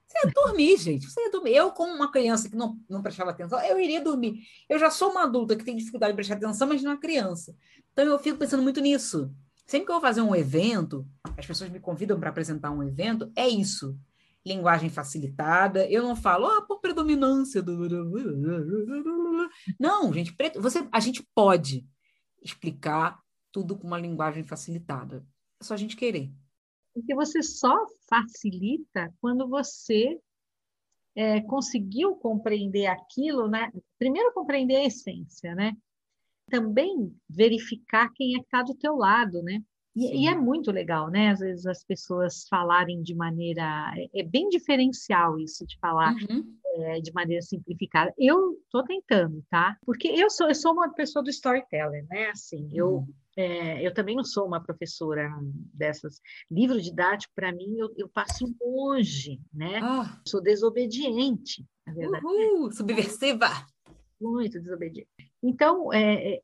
Você 0.07 0.27
ia 0.27 0.33
dormir, 0.33 0.77
gente. 0.77 1.09
Você 1.09 1.21
ia 1.21 1.31
dormir. 1.31 1.55
Eu, 1.55 1.71
como 1.71 1.93
uma 1.93 2.11
criança 2.11 2.49
que 2.49 2.55
não, 2.55 2.77
não 2.89 3.01
prestava 3.01 3.31
atenção, 3.31 3.61
eu 3.61 3.79
iria 3.79 4.01
dormir. 4.01 4.41
Eu 4.67 4.77
já 4.77 4.89
sou 4.89 5.11
uma 5.11 5.23
adulta 5.23 5.55
que 5.55 5.63
tem 5.63 5.77
dificuldade 5.77 6.11
de 6.11 6.15
prestar 6.15 6.35
atenção, 6.35 6.67
mas 6.67 6.83
não 6.83 6.91
é 6.91 6.97
criança. 6.97 7.55
Então 7.93 8.05
eu 8.05 8.19
fico 8.19 8.37
pensando 8.37 8.61
muito 8.61 8.81
nisso. 8.81 9.33
Sempre 9.71 9.85
que 9.85 9.91
eu 9.91 9.95
vou 9.95 10.01
fazer 10.01 10.21
um 10.21 10.35
evento, 10.35 11.07
as 11.37 11.45
pessoas 11.45 11.69
me 11.69 11.79
convidam 11.79 12.19
para 12.19 12.29
apresentar 12.29 12.71
um 12.71 12.83
evento, 12.83 13.31
é 13.37 13.47
isso. 13.47 13.97
Linguagem 14.45 14.89
facilitada. 14.89 15.89
Eu 15.89 16.03
não 16.03 16.13
falo, 16.13 16.45
ah, 16.45 16.61
por 16.61 16.81
predominância. 16.81 17.61
Do... 17.61 17.77
Não, 19.79 20.11
gente, 20.11 20.35
você, 20.59 20.85
a 20.91 20.99
gente 20.99 21.25
pode 21.33 21.87
explicar 22.43 23.17
tudo 23.49 23.77
com 23.77 23.87
uma 23.87 23.97
linguagem 23.97 24.43
facilitada. 24.43 25.25
É 25.61 25.63
só 25.63 25.73
a 25.75 25.77
gente 25.77 25.95
querer. 25.95 26.29
Porque 26.93 27.15
você 27.15 27.41
só 27.41 27.73
facilita 28.09 29.09
quando 29.21 29.47
você 29.47 30.19
é, 31.15 31.39
conseguiu 31.43 32.17
compreender 32.17 32.87
aquilo, 32.87 33.47
né? 33.47 33.71
Primeiro 33.97 34.33
compreender 34.33 34.75
a 34.75 34.85
essência, 34.85 35.55
né? 35.55 35.71
Também 36.51 37.11
verificar 37.29 38.11
quem 38.13 38.35
é 38.35 38.39
que 38.39 38.45
está 38.45 38.61
do 38.61 38.75
teu 38.75 38.95
lado, 38.95 39.41
né? 39.41 39.59
E, 39.95 40.23
e, 40.23 40.27
é 40.27 40.35
muito 40.35 40.71
legal, 40.71 41.09
né? 41.09 41.31
Às 41.31 41.39
vezes 41.39 41.65
as 41.65 41.83
pessoas 41.83 42.45
falarem 42.49 43.01
de 43.01 43.13
maneira. 43.13 43.91
É, 43.97 44.21
é 44.21 44.23
bem 44.23 44.47
diferencial 44.47 45.37
isso 45.39 45.65
de 45.65 45.77
falar 45.79 46.13
uhum. 46.13 46.55
é, 46.75 47.01
de 47.01 47.11
maneira 47.11 47.41
simplificada. 47.41 48.13
Eu 48.17 48.53
estou 48.63 48.83
tentando, 48.85 49.43
tá? 49.49 49.75
Porque 49.85 50.07
eu 50.07 50.29
sou, 50.29 50.47
eu 50.47 50.55
sou 50.55 50.71
uma 50.71 50.93
pessoa 50.93 51.23
do 51.23 51.29
storytelling, 51.29 52.05
né? 52.09 52.29
Assim, 52.29 52.69
eu. 52.73 52.99
Uhum 52.99 53.13
é, 53.37 53.85
eu 53.85 53.93
também 53.93 54.15
não 54.15 54.23
sou 54.23 54.45
uma 54.45 54.61
professora 54.61 55.29
dessas. 55.73 56.19
Livro 56.49 56.81
didático, 56.81 57.33
para 57.33 57.51
mim, 57.51 57.77
eu, 57.77 57.89
eu, 57.97 58.09
passo 58.09 58.45
longe, 58.61 59.39
né? 59.53 59.79
Ah. 59.81 60.19
Sou 60.27 60.41
desobediente, 60.41 61.65
na 61.85 61.93
verdade. 61.93 62.25
Uhul, 62.25 62.71
subversiva! 62.71 63.47
Muito 64.21 64.59
desobediente. 64.59 65.09
Então, 65.41 65.91
é, 65.91 66.35
é, 66.35 66.41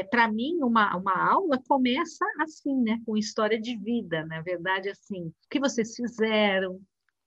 é 0.00 0.04
para 0.04 0.30
mim, 0.30 0.58
uma, 0.62 0.96
uma 0.96 1.32
aula 1.32 1.62
começa 1.68 2.24
assim, 2.40 2.82
né? 2.82 3.00
Com 3.06 3.16
história 3.16 3.60
de 3.60 3.76
vida, 3.76 4.26
na 4.26 4.42
verdade, 4.42 4.88
assim. 4.88 5.28
O 5.28 5.34
que 5.48 5.60
vocês 5.60 5.94
fizeram? 5.94 6.80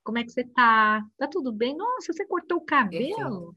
Como 0.03 0.17
é 0.17 0.23
que 0.23 0.31
você 0.31 0.41
está? 0.41 1.01
Tá 1.17 1.27
tudo 1.27 1.53
bem? 1.53 1.75
Nossa, 1.77 2.11
você 2.11 2.25
cortou 2.25 2.57
o 2.57 2.65
cabelo? 2.65 3.55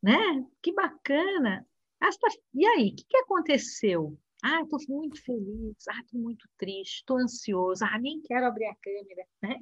Né? 0.00 0.16
Que 0.62 0.72
bacana! 0.72 1.66
E 2.54 2.66
aí, 2.66 2.88
o 2.88 2.96
que, 2.96 3.04
que 3.04 3.16
aconteceu? 3.18 4.18
Ah, 4.42 4.62
estou 4.62 4.78
muito 4.88 5.22
feliz, 5.22 5.76
ah, 5.88 6.00
estou 6.00 6.20
muito 6.20 6.48
triste, 6.56 6.96
estou 6.96 7.18
ansioso, 7.18 7.84
ah, 7.84 7.98
nem 7.98 8.22
quero 8.22 8.46
abrir 8.46 8.66
a 8.66 8.74
câmera, 8.76 9.26
né? 9.42 9.56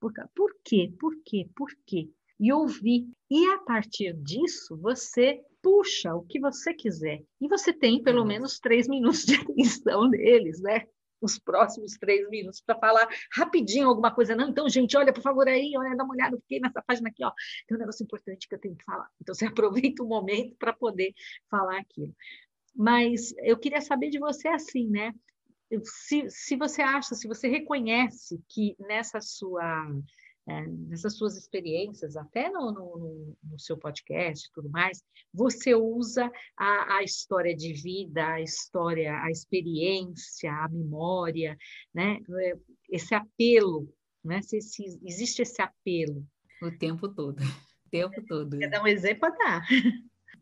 Por, 0.00 0.12
por 0.34 0.50
quê? 0.64 0.92
Por 0.98 1.14
quê? 1.24 1.48
Por 1.54 1.70
quê? 1.86 2.10
E 2.40 2.52
ouvir. 2.52 3.08
E 3.30 3.46
a 3.52 3.58
partir 3.58 4.12
disso, 4.14 4.76
você 4.76 5.40
puxa 5.64 6.14
o 6.14 6.22
que 6.22 6.38
você 6.38 6.74
quiser. 6.74 7.22
E 7.40 7.48
você 7.48 7.72
tem 7.72 8.02
pelo 8.02 8.20
uhum. 8.20 8.26
menos 8.26 8.60
três 8.60 8.86
minutos 8.86 9.24
de 9.24 9.34
atenção 9.40 10.10
deles, 10.10 10.60
né? 10.60 10.86
Os 11.22 11.38
próximos 11.38 11.94
três 11.94 12.28
minutos 12.28 12.60
para 12.60 12.78
falar 12.78 13.08
rapidinho 13.32 13.88
alguma 13.88 14.14
coisa. 14.14 14.36
Não, 14.36 14.50
então, 14.50 14.68
gente, 14.68 14.94
olha, 14.94 15.10
por 15.10 15.22
favor, 15.22 15.48
aí, 15.48 15.72
olha, 15.74 15.96
dá 15.96 16.04
uma 16.04 16.12
olhada, 16.12 16.36
fiquei 16.36 16.60
nessa 16.60 16.82
página 16.86 17.08
aqui, 17.08 17.24
ó. 17.24 17.32
Tem 17.66 17.78
um 17.78 17.80
negócio 17.80 18.04
importante 18.04 18.46
que 18.46 18.54
eu 18.54 18.60
tenho 18.60 18.76
que 18.76 18.84
falar. 18.84 19.08
Então, 19.22 19.34
você 19.34 19.46
aproveita 19.90 20.02
o 20.02 20.06
momento 20.06 20.54
para 20.58 20.74
poder 20.74 21.14
falar 21.50 21.78
aquilo. 21.78 22.14
Mas 22.76 23.32
eu 23.38 23.56
queria 23.56 23.80
saber 23.80 24.10
de 24.10 24.18
você 24.18 24.48
assim, 24.48 24.90
né? 24.90 25.14
Se, 25.82 26.28
se 26.28 26.56
você 26.56 26.82
acha, 26.82 27.14
se 27.14 27.26
você 27.26 27.48
reconhece 27.48 28.38
que 28.50 28.76
nessa 28.78 29.18
sua, 29.18 29.86
é, 30.46 30.66
nessas 30.66 31.16
suas 31.16 31.36
experiências, 31.36 32.16
até 32.16 32.50
no, 32.50 32.70
no, 32.70 33.36
no, 33.42 33.58
seu 33.58 33.78
podcast 33.78 34.46
e 34.46 34.52
tudo 34.52 34.68
mais, 34.68 35.02
você 35.32 35.74
usa 35.74 36.30
a, 36.56 36.96
a, 36.96 37.02
história 37.02 37.56
de 37.56 37.72
vida, 37.72 38.26
a 38.26 38.42
história, 38.42 39.18
a 39.22 39.30
experiência, 39.30 40.52
a 40.52 40.68
memória, 40.68 41.56
né? 41.94 42.20
Esse 42.90 43.14
apelo, 43.14 43.88
né? 44.22 44.42
Se, 44.42 44.60
se 44.60 44.84
existe 45.02 45.42
esse 45.42 45.62
apelo. 45.62 46.26
O 46.62 46.70
tempo 46.70 47.08
todo. 47.08 47.40
O 47.86 47.90
tempo 47.90 48.22
todo. 48.26 48.58
Quer 48.58 48.68
dar 48.68 48.82
um 48.82 48.86
exemplo? 48.86 49.30
Dá. 49.38 49.62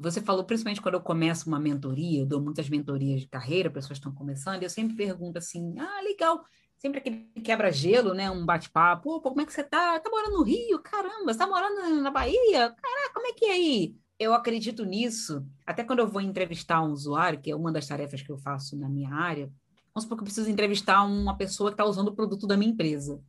Você 0.00 0.20
falou, 0.20 0.44
principalmente 0.44 0.80
quando 0.80 0.94
eu 0.94 1.00
começo 1.00 1.48
uma 1.48 1.60
mentoria, 1.60 2.20
eu 2.20 2.26
dou 2.26 2.40
muitas 2.40 2.68
mentorias 2.68 3.20
de 3.20 3.28
carreira, 3.28 3.70
pessoas 3.70 3.98
estão 3.98 4.12
começando, 4.12 4.62
e 4.62 4.64
eu 4.64 4.70
sempre 4.70 4.96
pergunto 4.96 5.38
assim: 5.38 5.78
ah, 5.78 6.00
legal, 6.02 6.42
sempre 6.82 6.98
aquele 6.98 7.30
quebra-gelo, 7.44 8.12
né? 8.12 8.28
Um 8.28 8.44
bate-papo, 8.44 9.20
pô, 9.20 9.30
como 9.30 9.40
é 9.40 9.46
que 9.46 9.52
você 9.52 9.62
tá? 9.62 10.00
Tá 10.00 10.10
morando 10.10 10.38
no 10.38 10.42
Rio? 10.42 10.80
Caramba, 10.80 11.32
você 11.32 11.38
tá 11.38 11.46
morando 11.46 12.02
na 12.02 12.10
Bahia? 12.10 12.70
Caraca, 12.70 13.14
como 13.14 13.28
é 13.28 13.32
que 13.32 13.44
é 13.44 13.52
aí? 13.52 13.96
Eu 14.18 14.34
acredito 14.34 14.84
nisso, 14.84 15.46
até 15.64 15.84
quando 15.84 16.00
eu 16.00 16.08
vou 16.08 16.20
entrevistar 16.20 16.82
um 16.82 16.90
usuário, 16.90 17.40
que 17.40 17.52
é 17.52 17.56
uma 17.56 17.70
das 17.70 17.86
tarefas 17.86 18.20
que 18.20 18.30
eu 18.30 18.36
faço 18.36 18.76
na 18.76 18.88
minha 18.88 19.14
área, 19.14 19.46
vamos 19.94 20.02
supor 20.02 20.16
que 20.18 20.22
eu 20.22 20.24
preciso 20.24 20.50
entrevistar 20.50 21.04
uma 21.04 21.36
pessoa 21.36 21.70
que 21.70 21.74
está 21.74 21.84
usando 21.84 22.08
o 22.08 22.16
produto 22.16 22.48
da 22.48 22.56
minha 22.56 22.72
empresa. 22.72 23.22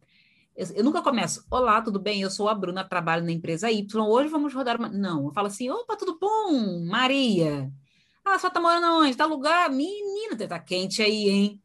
Eu, 0.55 0.67
eu, 0.77 0.83
nunca 0.83 1.03
começo, 1.03 1.45
olá, 1.51 1.79
tudo 1.79 1.99
bem? 1.99 2.21
Eu 2.21 2.31
sou 2.31 2.49
a 2.49 2.55
Bruna, 2.55 2.83
trabalho 2.83 3.23
na 3.23 3.31
empresa 3.31 3.71
Y, 3.71 4.03
hoje 4.03 4.29
vamos 4.29 4.51
rodar 4.51 4.77
uma... 4.79 4.89
Não, 4.89 5.25
eu 5.25 5.31
falo 5.31 5.47
assim, 5.47 5.69
opa, 5.69 5.95
tudo 5.95 6.17
bom? 6.19 6.83
Maria. 6.87 7.71
Ah, 8.25 8.39
só 8.39 8.49
tá 8.49 8.59
morando 8.59 8.87
onde? 8.99 9.15
Tá 9.15 9.27
lugar? 9.27 9.69
Menina, 9.69 10.35
tá 10.47 10.59
quente 10.59 11.03
aí, 11.03 11.29
hein? 11.29 11.62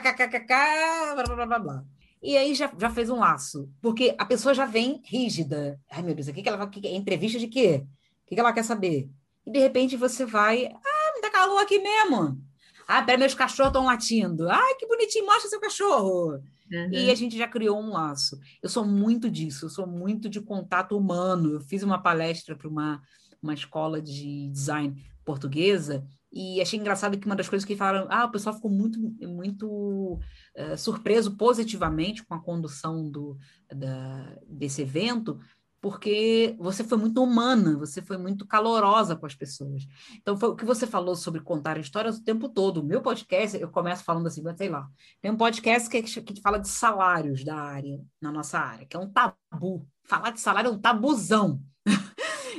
Kkkk, 0.00 0.48
blá, 1.14 1.24
blá, 1.24 1.46
blá, 1.46 1.58
blá. 1.58 1.84
E 2.22 2.36
aí 2.36 2.54
já, 2.54 2.72
já 2.78 2.90
fez 2.90 3.10
um 3.10 3.18
laço, 3.18 3.68
porque 3.82 4.14
a 4.18 4.24
pessoa 4.24 4.54
já 4.54 4.64
vem 4.64 5.02
rígida. 5.04 5.78
Ai, 5.90 6.02
meu 6.02 6.14
Deus, 6.14 6.28
o 6.28 6.32
que, 6.32 6.42
que 6.42 6.48
ela 6.48 6.56
vai... 6.56 6.70
Que, 6.70 6.88
entrevista 6.88 7.38
de 7.38 7.48
quê? 7.48 7.84
O 8.24 8.26
que, 8.26 8.34
que 8.34 8.40
ela 8.40 8.52
quer 8.52 8.64
saber? 8.64 9.10
E 9.46 9.50
de 9.50 9.58
repente 9.58 9.96
você 9.96 10.24
vai, 10.24 10.66
ah, 10.66 11.12
me 11.14 11.20
dá 11.20 11.30
calor 11.30 11.58
aqui 11.58 11.78
mesmo. 11.78 12.40
Ah, 12.88 13.02
pera, 13.02 13.18
meus 13.18 13.34
cachorros 13.34 13.70
estão 13.70 13.84
latindo. 13.84 14.48
Ai, 14.48 14.74
que 14.76 14.86
bonitinho, 14.86 15.26
mostra 15.26 15.50
seu 15.50 15.60
cachorro. 15.60 16.42
Uhum. 16.72 16.88
E 16.90 17.10
a 17.10 17.14
gente 17.14 17.36
já 17.36 17.46
criou 17.46 17.78
um 17.78 17.90
laço. 17.90 18.38
Eu 18.62 18.68
sou 18.68 18.86
muito 18.86 19.30
disso, 19.30 19.66
eu 19.66 19.70
sou 19.70 19.86
muito 19.86 20.28
de 20.28 20.40
contato 20.40 20.96
humano. 20.96 21.52
Eu 21.52 21.60
fiz 21.60 21.82
uma 21.82 22.02
palestra 22.02 22.56
para 22.56 22.68
uma, 22.68 23.02
uma 23.42 23.54
escola 23.54 24.00
de 24.00 24.48
design 24.48 25.02
portuguesa, 25.24 26.06
e 26.34 26.60
achei 26.60 26.80
engraçado 26.80 27.16
que 27.16 27.26
uma 27.26 27.36
das 27.36 27.48
coisas 27.48 27.64
que 27.64 27.76
falaram, 27.76 28.08
ah, 28.10 28.24
o 28.24 28.30
pessoal 28.30 28.56
ficou 28.56 28.70
muito, 28.70 28.98
muito 29.22 30.18
uh, 30.56 30.76
surpreso 30.76 31.36
positivamente 31.36 32.24
com 32.24 32.34
a 32.34 32.42
condução 32.42 33.08
do, 33.08 33.38
da, 33.72 34.36
desse 34.48 34.82
evento, 34.82 35.38
porque 35.80 36.56
você 36.58 36.82
foi 36.82 36.98
muito 36.98 37.22
humana, 37.22 37.76
você 37.76 38.02
foi 38.02 38.16
muito 38.16 38.44
calorosa 38.46 39.14
com 39.14 39.26
as 39.26 39.34
pessoas. 39.34 39.86
Então, 40.16 40.36
foi 40.36 40.48
o 40.48 40.56
que 40.56 40.64
você 40.64 40.88
falou 40.88 41.14
sobre 41.14 41.40
contar 41.40 41.78
histórias 41.78 42.16
o 42.16 42.24
tempo 42.24 42.48
todo. 42.48 42.78
O 42.78 42.84
meu 42.84 43.00
podcast, 43.00 43.56
eu 43.56 43.70
começo 43.70 44.02
falando 44.02 44.26
assim, 44.26 44.42
sei 44.56 44.70
lá, 44.70 44.88
tem 45.20 45.30
um 45.30 45.36
podcast 45.36 45.88
que, 45.88 46.02
que 46.02 46.40
fala 46.40 46.58
de 46.58 46.68
salários 46.68 47.44
da 47.44 47.54
área, 47.54 48.00
na 48.20 48.32
nossa 48.32 48.58
área, 48.58 48.86
que 48.86 48.96
é 48.96 48.98
um 48.98 49.08
tabu. 49.08 49.86
Falar 50.04 50.30
de 50.30 50.40
salário 50.40 50.68
é 50.68 50.72
um 50.72 50.80
tabuzão. 50.80 51.60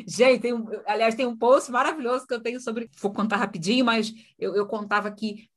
Gente, 0.07 0.41
tem 0.41 0.53
um, 0.53 0.67
aliás, 0.85 1.15
tem 1.15 1.25
um 1.25 1.37
post 1.37 1.71
maravilhoso 1.71 2.25
que 2.27 2.33
eu 2.33 2.41
tenho 2.41 2.59
sobre. 2.59 2.89
Vou 2.99 3.13
contar 3.13 3.37
rapidinho, 3.37 3.85
mas 3.85 4.13
eu, 4.37 4.55
eu 4.55 4.65
contava 4.65 5.11
que 5.11 5.49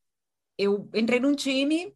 eu 0.57 0.89
entrei 0.93 1.19
num 1.19 1.35
time, 1.35 1.93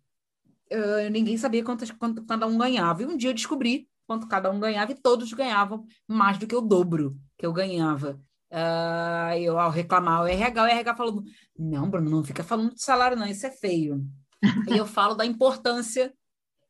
uh, 0.71 1.09
ninguém 1.11 1.37
sabia 1.37 1.63
quanto, 1.63 1.97
quanto 1.97 2.25
cada 2.25 2.47
um 2.47 2.57
ganhava. 2.57 3.01
E 3.01 3.05
um 3.05 3.17
dia 3.17 3.29
eu 3.29 3.33
descobri 3.33 3.89
quanto 4.07 4.27
cada 4.27 4.49
um 4.51 4.59
ganhava 4.59 4.91
e 4.91 4.95
todos 4.95 5.33
ganhavam 5.33 5.85
mais 6.07 6.37
do 6.37 6.47
que 6.47 6.55
o 6.55 6.61
dobro 6.61 7.17
que 7.37 7.45
eu 7.45 7.53
ganhava. 7.53 8.19
Uh, 8.51 9.33
eu, 9.39 9.57
ao 9.57 9.71
reclamar 9.71 10.21
o 10.21 10.27
RH, 10.27 10.63
o 10.63 10.67
RH 10.67 10.95
falou: 10.95 11.23
Não, 11.57 11.89
Bruno, 11.89 12.09
não 12.09 12.23
fica 12.23 12.43
falando 12.43 12.73
de 12.73 12.83
salário, 12.83 13.17
não, 13.17 13.25
isso 13.25 13.45
é 13.45 13.51
feio. 13.51 14.05
e 14.69 14.77
eu 14.77 14.85
falo 14.85 15.15
da 15.15 15.25
importância 15.25 16.13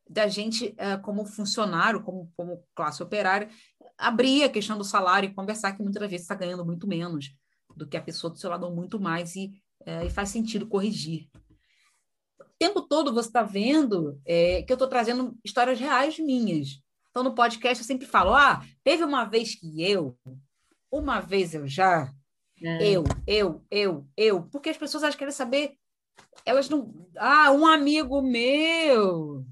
da 0.09 0.27
gente, 0.27 0.75
uh, 0.79 1.01
como 1.01 1.25
funcionário, 1.25 2.01
como, 2.01 2.31
como 2.35 2.63
classe 2.75 3.01
operária, 3.01 3.49
abrir 3.97 4.43
a 4.43 4.49
questão 4.49 4.77
do 4.77 4.83
salário 4.83 5.29
e 5.29 5.33
conversar 5.33 5.73
que 5.73 5.83
muitas 5.83 6.01
vezes 6.09 6.21
está 6.21 6.35
ganhando 6.35 6.65
muito 6.65 6.87
menos 6.87 7.33
do 7.75 7.87
que 7.87 7.97
a 7.97 8.01
pessoa 8.01 8.31
do 8.31 8.37
seu 8.37 8.49
lado 8.49 8.65
ou 8.65 8.75
muito 8.75 8.99
mais 8.99 9.35
e, 9.35 9.51
é, 9.85 10.05
e 10.05 10.09
faz 10.09 10.29
sentido 10.29 10.67
corrigir. 10.67 11.29
O 12.39 12.45
tempo 12.59 12.81
todo 12.81 13.13
você 13.13 13.29
está 13.29 13.43
vendo 13.43 14.19
é, 14.25 14.61
que 14.63 14.71
eu 14.71 14.75
estou 14.75 14.87
trazendo 14.87 15.37
histórias 15.43 15.79
reais 15.79 16.19
minhas. 16.19 16.81
Então, 17.09 17.23
no 17.23 17.35
podcast 17.35 17.83
eu 17.83 17.87
sempre 17.87 18.07
falo, 18.07 18.33
ah, 18.33 18.63
teve 18.83 19.03
uma 19.03 19.25
vez 19.25 19.55
que 19.55 19.83
eu, 19.83 20.17
uma 20.91 21.19
vez 21.19 21.53
eu 21.53 21.67
já, 21.67 22.11
é. 22.61 22.87
eu, 22.89 23.03
eu, 23.27 23.63
eu, 23.69 24.07
eu, 24.17 24.43
porque 24.43 24.69
as 24.69 24.77
pessoas 24.77 25.03
elas 25.03 25.15
querem 25.15 25.33
saber, 25.33 25.73
elas 26.45 26.69
não, 26.69 27.07
ah, 27.17 27.51
um 27.51 27.67
amigo 27.67 28.21
meu, 28.21 29.45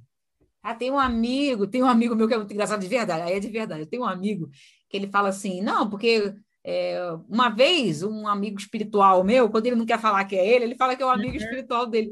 ah, 0.64 0.76
tem 0.76 0.92
um 0.92 1.00
amigo, 1.00 1.66
tem 1.66 1.82
um 1.82 1.88
amigo 1.88 2.16
meu 2.16 2.28
que 2.28 2.34
é 2.34 2.38
muito 2.38 2.54
engraçado 2.54 2.82
de 2.82 2.88
verdade, 2.88 3.24
aí 3.24 3.34
é 3.34 3.40
de 3.40 3.50
verdade. 3.50 3.82
Eu 3.82 3.88
tenho 3.88 4.04
um 4.04 4.08
amigo 4.08 4.50
que 4.90 4.98
ele 4.98 5.08
fala 5.08 5.30
assim: 5.30 5.62
não, 5.62 5.90
porque 5.90 6.36
é, 6.64 7.00
uma 7.28 7.50
vez 7.50 8.04
um 8.04 8.28
amigo 8.28 8.60
espiritual 8.60 9.24
meu, 9.24 9.50
quando 9.50 9.66
ele 9.66 9.76
não 9.76 9.86
quer 9.86 10.00
falar 10.00 10.26
que 10.26 10.36
é 10.36 10.48
ele, 10.48 10.66
ele 10.66 10.76
fala 10.76 10.96
que 10.96 11.02
é 11.02 11.06
o 11.06 11.10
um 11.10 11.12
amigo 11.12 11.32
uhum. 11.32 11.44
espiritual 11.44 11.88
dele. 11.88 12.12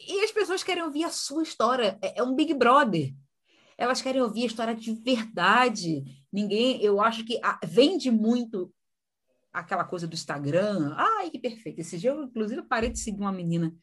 E 0.00 0.20
as 0.22 0.30
pessoas 0.30 0.62
querem 0.62 0.82
ouvir 0.82 1.04
a 1.04 1.10
sua 1.10 1.42
história, 1.42 1.98
é, 2.02 2.18
é 2.18 2.22
um 2.22 2.34
Big 2.34 2.52
Brother. 2.54 3.14
Elas 3.78 4.00
querem 4.00 4.22
ouvir 4.22 4.44
a 4.44 4.46
história 4.46 4.74
de 4.74 4.92
verdade. 4.92 6.02
Ninguém, 6.32 6.82
eu 6.82 7.00
acho 7.00 7.24
que 7.24 7.38
a, 7.42 7.58
vende 7.64 8.10
muito 8.10 8.72
aquela 9.52 9.84
coisa 9.84 10.06
do 10.06 10.14
Instagram. 10.14 10.94
Ai, 10.96 11.30
que 11.30 11.38
perfeito. 11.38 11.80
Esse 11.80 11.98
dia 11.98 12.10
eu, 12.10 12.24
inclusive, 12.24 12.62
parei 12.62 12.90
de 12.90 12.98
seguir 12.98 13.20
uma 13.20 13.32
menina 13.32 13.74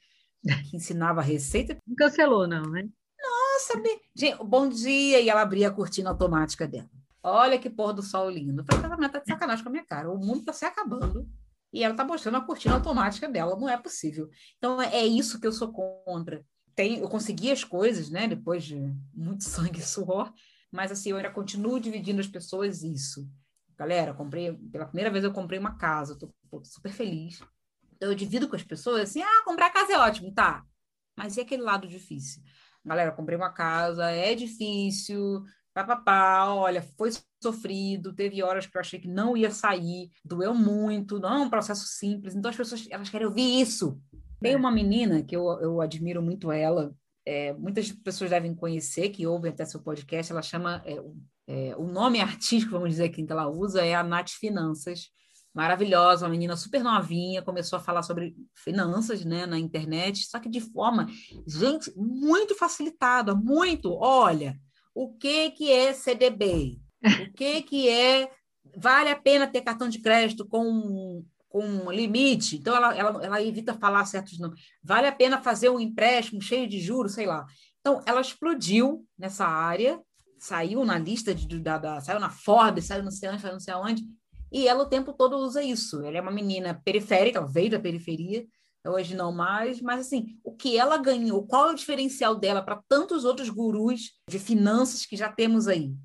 que 0.69 0.75
ensinava 0.75 1.21
receita. 1.21 1.77
Não 1.87 1.95
cancelou, 1.95 2.47
não, 2.47 2.63
né? 2.63 2.87
Nossa, 3.21 3.81
gente, 4.15 4.43
bom 4.43 4.67
dia! 4.67 5.21
E 5.21 5.29
ela 5.29 5.41
abria 5.41 5.69
a 5.69 5.71
cortina 5.71 6.09
automática 6.09 6.67
dela. 6.67 6.89
Olha 7.21 7.57
que 7.57 7.69
pôr 7.69 7.93
do 7.93 8.01
sol 8.01 8.29
lindo. 8.29 8.61
Eu 8.61 8.65
falei, 8.65 8.91
ela 8.91 9.09
tá 9.09 9.19
de 9.19 9.27
sacanagem 9.27 9.63
com 9.63 9.69
a 9.69 9.71
minha 9.71 9.85
cara. 9.85 10.11
O 10.11 10.17
mundo 10.17 10.39
está 10.39 10.51
se 10.51 10.65
acabando 10.65 11.29
e 11.71 11.81
ela 11.81 11.93
está 11.93 12.03
mostrando 12.03 12.35
a 12.35 12.41
cortina 12.41 12.75
automática 12.75 13.29
dela. 13.29 13.57
Não 13.57 13.69
é 13.69 13.77
possível. 13.77 14.29
Então, 14.57 14.81
é 14.81 15.05
isso 15.05 15.39
que 15.39 15.47
eu 15.47 15.53
sou 15.53 15.71
contra. 15.71 16.45
Tem, 16.75 16.99
eu 16.99 17.07
consegui 17.07 17.51
as 17.51 17.63
coisas, 17.63 18.09
né? 18.09 18.27
Depois 18.27 18.65
de 18.65 18.93
muito 19.13 19.45
sangue 19.45 19.79
e 19.79 19.83
suor. 19.83 20.33
Mas, 20.69 20.91
assim, 20.91 21.11
eu 21.11 21.17
ainda 21.17 21.31
continuo 21.31 21.79
dividindo 21.79 22.19
as 22.19 22.27
pessoas 22.27 22.83
isso. 22.83 23.29
Galera, 23.77 24.13
comprei... 24.13 24.51
Pela 24.71 24.85
primeira 24.85 25.09
vez 25.09 25.23
eu 25.23 25.31
comprei 25.31 25.59
uma 25.59 25.77
casa. 25.77 26.13
Estou 26.13 26.33
super 26.65 26.91
feliz 26.91 27.39
eu 28.04 28.16
divido 28.16 28.47
com 28.47 28.56
as 28.56 28.64
pessoas 28.64 29.01
assim: 29.01 29.22
ah, 29.22 29.43
comprar 29.45 29.70
casa 29.72 29.93
é 29.93 29.97
ótimo, 29.97 30.34
tá. 30.34 30.64
Mas 31.16 31.38
e 31.38 31.41
aquele 31.41 31.62
lado 31.62 31.88
difícil? 31.88 32.41
Galera, 32.86 33.12
comprei 33.12 33.38
uma 33.38 33.51
casa, 33.51 34.10
é 34.10 34.36
difícil, 34.36 35.43
papapá, 35.74 36.54
olha, 36.54 36.82
foi 36.82 37.12
sofrido, 37.41 38.14
teve 38.14 38.43
horas 38.43 38.66
que 38.66 38.76
eu 38.76 38.82
achei 38.82 38.99
que 38.99 39.08
não 39.08 39.36
ia 39.36 39.49
sair, 39.49 40.10
doeu 40.24 40.54
muito, 40.54 41.20
não 41.20 41.34
é 41.34 41.39
um 41.39 41.49
processo 41.49 41.86
simples. 41.88 42.36
Então 42.36 42.49
as 42.49 42.58
pessoas 42.58 42.88
elas 42.89 43.10
querem 43.10 43.28
ouvir 43.28 43.62
isso. 43.62 43.99
Tem 44.41 44.54
é. 44.54 44.58
uma 44.58 44.72
menina 44.72 45.24
que 45.24 45.36
eu, 45.36 45.47
eu 45.62 45.82
admiro 45.82 46.22
muito 46.22 46.51
ela, 46.51 46.93
é, 47.26 47.54
muitas 47.54 47.91
pessoas 47.91 48.30
devem 48.30 48.54
conhecer, 48.54 49.10
que 49.10 49.26
ouvem 49.26 49.51
até 49.51 49.66
seu 49.66 49.82
podcast, 49.82 50.32
ela 50.32 50.41
chama, 50.41 50.84
é, 50.86 51.01
é, 51.47 51.76
o 51.78 51.88
nome 51.88 52.20
artístico, 52.20 52.74
vamos 52.74 52.89
dizer, 52.89 53.10
que 53.10 53.26
ela 53.30 53.47
usa 53.47 53.86
é 53.86 53.95
a 53.95 54.04
Nath 54.04 54.32
Finanças 54.32 55.10
maravilhosa, 55.54 56.26
uma 56.26 56.32
menina 56.32 56.56
super 56.56 56.84
novinha, 56.84 57.41
começou 57.41 57.78
a 57.78 57.82
falar 57.82 58.01
sobre 58.01 58.36
finanças, 58.56 59.24
né, 59.24 59.45
na 59.45 59.60
internet, 59.60 60.26
só 60.28 60.39
que 60.39 60.49
de 60.49 60.60
forma, 60.60 61.08
gente, 61.45 61.91
muito 61.95 62.56
facilitada, 62.56 63.36
muito. 63.36 63.93
Olha, 63.93 64.58
o 64.95 65.14
que 65.14 65.51
que 65.51 65.72
é 65.72 65.93
CDB? 65.93 66.80
O 67.04 67.34
que 67.34 67.62
que 67.62 67.88
é 67.88 68.32
vale 68.76 69.10
a 69.10 69.16
pena 69.16 69.45
ter 69.45 69.62
cartão 69.62 69.89
de 69.89 69.99
crédito 69.99 70.47
com 70.47 71.24
com 71.49 71.91
limite? 71.91 72.56
Então 72.56 72.76
ela, 72.76 72.97
ela, 72.97 73.24
ela 73.24 73.41
evita 73.43 73.76
falar 73.76 74.06
certos 74.06 74.39
nomes. 74.39 74.60
Vale 74.84 75.06
a 75.06 75.12
pena 75.12 75.39
fazer 75.39 75.70
um 75.70 75.80
empréstimo 75.80 76.41
cheio 76.41 76.68
de 76.68 76.80
juros, 76.80 77.14
sei 77.14 77.28
lá. 77.28 77.45
Então 77.80 78.01
ela 78.08 78.22
explodiu 78.22 79.06
nessa 79.16 79.45
área, 79.45 80.01
saiu 80.39 80.84
na 80.84 80.97
lista 80.97 81.36
de, 81.36 81.60
da, 81.60 81.78
da 81.78 82.01
saiu 82.01 82.20
na 82.20 82.32
Forbes, 82.32 82.86
saiu 82.86 83.04
não 83.04 83.12
sei 83.12 83.30
onde, 83.30 83.41
saiu 83.41 83.54
não 83.54 83.60
sei 83.60 83.74
onde 83.76 84.04
e 84.54 84.68
ela 84.68 84.84
o 84.84 84.89
tempo 84.89 85.12
todo 85.12 85.36
usa 85.38 85.64
isso. 85.64 86.04
Ela 86.04 86.20
é 86.20 86.22
uma 86.22 86.32
menina 86.32 86.80
periférica, 86.86 87.43
veio 87.43 87.72
da 87.72 87.80
periferia, 87.80 88.45
hoje 88.86 89.16
não 89.16 89.32
mais, 89.32 89.82
mas 89.82 90.01
assim, 90.01 90.39
o 90.43 90.56
que 90.56 90.78
ela 90.78 90.97
ganhou, 90.97 91.47
qual 91.47 91.70
é 91.70 91.72
o 91.72 91.76
diferencial 91.76 92.36
dela 92.36 92.62
para 92.62 92.84
tantos 92.88 93.26
outros 93.26 93.49
gurus 93.49 94.12
de 94.30 94.38
finanças 94.38 95.08
que 95.08 95.16
já 95.16 95.32
temos 95.32 95.68
aí? 95.68 95.95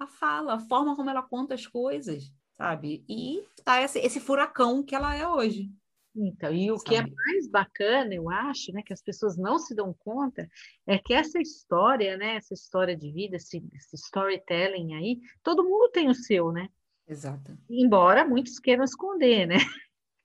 A 0.00 0.08
fala, 0.08 0.54
a 0.54 0.58
forma 0.58 0.96
como 0.96 1.08
ela 1.08 1.22
conta 1.22 1.54
as 1.54 1.66
coisas, 1.68 2.32
sabe? 2.56 3.04
E 3.08 3.44
tá 3.64 3.80
esse, 3.80 4.00
esse 4.00 4.18
furacão 4.18 4.82
que 4.82 4.94
ela 4.94 5.14
é 5.14 5.28
hoje. 5.28 5.70
Então, 6.16 6.52
e 6.52 6.70
o 6.72 6.78
sabe? 6.78 6.88
que 6.88 6.96
é 6.96 7.02
mais 7.02 7.48
bacana, 7.48 8.14
eu 8.14 8.28
acho, 8.28 8.72
né, 8.72 8.82
que 8.84 8.92
as 8.92 9.02
pessoas 9.02 9.36
não 9.36 9.58
se 9.58 9.74
dão 9.74 9.92
conta, 9.92 10.48
é 10.86 10.98
que 10.98 11.12
essa 11.12 11.40
história, 11.40 12.16
né, 12.16 12.36
essa 12.36 12.54
história 12.54 12.96
de 12.96 13.12
vida, 13.12 13.36
esse, 13.36 13.62
esse 13.72 13.96
storytelling 13.96 14.94
aí, 14.94 15.20
todo 15.42 15.64
mundo 15.64 15.90
tem 15.90 16.08
o 16.08 16.14
seu, 16.14 16.50
né? 16.50 16.68
Exato. 17.06 17.56
Embora 17.68 18.26
muitos 18.26 18.58
queiram 18.58 18.84
esconder, 18.84 19.46
né? 19.46 19.56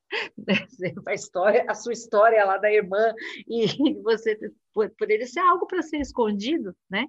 a 1.07 1.13
história, 1.13 1.65
a 1.67 1.75
sua 1.75 1.93
história 1.93 2.43
lá 2.43 2.57
da 2.57 2.71
irmã 2.71 3.13
e 3.47 3.65
você 4.01 4.37
poderia 4.97 5.27
ser 5.27 5.39
algo 5.39 5.67
para 5.67 5.81
ser 5.81 5.97
escondido, 5.97 6.75
né? 6.89 7.05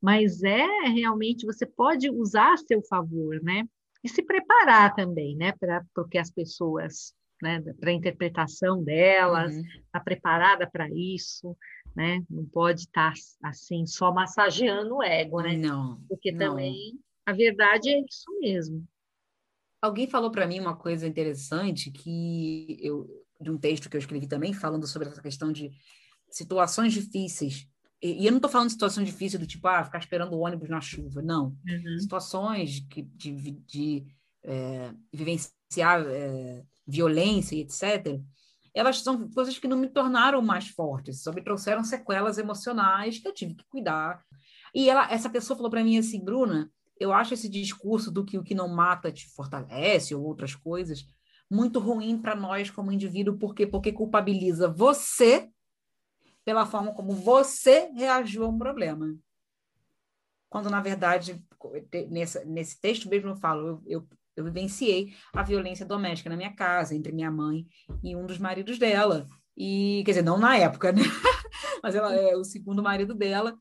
Mas 0.00 0.42
é 0.42 0.66
realmente 0.88 1.46
você 1.46 1.66
pode 1.66 2.10
usar 2.10 2.52
a 2.52 2.56
seu 2.56 2.82
favor, 2.82 3.42
né? 3.42 3.66
E 4.04 4.08
se 4.08 4.22
preparar 4.22 4.94
também, 4.94 5.36
né? 5.36 5.52
Para 5.58 5.84
porque 5.94 6.18
as 6.18 6.30
pessoas, 6.30 7.14
né? 7.42 7.60
Para 7.80 7.90
a 7.90 7.94
interpretação 7.94 8.84
delas, 8.84 9.54
uhum. 9.54 9.62
tá 9.90 9.98
preparada 9.98 10.68
para 10.70 10.88
isso, 10.90 11.56
né? 11.94 12.22
Não 12.30 12.44
pode 12.44 12.82
estar 12.82 13.12
tá, 13.12 13.48
assim 13.48 13.86
só 13.86 14.12
massageando 14.12 14.96
o 14.96 15.02
ego, 15.02 15.40
né? 15.40 15.56
Não. 15.56 16.00
Porque 16.08 16.30
não. 16.30 16.50
também 16.50 17.00
a 17.24 17.32
verdade 17.32 17.90
é 17.90 17.98
isso 17.98 18.38
mesmo. 18.40 18.86
Alguém 19.80 20.08
falou 20.08 20.30
para 20.30 20.46
mim 20.46 20.58
uma 20.58 20.76
coisa 20.76 21.06
interessante 21.06 21.90
que 21.90 22.78
eu 22.80 23.06
de 23.40 23.50
um 23.50 23.58
texto 23.58 23.88
que 23.88 23.96
eu 23.96 24.00
escrevi 24.00 24.26
também 24.26 24.52
falando 24.52 24.86
sobre 24.86 25.08
essa 25.08 25.20
questão 25.20 25.52
de 25.52 25.70
situações 26.30 26.92
difíceis. 26.92 27.68
E, 28.02 28.22
e 28.22 28.26
eu 28.26 28.32
não 28.32 28.38
estou 28.38 28.50
falando 28.50 28.68
de 28.68 28.74
situações 28.74 29.06
difíceis 29.06 29.40
do 29.40 29.46
tipo, 29.46 29.66
ah, 29.68 29.84
ficar 29.84 29.98
esperando 29.98 30.34
o 30.34 30.40
ônibus 30.40 30.68
na 30.68 30.80
chuva. 30.80 31.22
Não. 31.22 31.56
Uhum. 31.66 31.98
Situações 31.98 32.80
que, 32.90 33.02
de, 33.02 33.32
de, 33.32 33.50
de 33.50 34.06
é, 34.42 34.92
vivenciar 35.12 36.04
é, 36.06 36.64
violência 36.86 37.56
e 37.56 37.60
etc. 37.60 38.20
Elas 38.74 39.00
são 39.00 39.28
coisas 39.30 39.58
que 39.58 39.68
não 39.68 39.78
me 39.78 39.88
tornaram 39.88 40.42
mais 40.42 40.68
fortes, 40.68 41.22
só 41.22 41.32
me 41.32 41.42
trouxeram 41.42 41.82
sequelas 41.82 42.36
emocionais 42.36 43.18
que 43.18 43.26
eu 43.26 43.32
tive 43.32 43.54
que 43.54 43.64
cuidar. 43.68 44.22
E 44.74 44.90
ela, 44.90 45.10
essa 45.10 45.30
pessoa 45.30 45.56
falou 45.56 45.70
para 45.70 45.82
mim 45.82 45.96
assim, 45.96 46.22
Bruna, 46.22 46.70
eu 46.98 47.12
acho 47.12 47.34
esse 47.34 47.48
discurso 47.48 48.10
do 48.10 48.24
que 48.24 48.38
o 48.38 48.42
que 48.42 48.54
não 48.54 48.68
mata 48.68 49.12
te 49.12 49.28
fortalece 49.28 50.14
ou 50.14 50.24
outras 50.24 50.54
coisas 50.54 51.06
muito 51.50 51.78
ruim 51.78 52.18
para 52.18 52.34
nós 52.34 52.70
como 52.70 52.92
indivíduo, 52.92 53.38
porque 53.38 53.66
porque 53.66 53.92
culpabiliza 53.92 54.68
você 54.68 55.48
pela 56.44 56.66
forma 56.66 56.92
como 56.94 57.12
você 57.12 57.90
reagiu 57.94 58.44
a 58.44 58.48
um 58.48 58.58
problema. 58.58 59.16
Quando 60.48 60.70
na 60.70 60.80
verdade 60.80 61.44
nesse, 62.08 62.44
nesse 62.44 62.80
texto 62.80 63.08
mesmo 63.08 63.30
eu 63.30 63.36
falo, 63.36 63.66
eu, 63.68 63.82
eu 63.86 64.08
Eu 64.36 64.44
vivenciei 64.44 65.14
a 65.32 65.42
violência 65.42 65.86
doméstica 65.86 66.28
na 66.28 66.36
minha 66.36 66.54
casa, 66.54 66.94
entre 66.94 67.10
minha 67.10 67.30
mãe 67.30 67.66
e 68.02 68.14
um 68.14 68.26
dos 68.26 68.38
maridos 68.38 68.78
dela. 68.78 69.26
E, 69.56 70.02
quer 70.04 70.10
dizer, 70.12 70.22
não 70.22 70.36
na 70.36 70.58
época, 70.58 70.92
né? 70.92 71.00
Mas 71.82 71.94
ela 71.94 72.14
é 72.14 72.36
o 72.36 72.44
segundo 72.44 72.82
marido 72.82 73.14
dela. 73.14 73.56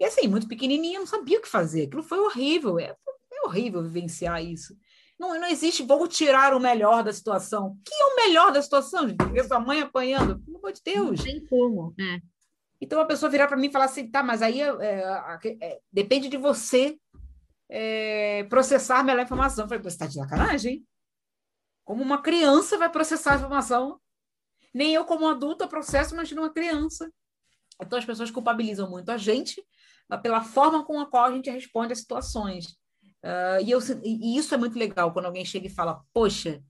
E 0.00 0.04
assim, 0.04 0.28
muito 0.28 0.46
pequenininha, 0.46 1.00
não 1.00 1.06
sabia 1.06 1.38
o 1.38 1.42
que 1.42 1.48
fazer. 1.48 1.86
Aquilo 1.86 2.02
foi 2.02 2.18
horrível. 2.18 2.78
É, 2.78 2.94
é 3.32 3.46
horrível 3.46 3.82
vivenciar 3.82 4.42
isso. 4.42 4.76
Não, 5.18 5.38
não 5.40 5.48
existe, 5.48 5.82
vou 5.82 6.06
tirar 6.06 6.54
o 6.54 6.60
melhor 6.60 7.02
da 7.02 7.12
situação. 7.12 7.68
O 7.68 7.76
que 7.84 7.92
é 7.92 8.04
o 8.06 8.16
melhor 8.16 8.52
da 8.52 8.62
situação, 8.62 9.08
gente? 9.08 9.24
Ver 9.24 9.44
sua 9.44 9.58
mãe 9.58 9.80
apanhando? 9.80 10.38
Pelo 10.40 10.58
amor 10.58 10.72
de 10.72 10.80
Deus. 10.84 11.18
Não 11.18 11.24
tem 11.24 11.44
como, 11.46 11.92
né? 11.98 12.20
Então 12.80 13.00
a 13.00 13.04
pessoa 13.04 13.28
virar 13.28 13.48
para 13.48 13.56
mim 13.56 13.66
e 13.66 13.72
falar 13.72 13.86
assim, 13.86 14.08
tá, 14.08 14.22
mas 14.22 14.40
aí 14.40 14.60
é, 14.60 14.68
é, 14.68 15.56
é, 15.60 15.80
depende 15.92 16.28
de 16.28 16.36
você 16.36 16.96
é, 17.68 18.44
processar 18.44 19.02
melhor 19.02 19.20
a 19.20 19.24
informação. 19.24 19.64
Eu 19.64 19.68
falei, 19.68 19.82
você 19.82 19.88
está 19.88 20.06
de 20.06 20.14
sacanagem? 20.14 20.86
Como 21.84 22.02
uma 22.02 22.22
criança 22.22 22.78
vai 22.78 22.88
processar 22.88 23.32
a 23.32 23.36
informação? 23.36 24.00
Nem 24.72 24.94
eu, 24.94 25.04
como 25.04 25.26
adulta, 25.26 25.66
processo, 25.66 26.14
imagina 26.14 26.42
uma 26.42 26.52
criança. 26.52 27.12
Então 27.82 27.98
as 27.98 28.04
pessoas 28.04 28.30
culpabilizam 28.30 28.88
muito 28.88 29.10
a 29.10 29.16
gente 29.16 29.60
pela 30.16 30.42
forma 30.42 30.84
com 30.84 30.98
a 31.00 31.06
qual 31.06 31.26
a 31.26 31.32
gente 31.32 31.50
responde 31.50 31.92
às 31.92 31.98
situações. 31.98 32.66
Uh, 33.22 33.60
e, 33.64 33.70
eu, 33.70 33.80
e 34.04 34.38
isso 34.38 34.54
é 34.54 34.56
muito 34.56 34.78
legal 34.78 35.12
quando 35.12 35.26
alguém 35.26 35.44
chega 35.44 35.66
e 35.66 35.70
fala: 35.70 36.02
Poxa, 36.14 36.62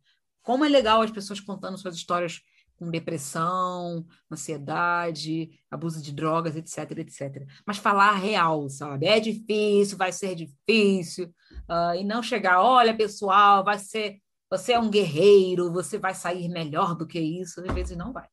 como 0.42 0.64
é 0.64 0.68
legal 0.68 1.02
as 1.02 1.10
pessoas 1.10 1.40
contando 1.40 1.78
suas 1.78 1.94
histórias 1.94 2.40
com 2.78 2.90
depressão, 2.90 4.06
ansiedade, 4.30 5.50
abuso 5.70 6.00
de 6.00 6.12
drogas, 6.12 6.56
etc, 6.56 6.98
etc. 6.98 7.46
Mas 7.66 7.76
falar 7.76 8.12
real, 8.12 8.68
sabe? 8.68 9.06
É 9.06 9.18
difícil, 9.18 9.98
vai 9.98 10.12
ser 10.12 10.34
difícil, 10.36 11.26
uh, 11.68 11.94
e 11.98 12.04
não 12.04 12.22
chegar, 12.22 12.62
olha, 12.62 12.96
pessoal, 12.96 13.64
vai 13.64 13.78
ser, 13.78 14.18
você 14.48 14.72
é 14.72 14.78
um 14.78 14.90
guerreiro, 14.90 15.72
você 15.72 15.98
vai 15.98 16.14
sair 16.14 16.48
melhor 16.48 16.94
do 16.94 17.06
que 17.06 17.18
isso, 17.18 17.60
às 17.60 17.74
vezes 17.74 17.96
não 17.96 18.12
vai. 18.12 18.28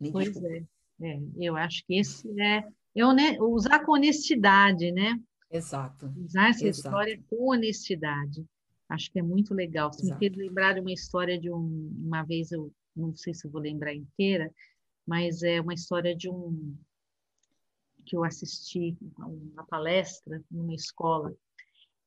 Nem 0.00 0.12
pois 0.12 0.34
é. 0.36 0.62
é. 1.02 1.20
eu 1.36 1.56
acho 1.56 1.84
que 1.84 1.98
esse 1.98 2.28
é, 2.40 2.62
é 3.00 3.40
usar 3.40 3.84
com 3.84 3.92
honestidade, 3.92 4.90
né? 4.92 5.18
Exato. 5.50 6.12
Usar 6.16 6.50
essa 6.50 6.66
Exato. 6.66 6.88
história 6.88 7.20
com 7.28 7.52
honestidade. 7.52 8.44
Acho 8.88 9.10
que 9.12 9.18
é 9.18 9.22
muito 9.22 9.54
legal. 9.54 9.92
Você 9.92 10.10
me 10.10 10.18
fez 10.18 10.34
lembrar 10.34 10.74
de 10.74 10.80
uma 10.80 10.92
história 10.92 11.38
de 11.38 11.50
um, 11.50 11.92
uma 12.04 12.22
vez 12.22 12.50
eu 12.52 12.72
não 12.96 13.14
sei 13.14 13.32
se 13.34 13.48
vou 13.48 13.60
lembrar 13.60 13.94
inteira, 13.94 14.52
mas 15.06 15.42
é 15.42 15.60
uma 15.60 15.74
história 15.74 16.16
de 16.16 16.28
um 16.28 16.76
que 18.04 18.16
eu 18.16 18.24
assisti 18.24 18.96
uma 19.18 19.64
palestra 19.66 20.42
numa 20.50 20.74
escola 20.74 21.34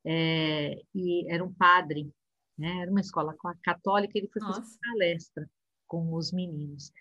é, 0.04 0.82
e 0.96 1.32
era 1.32 1.44
um 1.44 1.54
padre, 1.54 2.12
né? 2.58 2.82
Era 2.82 2.92
uma 2.92 3.02
escola 3.02 3.36
católica. 3.64 4.18
Ele 4.18 4.28
foi 4.28 4.42
fazer 4.42 4.60
uma 4.60 4.78
palestra 4.92 5.50
com 5.88 6.14
os 6.14 6.32
meninos 6.32 6.92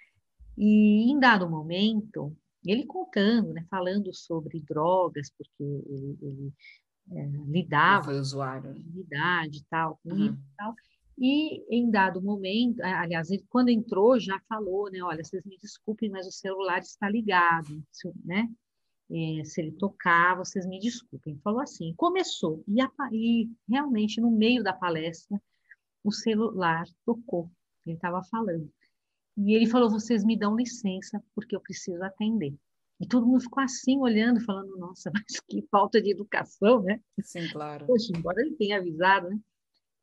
e 0.56 1.10
em 1.10 1.18
dado 1.18 1.48
momento 1.48 2.36
ele 2.64 2.84
contando, 2.86 3.52
né, 3.52 3.64
falando 3.70 4.12
sobre 4.14 4.60
drogas, 4.60 5.30
porque 5.30 5.62
ele, 5.62 6.18
ele 6.20 6.52
é, 7.12 7.26
lidava 7.46 8.04
foi 8.04 8.20
usuário, 8.20 8.76
idade 8.94 9.58
e 9.58 9.64
tal, 9.68 9.98
com 10.02 10.10
uhum. 10.10 10.26
isso 10.26 10.34
e 10.34 10.56
tal. 10.56 10.74
E 11.18 11.76
em 11.76 11.90
dado 11.90 12.22
momento, 12.22 12.80
aliás, 12.80 13.30
ele, 13.30 13.44
quando 13.50 13.68
entrou 13.68 14.18
já 14.18 14.40
falou, 14.48 14.90
né, 14.90 15.02
olha, 15.02 15.22
vocês 15.22 15.44
me 15.44 15.58
desculpem, 15.58 16.08
mas 16.08 16.26
o 16.26 16.32
celular 16.32 16.78
está 16.78 17.08
ligado, 17.10 17.82
se, 17.92 18.10
né? 18.24 18.48
É, 19.12 19.44
se 19.44 19.60
ele 19.60 19.72
tocar, 19.72 20.36
vocês 20.36 20.64
me 20.66 20.78
desculpem. 20.78 21.38
Falou 21.42 21.60
assim, 21.60 21.92
começou 21.96 22.62
e, 22.66 22.80
a, 22.80 22.88
e 23.12 23.50
realmente 23.68 24.20
no 24.20 24.30
meio 24.30 24.62
da 24.62 24.72
palestra 24.72 25.40
o 26.04 26.12
celular 26.12 26.84
tocou. 27.04 27.50
Ele 27.84 27.96
estava 27.96 28.22
falando. 28.22 28.72
E 29.42 29.54
ele 29.54 29.66
falou: 29.66 29.88
vocês 29.88 30.22
me 30.22 30.36
dão 30.36 30.54
licença 30.54 31.22
porque 31.34 31.56
eu 31.56 31.60
preciso 31.60 32.02
atender. 32.02 32.54
E 33.00 33.06
todo 33.06 33.26
mundo 33.26 33.40
ficou 33.40 33.62
assim, 33.62 33.98
olhando, 33.98 34.44
falando: 34.44 34.76
nossa, 34.76 35.10
mas 35.14 35.40
que 35.48 35.62
falta 35.70 36.00
de 36.00 36.10
educação, 36.10 36.82
né? 36.82 37.00
Sim, 37.22 37.48
claro. 37.50 37.86
Poxa, 37.86 38.12
embora 38.14 38.42
ele 38.42 38.54
tenha 38.56 38.76
avisado, 38.76 39.30
né? 39.30 39.40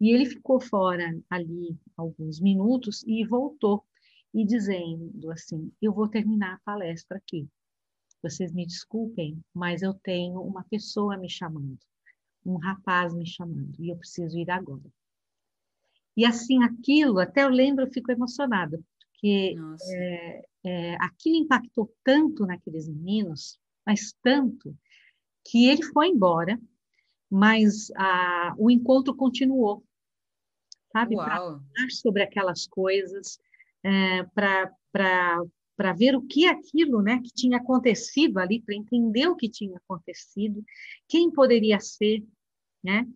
E 0.01 0.09
ele 0.09 0.25
ficou 0.25 0.59
fora 0.59 1.15
ali 1.29 1.77
alguns 1.95 2.39
minutos 2.39 3.03
e 3.05 3.25
voltou 3.25 3.85
e 4.33 4.43
dizendo 4.43 5.31
assim: 5.31 5.71
Eu 5.79 5.93
vou 5.93 6.07
terminar 6.07 6.55
a 6.55 6.61
palestra 6.65 7.17
aqui. 7.17 7.47
Vocês 8.23 8.51
me 8.51 8.65
desculpem, 8.65 9.39
mas 9.53 9.83
eu 9.83 9.93
tenho 9.93 10.41
uma 10.41 10.63
pessoa 10.63 11.15
me 11.15 11.29
chamando, 11.29 11.77
um 12.43 12.57
rapaz 12.57 13.13
me 13.13 13.27
chamando, 13.27 13.75
e 13.79 13.89
eu 13.89 13.97
preciso 13.97 14.39
ir 14.39 14.49
agora. 14.49 14.91
E 16.15 16.25
assim, 16.25 16.63
aquilo, 16.63 17.19
até 17.19 17.43
eu 17.43 17.49
lembro, 17.49 17.85
eu 17.85 17.93
fico 17.93 18.11
emocionada, 18.11 18.83
porque 19.19 19.55
é, 19.91 20.45
é, 20.63 20.95
aquilo 21.01 21.37
impactou 21.37 21.91
tanto 22.03 22.45
naqueles 22.45 22.87
meninos, 22.87 23.59
mas 23.85 24.13
tanto, 24.21 24.77
que 25.43 25.67
ele 25.67 25.81
foi 25.81 26.09
embora, 26.09 26.59
mas 27.29 27.89
a, 27.95 28.53
o 28.57 28.69
encontro 28.69 29.15
continuou 29.15 29.83
sabe? 30.91 31.15
Para 31.15 31.37
falar 31.37 31.89
sobre 31.91 32.23
aquelas 32.23 32.67
coisas, 32.67 33.39
é, 33.83 34.23
para 34.23 35.93
ver 35.95 36.15
o 36.15 36.21
que 36.21 36.47
aquilo 36.47 37.01
né, 37.01 37.21
que 37.23 37.31
tinha 37.33 37.57
acontecido 37.57 38.39
ali, 38.39 38.61
para 38.61 38.75
entender 38.75 39.27
o 39.27 39.35
que 39.35 39.49
tinha 39.49 39.77
acontecido, 39.77 40.63
quem 41.07 41.31
poderia 41.31 41.79
ser, 41.79 42.23
né? 42.83 43.07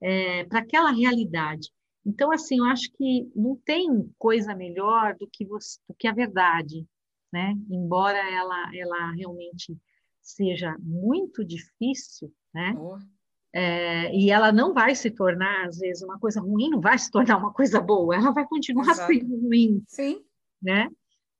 É, 0.00 0.44
para 0.44 0.60
aquela 0.60 0.90
realidade. 0.90 1.70
Então, 2.06 2.30
assim, 2.30 2.58
eu 2.58 2.64
acho 2.66 2.88
que 2.92 3.28
não 3.34 3.56
tem 3.56 4.08
coisa 4.16 4.54
melhor 4.54 5.16
do 5.16 5.28
que, 5.30 5.44
você, 5.44 5.80
do 5.88 5.94
que 5.98 6.06
a 6.06 6.12
verdade, 6.12 6.86
né? 7.32 7.52
Embora 7.68 8.18
ela, 8.18 8.70
ela 8.72 9.10
realmente 9.10 9.76
seja 10.22 10.76
muito 10.78 11.44
difícil, 11.44 12.32
né? 12.54 12.76
Oh. 12.78 12.96
É, 13.52 14.14
e 14.14 14.30
ela 14.30 14.52
não 14.52 14.72
vai 14.72 14.94
se 14.94 15.10
tornar, 15.10 15.66
às 15.66 15.78
vezes, 15.78 16.02
uma 16.02 16.18
coisa 16.18 16.40
ruim, 16.40 16.70
não 16.70 16.80
vai 16.80 16.96
se 16.96 17.10
tornar 17.10 17.38
uma 17.38 17.52
coisa 17.52 17.80
boa, 17.80 18.14
ela 18.14 18.30
vai 18.30 18.46
continuar 18.46 18.90
Exato. 18.90 19.12
sendo 19.12 19.40
ruim. 19.40 19.82
Sim. 19.88 20.22
Né? 20.62 20.88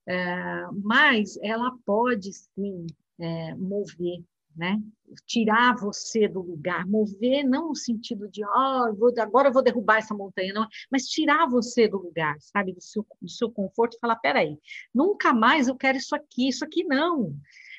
É, 0.09 0.67
mas 0.83 1.37
ela 1.43 1.77
pode 1.85 2.33
sim 2.33 2.87
é, 3.21 3.55
mover, 3.55 4.25
né? 4.57 4.81
tirar 5.27 5.77
você 5.77 6.27
do 6.27 6.41
lugar, 6.41 6.87
mover 6.87 7.45
não 7.45 7.69
no 7.69 7.77
sentido 7.77 8.29
de 8.29 8.45
oh, 8.45 8.95
vou, 8.95 9.13
agora 9.19 9.49
eu 9.49 9.53
vou 9.53 9.63
derrubar 9.63 9.99
essa 9.99 10.15
montanha, 10.15 10.53
não, 10.53 10.67
mas 10.91 11.07
tirar 11.07 11.49
você 11.49 11.87
do 11.87 11.99
lugar, 11.99 12.37
sabe, 12.41 12.73
do 12.73 12.81
seu, 12.81 13.07
do 13.21 13.29
seu 13.29 13.51
conforto 13.51 13.97
e 13.97 14.01
falar, 14.01 14.17
peraí, 14.17 14.59
nunca 14.95 15.33
mais 15.33 15.69
eu 15.69 15.77
quero 15.77 15.99
isso 15.99 16.15
aqui, 16.15 16.49
isso 16.49 16.65
aqui 16.65 16.85
não, 16.85 17.35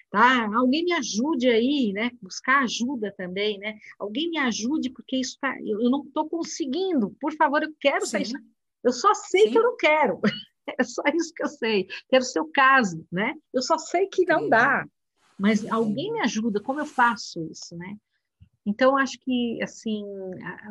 tá? 0.10 0.50
Alguém 0.56 0.86
me 0.86 0.94
ajude 0.94 1.50
aí, 1.50 1.92
né? 1.94 2.12
Buscar 2.22 2.64
ajuda 2.64 3.14
também, 3.18 3.58
né? 3.60 3.78
Alguém 4.00 4.30
me 4.30 4.38
ajude 4.38 4.90
porque 4.90 5.18
isso 5.18 5.38
tá, 5.40 5.56
eu 5.66 5.90
não 5.90 6.04
estou 6.04 6.30
conseguindo. 6.30 7.16
Por 7.20 7.34
favor, 7.34 7.64
eu 7.64 7.74
quero 7.80 8.06
Sim. 8.06 8.24
sair. 8.24 8.32
Eu 8.84 8.94
só 8.94 9.14
sei 9.14 9.44
Sim. 9.44 9.52
que 9.52 9.58
eu 9.58 9.64
não 9.64 9.76
quero. 9.78 10.20
É 10.78 10.84
só 10.84 11.02
isso 11.16 11.34
que 11.34 11.42
eu 11.42 11.48
sei. 11.48 11.88
Quero 12.10 12.22
o 12.22 12.28
seu 12.28 12.46
caso, 12.54 13.08
né? 13.10 13.34
Eu 13.54 13.62
só 13.62 13.78
sei 13.78 14.06
que 14.08 14.26
não 14.26 14.50
dá. 14.50 14.86
Mas 15.38 15.66
alguém 15.70 16.14
me 16.14 16.22
ajuda. 16.22 16.62
Como 16.62 16.80
eu 16.80 16.86
faço 16.86 17.42
isso, 17.52 17.76
né? 17.78 17.98
Então, 18.66 18.98
acho 18.98 19.18
que, 19.20 19.62
assim, 19.62 20.04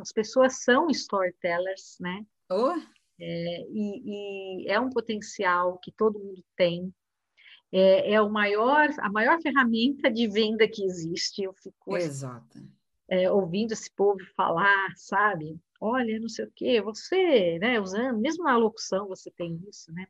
as 0.00 0.12
pessoas 0.12 0.62
são 0.62 0.88
storytellers, 0.90 1.96
né? 2.00 2.26
Oh. 2.50 2.74
É, 3.18 3.66
e, 3.70 4.64
e, 4.64 4.68
é 4.68 4.78
um 4.78 4.90
potencial 4.90 5.78
que 5.78 5.90
todo 5.90 6.18
mundo 6.18 6.44
tem, 6.54 6.92
é, 7.72 8.12
é 8.12 8.20
o 8.20 8.28
maior, 8.28 8.88
a 8.98 9.10
maior 9.10 9.40
ferramenta 9.40 10.10
de 10.10 10.28
venda 10.28 10.68
que 10.68 10.84
existe. 10.84 11.42
Eu 11.42 11.54
fico 11.54 11.94
assim, 11.94 12.06
Exato. 12.06 12.58
É, 13.08 13.30
ouvindo 13.30 13.72
esse 13.72 13.90
povo 13.90 14.18
falar, 14.36 14.92
sabe? 14.96 15.58
Olha, 15.80 16.18
não 16.18 16.28
sei 16.28 16.44
o 16.44 16.52
quê, 16.54 16.80
você, 16.80 17.58
né, 17.58 17.80
usando, 17.80 18.18
mesmo 18.18 18.44
na 18.44 18.56
locução 18.56 19.06
você 19.06 19.30
tem 19.30 19.60
isso, 19.68 19.92
né? 19.92 20.06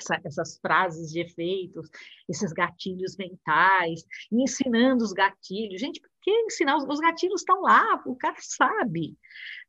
Essa, 0.00 0.20
essas 0.24 0.58
frases 0.58 1.10
de 1.10 1.20
efeitos, 1.20 1.88
esses 2.28 2.52
gatilhos 2.52 3.16
mentais, 3.16 4.04
ensinando 4.32 5.04
os 5.04 5.12
gatilhos. 5.12 5.80
Gente, 5.80 6.00
por 6.00 6.10
que 6.22 6.30
ensinar? 6.30 6.76
Os, 6.76 6.84
os 6.84 7.00
gatilhos 7.00 7.42
estão 7.42 7.62
lá, 7.62 8.02
o 8.06 8.16
cara 8.16 8.36
sabe, 8.38 9.16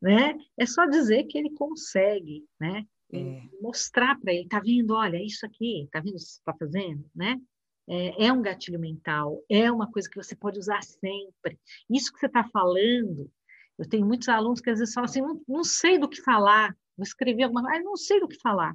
né? 0.02 0.38
É 0.58 0.66
só 0.66 0.86
dizer 0.86 1.26
que 1.26 1.38
ele 1.38 1.52
consegue, 1.52 2.46
né? 2.60 2.86
é. 3.14 3.42
mostrar 3.62 4.20
para 4.20 4.34
ele, 4.34 4.48
tá 4.48 4.60
vendo? 4.60 4.94
Olha, 4.94 5.24
isso 5.24 5.46
aqui, 5.46 5.88
tá 5.92 6.00
vendo 6.00 6.14
o 6.14 6.18
que 6.18 6.22
você 6.22 6.40
está 6.40 6.54
fazendo, 6.54 7.06
né? 7.16 7.40
É, 7.88 8.26
é, 8.26 8.34
um 8.34 8.42
gatilho 8.42 8.80
mental, 8.80 9.44
é 9.50 9.72
uma 9.72 9.92
coisa 9.92 10.10
que 10.10 10.16
você 10.16 10.36
pode 10.36 10.58
usar 10.58 10.82
sempre. 10.84 11.60
Isso 11.90 12.12
que 12.14 12.20
você 12.20 12.28
está 12.28 12.44
falando, 12.50 13.30
eu 13.78 13.88
tenho 13.88 14.06
muitos 14.06 14.30
alunos 14.30 14.62
que 14.62 14.70
às 14.70 14.80
vezes 14.80 14.94
falam 14.94 15.10
assim, 15.10 15.22
não, 15.22 15.42
não 15.48 15.64
sei 15.64 15.98
do 15.98 16.08
que 16.08 16.22
falar, 16.22 16.76
vou 16.96 17.04
escrever 17.04 17.44
alguma 17.44 17.64
coisa, 17.64 17.84
não 17.84 17.98
sei 17.98 18.20
do 18.20 18.28
que 18.28 18.40
falar, 18.40 18.74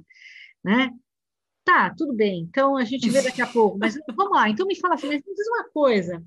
né? 0.63 0.91
Tá, 1.67 1.93
tudo 1.93 2.13
bem, 2.13 2.43
então 2.43 2.77
a 2.77 2.85
gente 2.85 3.09
vê 3.09 3.21
daqui 3.21 3.41
a 3.41 3.45
pouco, 3.45 3.77
mas 3.77 3.93
vamos 4.15 4.31
lá, 4.31 4.47
então 4.47 4.65
me 4.65 4.79
fala 4.79 4.95
assim, 4.95 5.09
me 5.09 5.21
diz 5.21 5.47
uma 5.49 5.65
coisa, 5.65 6.23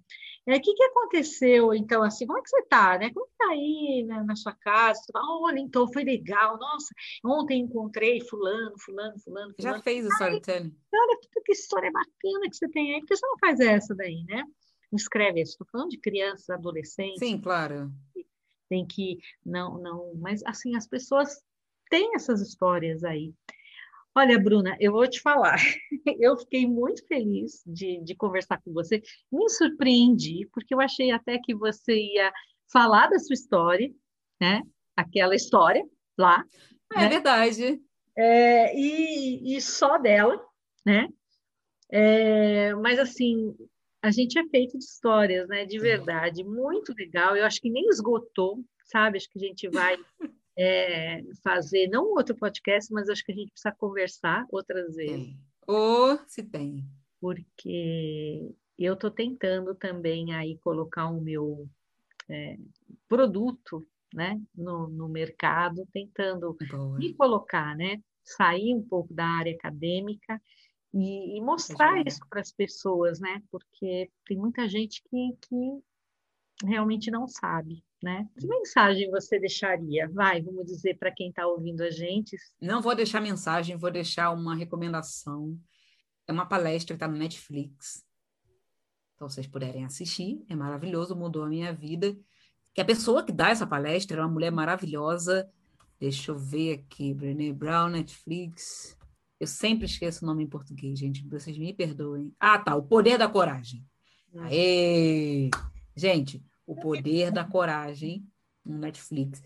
É, 0.47 0.57
o 0.57 0.61
que, 0.61 0.75
que 0.75 0.83
aconteceu, 0.83 1.73
então, 1.73 2.03
assim, 2.03 2.27
como 2.27 2.39
é 2.39 2.43
que 2.43 2.51
você 2.51 2.59
está, 2.59 2.99
né? 2.99 3.11
Como 3.11 3.25
está 3.25 3.49
aí 3.49 4.05
né, 4.07 4.23
na 4.23 4.37
sua 4.37 4.53
casa? 4.53 5.01
Olha, 5.15 5.59
então, 5.59 5.91
foi 5.91 6.05
legal, 6.05 6.59
nossa, 6.59 6.95
ontem 7.25 7.63
encontrei 7.63 8.21
fulano, 8.21 8.75
fulano, 8.79 9.19
fulano, 9.19 9.55
fulano. 9.55 9.79
Já 9.79 9.83
fez 9.83 10.05
o 10.05 10.09
storytelling? 10.09 10.77
Olha 10.93 11.19
que 11.43 11.53
história 11.53 11.91
bacana 11.91 12.51
que 12.51 12.57
você 12.57 12.69
tem 12.69 12.95
aí, 12.95 13.01
por 13.01 13.07
que 13.07 13.17
você 13.17 13.27
não 13.27 13.39
faz 13.39 13.61
essa 13.61 13.95
daí, 13.95 14.23
né? 14.25 14.45
Escreve 14.93 15.41
isso, 15.41 15.53
estou 15.53 15.67
falando 15.73 15.89
de 15.89 15.99
crianças, 15.99 16.51
adolescentes. 16.51 17.19
Sim, 17.19 17.41
claro. 17.41 17.91
Tem 18.69 18.87
que, 18.87 19.19
não, 19.45 19.79
não, 19.79 20.15
mas 20.17 20.43
assim, 20.45 20.77
as 20.77 20.87
pessoas 20.87 21.43
têm 21.89 22.15
essas 22.15 22.43
histórias 22.43 23.03
aí. 23.05 23.33
Olha, 24.15 24.39
Bruna, 24.39 24.77
eu 24.81 24.93
vou 24.93 25.09
te 25.09 25.21
falar. 25.21 25.57
Eu 26.19 26.37
fiquei 26.37 26.67
muito 26.67 27.07
feliz 27.07 27.63
de, 27.65 28.03
de 28.03 28.15
conversar 28.15 28.61
com 28.63 28.73
você. 28.73 29.01
Me 29.31 29.49
surpreendi, 29.49 30.49
porque 30.53 30.75
eu 30.75 30.81
achei 30.81 31.11
até 31.11 31.39
que 31.39 31.55
você 31.55 31.95
ia 31.95 32.33
falar 32.73 33.07
da 33.09 33.19
sua 33.19 33.35
história, 33.35 33.91
né? 34.41 34.63
Aquela 34.97 35.35
história 35.35 35.85
lá. 36.19 36.45
É 36.93 37.01
né? 37.01 37.09
verdade. 37.09 37.81
É, 38.17 38.77
e, 38.77 39.57
e 39.57 39.61
só 39.61 39.97
dela, 39.99 40.45
né? 40.85 41.09
É, 41.91 42.75
mas 42.75 42.99
assim, 42.99 43.55
a 44.03 44.11
gente 44.11 44.39
é 44.39 44.45
feito 44.49 44.79
de 44.79 44.85
histórias, 44.85 45.49
né? 45.49 45.65
De 45.65 45.79
verdade, 45.79 46.43
muito 46.43 46.93
legal. 46.95 47.37
Eu 47.37 47.45
acho 47.45 47.61
que 47.61 47.71
nem 47.71 47.89
esgotou, 47.89 48.65
sabe? 48.85 49.19
Acho 49.19 49.31
que 49.31 49.39
a 49.39 49.47
gente 49.47 49.69
vai 49.69 49.97
é, 50.63 51.23
fazer, 51.43 51.89
não 51.89 52.13
outro 52.13 52.37
podcast, 52.37 52.93
mas 52.93 53.09
acho 53.09 53.25
que 53.25 53.33
a 53.33 53.35
gente 53.35 53.51
precisa 53.51 53.75
conversar 53.75 54.47
outras 54.51 54.95
vezes. 54.95 55.35
Ou 55.67 56.19
se 56.27 56.43
tem. 56.43 56.85
Porque 57.19 58.55
eu 58.79 58.93
estou 58.93 59.11
tentando 59.11 59.75
também 59.75 60.35
aí 60.35 60.59
colocar 60.59 61.07
o 61.07 61.19
meu 61.19 61.67
é, 62.29 62.59
produto 63.09 63.87
né, 64.15 64.39
no, 64.55 64.87
no 64.89 65.09
mercado, 65.09 65.89
tentando 65.95 66.55
Boa. 66.71 66.99
me 66.99 67.15
colocar, 67.15 67.75
né? 67.75 68.03
Sair 68.23 68.75
um 68.75 68.83
pouco 68.83 69.15
da 69.15 69.25
área 69.25 69.55
acadêmica 69.55 70.43
e, 70.93 71.39
e 71.39 71.41
mostrar 71.41 72.07
isso 72.07 72.21
para 72.29 72.43
as 72.43 72.53
pessoas, 72.53 73.19
né? 73.19 73.43
Porque 73.51 74.11
tem 74.27 74.37
muita 74.37 74.69
gente 74.69 75.03
que, 75.05 75.37
que 75.41 76.67
realmente 76.67 77.11
não 77.11 77.27
sabe. 77.27 77.83
Né? 78.03 78.27
Que 78.39 78.47
mensagem 78.47 79.11
você 79.11 79.39
deixaria? 79.39 80.09
Vai, 80.09 80.41
vamos 80.41 80.65
dizer 80.65 80.97
para 80.97 81.11
quem 81.11 81.29
está 81.29 81.47
ouvindo 81.47 81.83
a 81.83 81.91
gente. 81.91 82.35
Não 82.61 82.81
vou 82.81 82.95
deixar 82.95 83.21
mensagem, 83.21 83.77
vou 83.77 83.91
deixar 83.91 84.31
uma 84.31 84.55
recomendação. 84.55 85.59
É 86.27 86.33
uma 86.33 86.47
palestra 86.47 86.95
que 86.95 86.97
está 86.97 87.07
no 87.07 87.19
Netflix. 87.19 88.03
Então, 89.15 89.29
vocês 89.29 89.47
puderem 89.47 89.85
assistir, 89.85 90.43
é 90.49 90.57
maravilhoso, 90.57 91.15
mudou 91.15 91.43
a 91.43 91.49
minha 91.49 91.75
vida. 91.75 92.17
Que 92.73 92.81
a 92.81 92.85
pessoa 92.85 93.23
que 93.23 93.33
dá 93.33 93.51
essa 93.51 93.67
palestra 93.67 94.19
é 94.19 94.21
uma 94.23 94.33
mulher 94.33 94.51
maravilhosa. 94.51 95.51
Deixa 95.99 96.31
eu 96.31 96.39
ver 96.39 96.79
aqui, 96.79 97.13
Brené 97.13 97.53
Brown, 97.53 97.91
Netflix. 97.91 98.97
Eu 99.39 99.47
sempre 99.47 99.85
esqueço 99.85 100.25
o 100.25 100.27
nome 100.27 100.45
em 100.45 100.49
português, 100.49 100.99
gente. 100.99 101.27
Vocês 101.29 101.59
me 101.59 101.75
perdoem. 101.75 102.35
Ah, 102.41 102.59
tá. 102.59 102.75
O 102.75 102.83
Poder 102.83 103.19
da 103.19 103.29
Coragem. 103.29 103.85
Hum. 104.33 104.41
Aê! 104.43 105.51
Gente, 105.95 106.43
o 106.71 106.77
Poder 106.77 107.33
da 107.33 107.45
Coragem, 107.45 108.25
no 108.65 108.79
Netflix. 108.79 109.43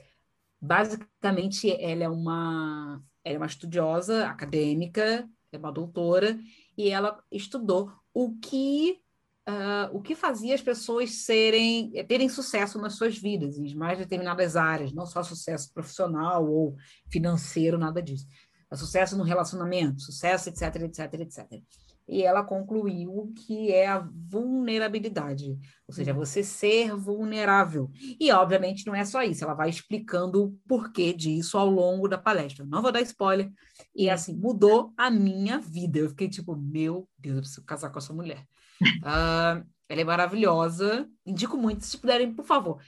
Basicamente, 0.60 1.70
ela 1.70 2.04
é 2.04 2.08
uma, 2.08 3.02
ela 3.24 3.36
é 3.36 3.38
uma 3.38 3.46
estudiosa 3.46 4.26
acadêmica, 4.26 5.26
é 5.50 5.56
uma 5.56 5.72
doutora, 5.72 6.38
e 6.76 6.90
ela 6.90 7.18
estudou 7.32 7.90
o 8.12 8.36
que 8.36 9.00
Uh, 9.46 9.92
o 9.94 10.00
que 10.00 10.14
fazia 10.14 10.54
as 10.54 10.62
pessoas 10.62 11.16
serem 11.16 11.90
terem 12.08 12.30
sucesso 12.30 12.78
nas 12.78 12.94
suas 12.94 13.18
vidas, 13.18 13.58
em 13.58 13.74
mais 13.74 13.98
determinadas 13.98 14.56
áreas, 14.56 14.90
não 14.90 15.04
só 15.04 15.22
sucesso 15.22 15.70
profissional 15.70 16.50
ou 16.50 16.74
financeiro, 17.12 17.76
nada 17.76 18.00
disso. 18.00 18.26
É 18.72 18.74
sucesso 18.74 19.18
no 19.18 19.22
relacionamento, 19.22 20.00
sucesso, 20.00 20.48
etc, 20.48 20.76
etc, 20.76 21.12
etc 21.20 21.62
e 22.06 22.22
ela 22.22 22.44
concluiu 22.44 23.32
que 23.34 23.72
é 23.72 23.86
a 23.86 24.06
vulnerabilidade, 24.28 25.58
ou 25.86 25.94
seja, 25.94 26.12
uhum. 26.12 26.18
você 26.18 26.42
ser 26.42 26.94
vulnerável. 26.94 27.90
E, 28.20 28.30
obviamente, 28.30 28.86
não 28.86 28.94
é 28.94 29.04
só 29.04 29.22
isso, 29.22 29.42
ela 29.42 29.54
vai 29.54 29.70
explicando 29.70 30.44
o 30.44 30.52
porquê 30.68 31.12
disso 31.12 31.56
ao 31.56 31.68
longo 31.68 32.06
da 32.06 32.18
palestra. 32.18 32.64
Não 32.64 32.82
vou 32.82 32.92
dar 32.92 33.00
spoiler. 33.00 33.50
E, 33.94 34.10
assim, 34.10 34.34
mudou 34.36 34.92
a 34.96 35.10
minha 35.10 35.58
vida. 35.58 35.98
Eu 35.98 36.10
fiquei 36.10 36.28
tipo, 36.28 36.54
meu 36.54 37.08
Deus, 37.18 37.36
eu 37.36 37.42
preciso 37.42 37.64
casar 37.64 37.90
com 37.90 37.98
essa 37.98 38.12
mulher. 38.12 38.46
Uh, 38.82 39.64
ela 39.88 40.00
é 40.00 40.04
maravilhosa, 40.04 41.08
indico 41.24 41.56
muito. 41.56 41.84
Se 41.84 41.96
puderem, 41.96 42.34
por 42.34 42.44
favor, 42.44 42.82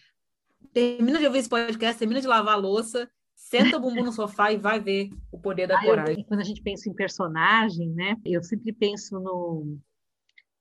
termina 0.73 1.19
de 1.19 1.27
ouvir 1.27 1.39
esse 1.39 1.49
podcast, 1.49 1.99
termina 1.99 2.21
de 2.21 2.27
lavar 2.27 2.55
a 2.55 2.59
louça 2.59 3.09
senta 3.49 3.77
o 3.77 3.81
bumbum 3.81 4.05
no 4.05 4.13
sofá 4.13 4.53
e 4.53 4.57
vai 4.57 4.81
ver 4.81 5.11
o 5.31 5.39
poder 5.39 5.69
da 5.69 5.79
ah, 5.79 5.85
coragem. 5.85 6.21
Eu, 6.21 6.25
quando 6.25 6.41
a 6.41 6.45
gente 6.45 6.63
pensa 6.63 6.89
em 6.89 6.95
personagem, 6.95 7.89
né? 7.91 8.17
Eu 8.25 8.43
sempre 8.43 8.73
penso 8.73 9.21
no, 9.21 9.79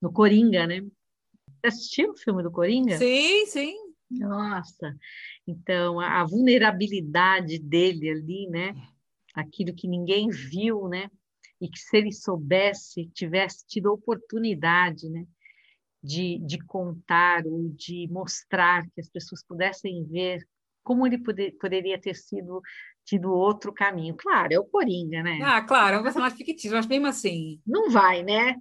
no 0.02 0.12
Coringa, 0.12 0.68
né? 0.68 0.82
Você 0.82 1.68
assistiu 1.68 2.12
o 2.12 2.18
filme 2.18 2.44
do 2.44 2.52
Coringa? 2.52 2.98
Sim, 2.98 3.46
sim. 3.48 3.76
Nossa, 4.10 4.96
então 5.48 6.00
a, 6.00 6.22
a 6.22 6.26
vulnerabilidade 6.26 7.58
dele 7.58 8.10
ali, 8.10 8.48
né? 8.48 8.76
Aquilo 9.34 9.74
que 9.74 9.88
ninguém 9.88 10.30
viu, 10.30 10.88
né? 10.88 11.10
E 11.60 11.68
que 11.68 11.80
se 11.80 11.98
ele 11.98 12.12
soubesse, 12.12 13.10
tivesse 13.16 13.66
tido 13.66 13.90
a 13.90 13.94
oportunidade, 13.94 15.10
né? 15.10 15.26
De, 16.04 16.38
de 16.46 16.64
contar 16.66 17.48
ou 17.48 17.68
de 17.70 18.08
mostrar 18.12 18.88
que 18.92 19.02
as 19.02 19.10
pessoas 19.10 19.44
pudessem 19.44 20.06
ver 20.06 20.48
como 20.86 21.06
ele 21.06 21.18
poder, 21.18 21.58
poderia 21.60 22.00
ter 22.00 22.16
sido 22.16 22.62
tido 23.04 23.34
outro 23.34 23.74
caminho. 23.74 24.16
Claro, 24.16 24.54
é 24.54 24.60
o 24.60 24.66
Coringa, 24.66 25.22
né? 25.22 25.40
Ah, 25.44 25.62
claro, 25.62 25.98
é 25.98 26.00
um 26.00 26.04
personagem 26.04 26.38
fictício, 26.38 26.72
mas 26.72 26.88
mesmo 26.88 27.08
assim. 27.08 27.60
Não 27.66 27.90
vai, 27.90 28.24
né? 28.24 28.56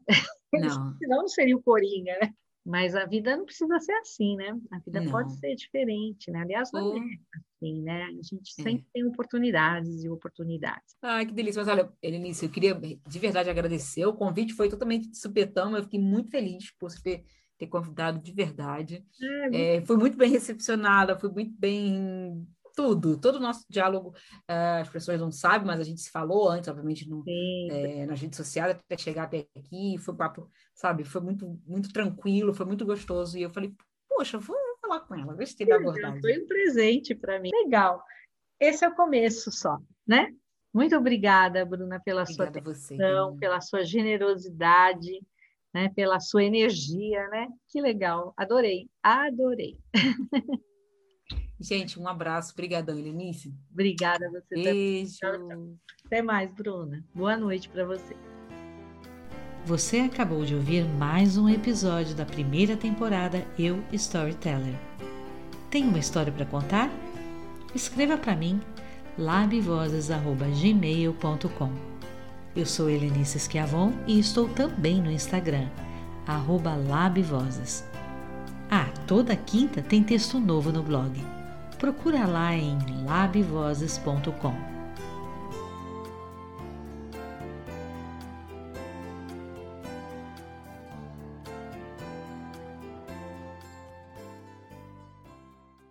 Não. 0.52 0.96
Senão 0.98 1.18
não 1.18 1.28
seria 1.28 1.56
o 1.56 1.62
Coringa, 1.62 2.12
né? 2.20 2.32
Mas 2.66 2.94
a 2.94 3.04
vida 3.04 3.36
não 3.36 3.44
precisa 3.44 3.78
ser 3.78 3.92
assim, 3.96 4.36
né? 4.36 4.58
A 4.72 4.78
vida 4.78 5.02
não. 5.02 5.12
pode 5.12 5.38
ser 5.38 5.54
diferente, 5.54 6.30
né? 6.30 6.40
Aliás, 6.40 6.70
não 6.72 6.96
é 6.96 7.00
assim, 7.36 7.82
né? 7.82 8.04
A 8.04 8.22
gente 8.22 8.54
é. 8.58 8.62
sempre 8.62 8.86
tem 8.92 9.04
oportunidades 9.04 10.02
e 10.02 10.08
oportunidades. 10.08 10.96
Ai, 11.02 11.26
que 11.26 11.34
delícia. 11.34 11.60
Mas 11.60 11.68
olha, 11.68 11.92
Elenice, 12.02 12.46
eu 12.46 12.50
queria 12.50 12.74
de 12.74 13.18
verdade 13.18 13.50
agradecer. 13.50 14.06
O 14.06 14.14
convite 14.14 14.54
foi 14.54 14.70
totalmente 14.70 15.10
de 15.10 15.18
supetão, 15.18 15.76
eu 15.76 15.82
fiquei 15.82 16.00
muito 16.00 16.30
feliz 16.30 16.70
por 16.78 16.90
você 16.90 17.02
ter 17.02 17.24
convidado 17.66 18.20
de 18.20 18.32
verdade. 18.32 19.04
É, 19.52 19.76
é, 19.76 19.86
foi 19.86 19.96
muito 19.96 20.16
bem 20.16 20.30
recepcionada, 20.30 21.18
foi 21.18 21.30
muito 21.30 21.54
bem 21.58 22.46
tudo, 22.74 23.18
todo 23.18 23.36
o 23.36 23.40
nosso 23.40 23.64
diálogo, 23.70 24.10
uh, 24.50 24.80
as 24.80 24.88
pessoas 24.88 25.20
não 25.20 25.30
sabem, 25.30 25.66
mas 25.66 25.80
a 25.80 25.84
gente 25.84 26.00
se 26.00 26.10
falou 26.10 26.48
antes, 26.48 26.68
obviamente, 26.68 27.08
no, 27.08 27.24
é, 27.70 28.04
nas 28.04 28.20
redes 28.20 28.36
sociais, 28.36 28.72
até 28.72 28.98
chegar 28.98 29.24
até 29.24 29.46
aqui, 29.56 29.96
foi 29.98 30.14
papo, 30.14 30.50
sabe, 30.74 31.04
foi 31.04 31.20
muito, 31.20 31.60
muito 31.66 31.92
tranquilo, 31.92 32.52
foi 32.52 32.66
muito 32.66 32.84
gostoso, 32.84 33.38
e 33.38 33.42
eu 33.42 33.50
falei, 33.50 33.72
poxa, 34.08 34.38
vou 34.38 34.56
falar 34.80 35.00
com 35.00 35.14
ela, 35.14 35.34
gostei 35.34 35.66
da 35.66 35.76
abordagem. 35.76 36.20
Foi 36.20 36.42
um 36.42 36.46
presente 36.46 37.14
para 37.14 37.38
mim. 37.38 37.50
Legal. 37.64 38.02
Esse 38.58 38.84
é 38.84 38.88
o 38.88 38.94
começo 38.94 39.52
só, 39.52 39.78
né? 40.06 40.34
Muito 40.72 40.96
obrigada, 40.96 41.64
Bruna, 41.64 42.00
pela 42.00 42.22
obrigada 42.22 42.52
sua 42.52 42.60
atenção, 42.60 43.36
pela 43.36 43.60
sua 43.60 43.84
generosidade, 43.84 45.20
né, 45.74 45.90
pela 45.94 46.20
sua 46.20 46.44
energia, 46.44 47.26
né? 47.28 47.48
Que 47.68 47.80
legal, 47.80 48.34
adorei, 48.36 48.88
adorei. 49.02 49.78
Gente, 51.60 51.98
um 51.98 52.06
abraço, 52.06 52.52
obrigadão, 52.52 52.96
Helenice. 52.98 53.52
Obrigada 53.72 54.26
a 54.26 54.30
você. 54.30 54.54
Beijo. 54.54 55.18
Também. 55.20 55.76
Até 56.04 56.22
mais, 56.22 56.54
Bruna. 56.54 57.04
Boa 57.14 57.36
noite 57.36 57.68
para 57.68 57.84
você. 57.84 58.16
Você 59.64 59.98
acabou 60.00 60.44
de 60.44 60.54
ouvir 60.54 60.84
mais 60.84 61.38
um 61.38 61.48
episódio 61.48 62.14
da 62.14 62.26
primeira 62.26 62.76
temporada 62.76 63.46
Eu 63.58 63.82
Storyteller. 63.92 64.78
Tem 65.70 65.84
uma 65.84 65.98
história 65.98 66.30
para 66.30 66.44
contar? 66.44 66.90
Escreva 67.74 68.18
para 68.18 68.36
mim 68.36 68.60
labvozes@gmail.com. 69.16 71.93
Eu 72.56 72.64
sou 72.64 72.88
Helenice 72.88 73.40
Schiavon 73.40 73.92
e 74.06 74.20
estou 74.20 74.48
também 74.48 75.02
no 75.02 75.10
Instagram, 75.10 75.66
labvozes. 76.76 77.84
Ah, 78.70 78.88
toda 79.08 79.34
quinta 79.34 79.82
tem 79.82 80.04
texto 80.04 80.38
novo 80.38 80.70
no 80.70 80.82
blog. 80.82 81.20
Procura 81.78 82.26
lá 82.26 82.54
em 82.54 82.78
labvozes.com. 83.04 84.73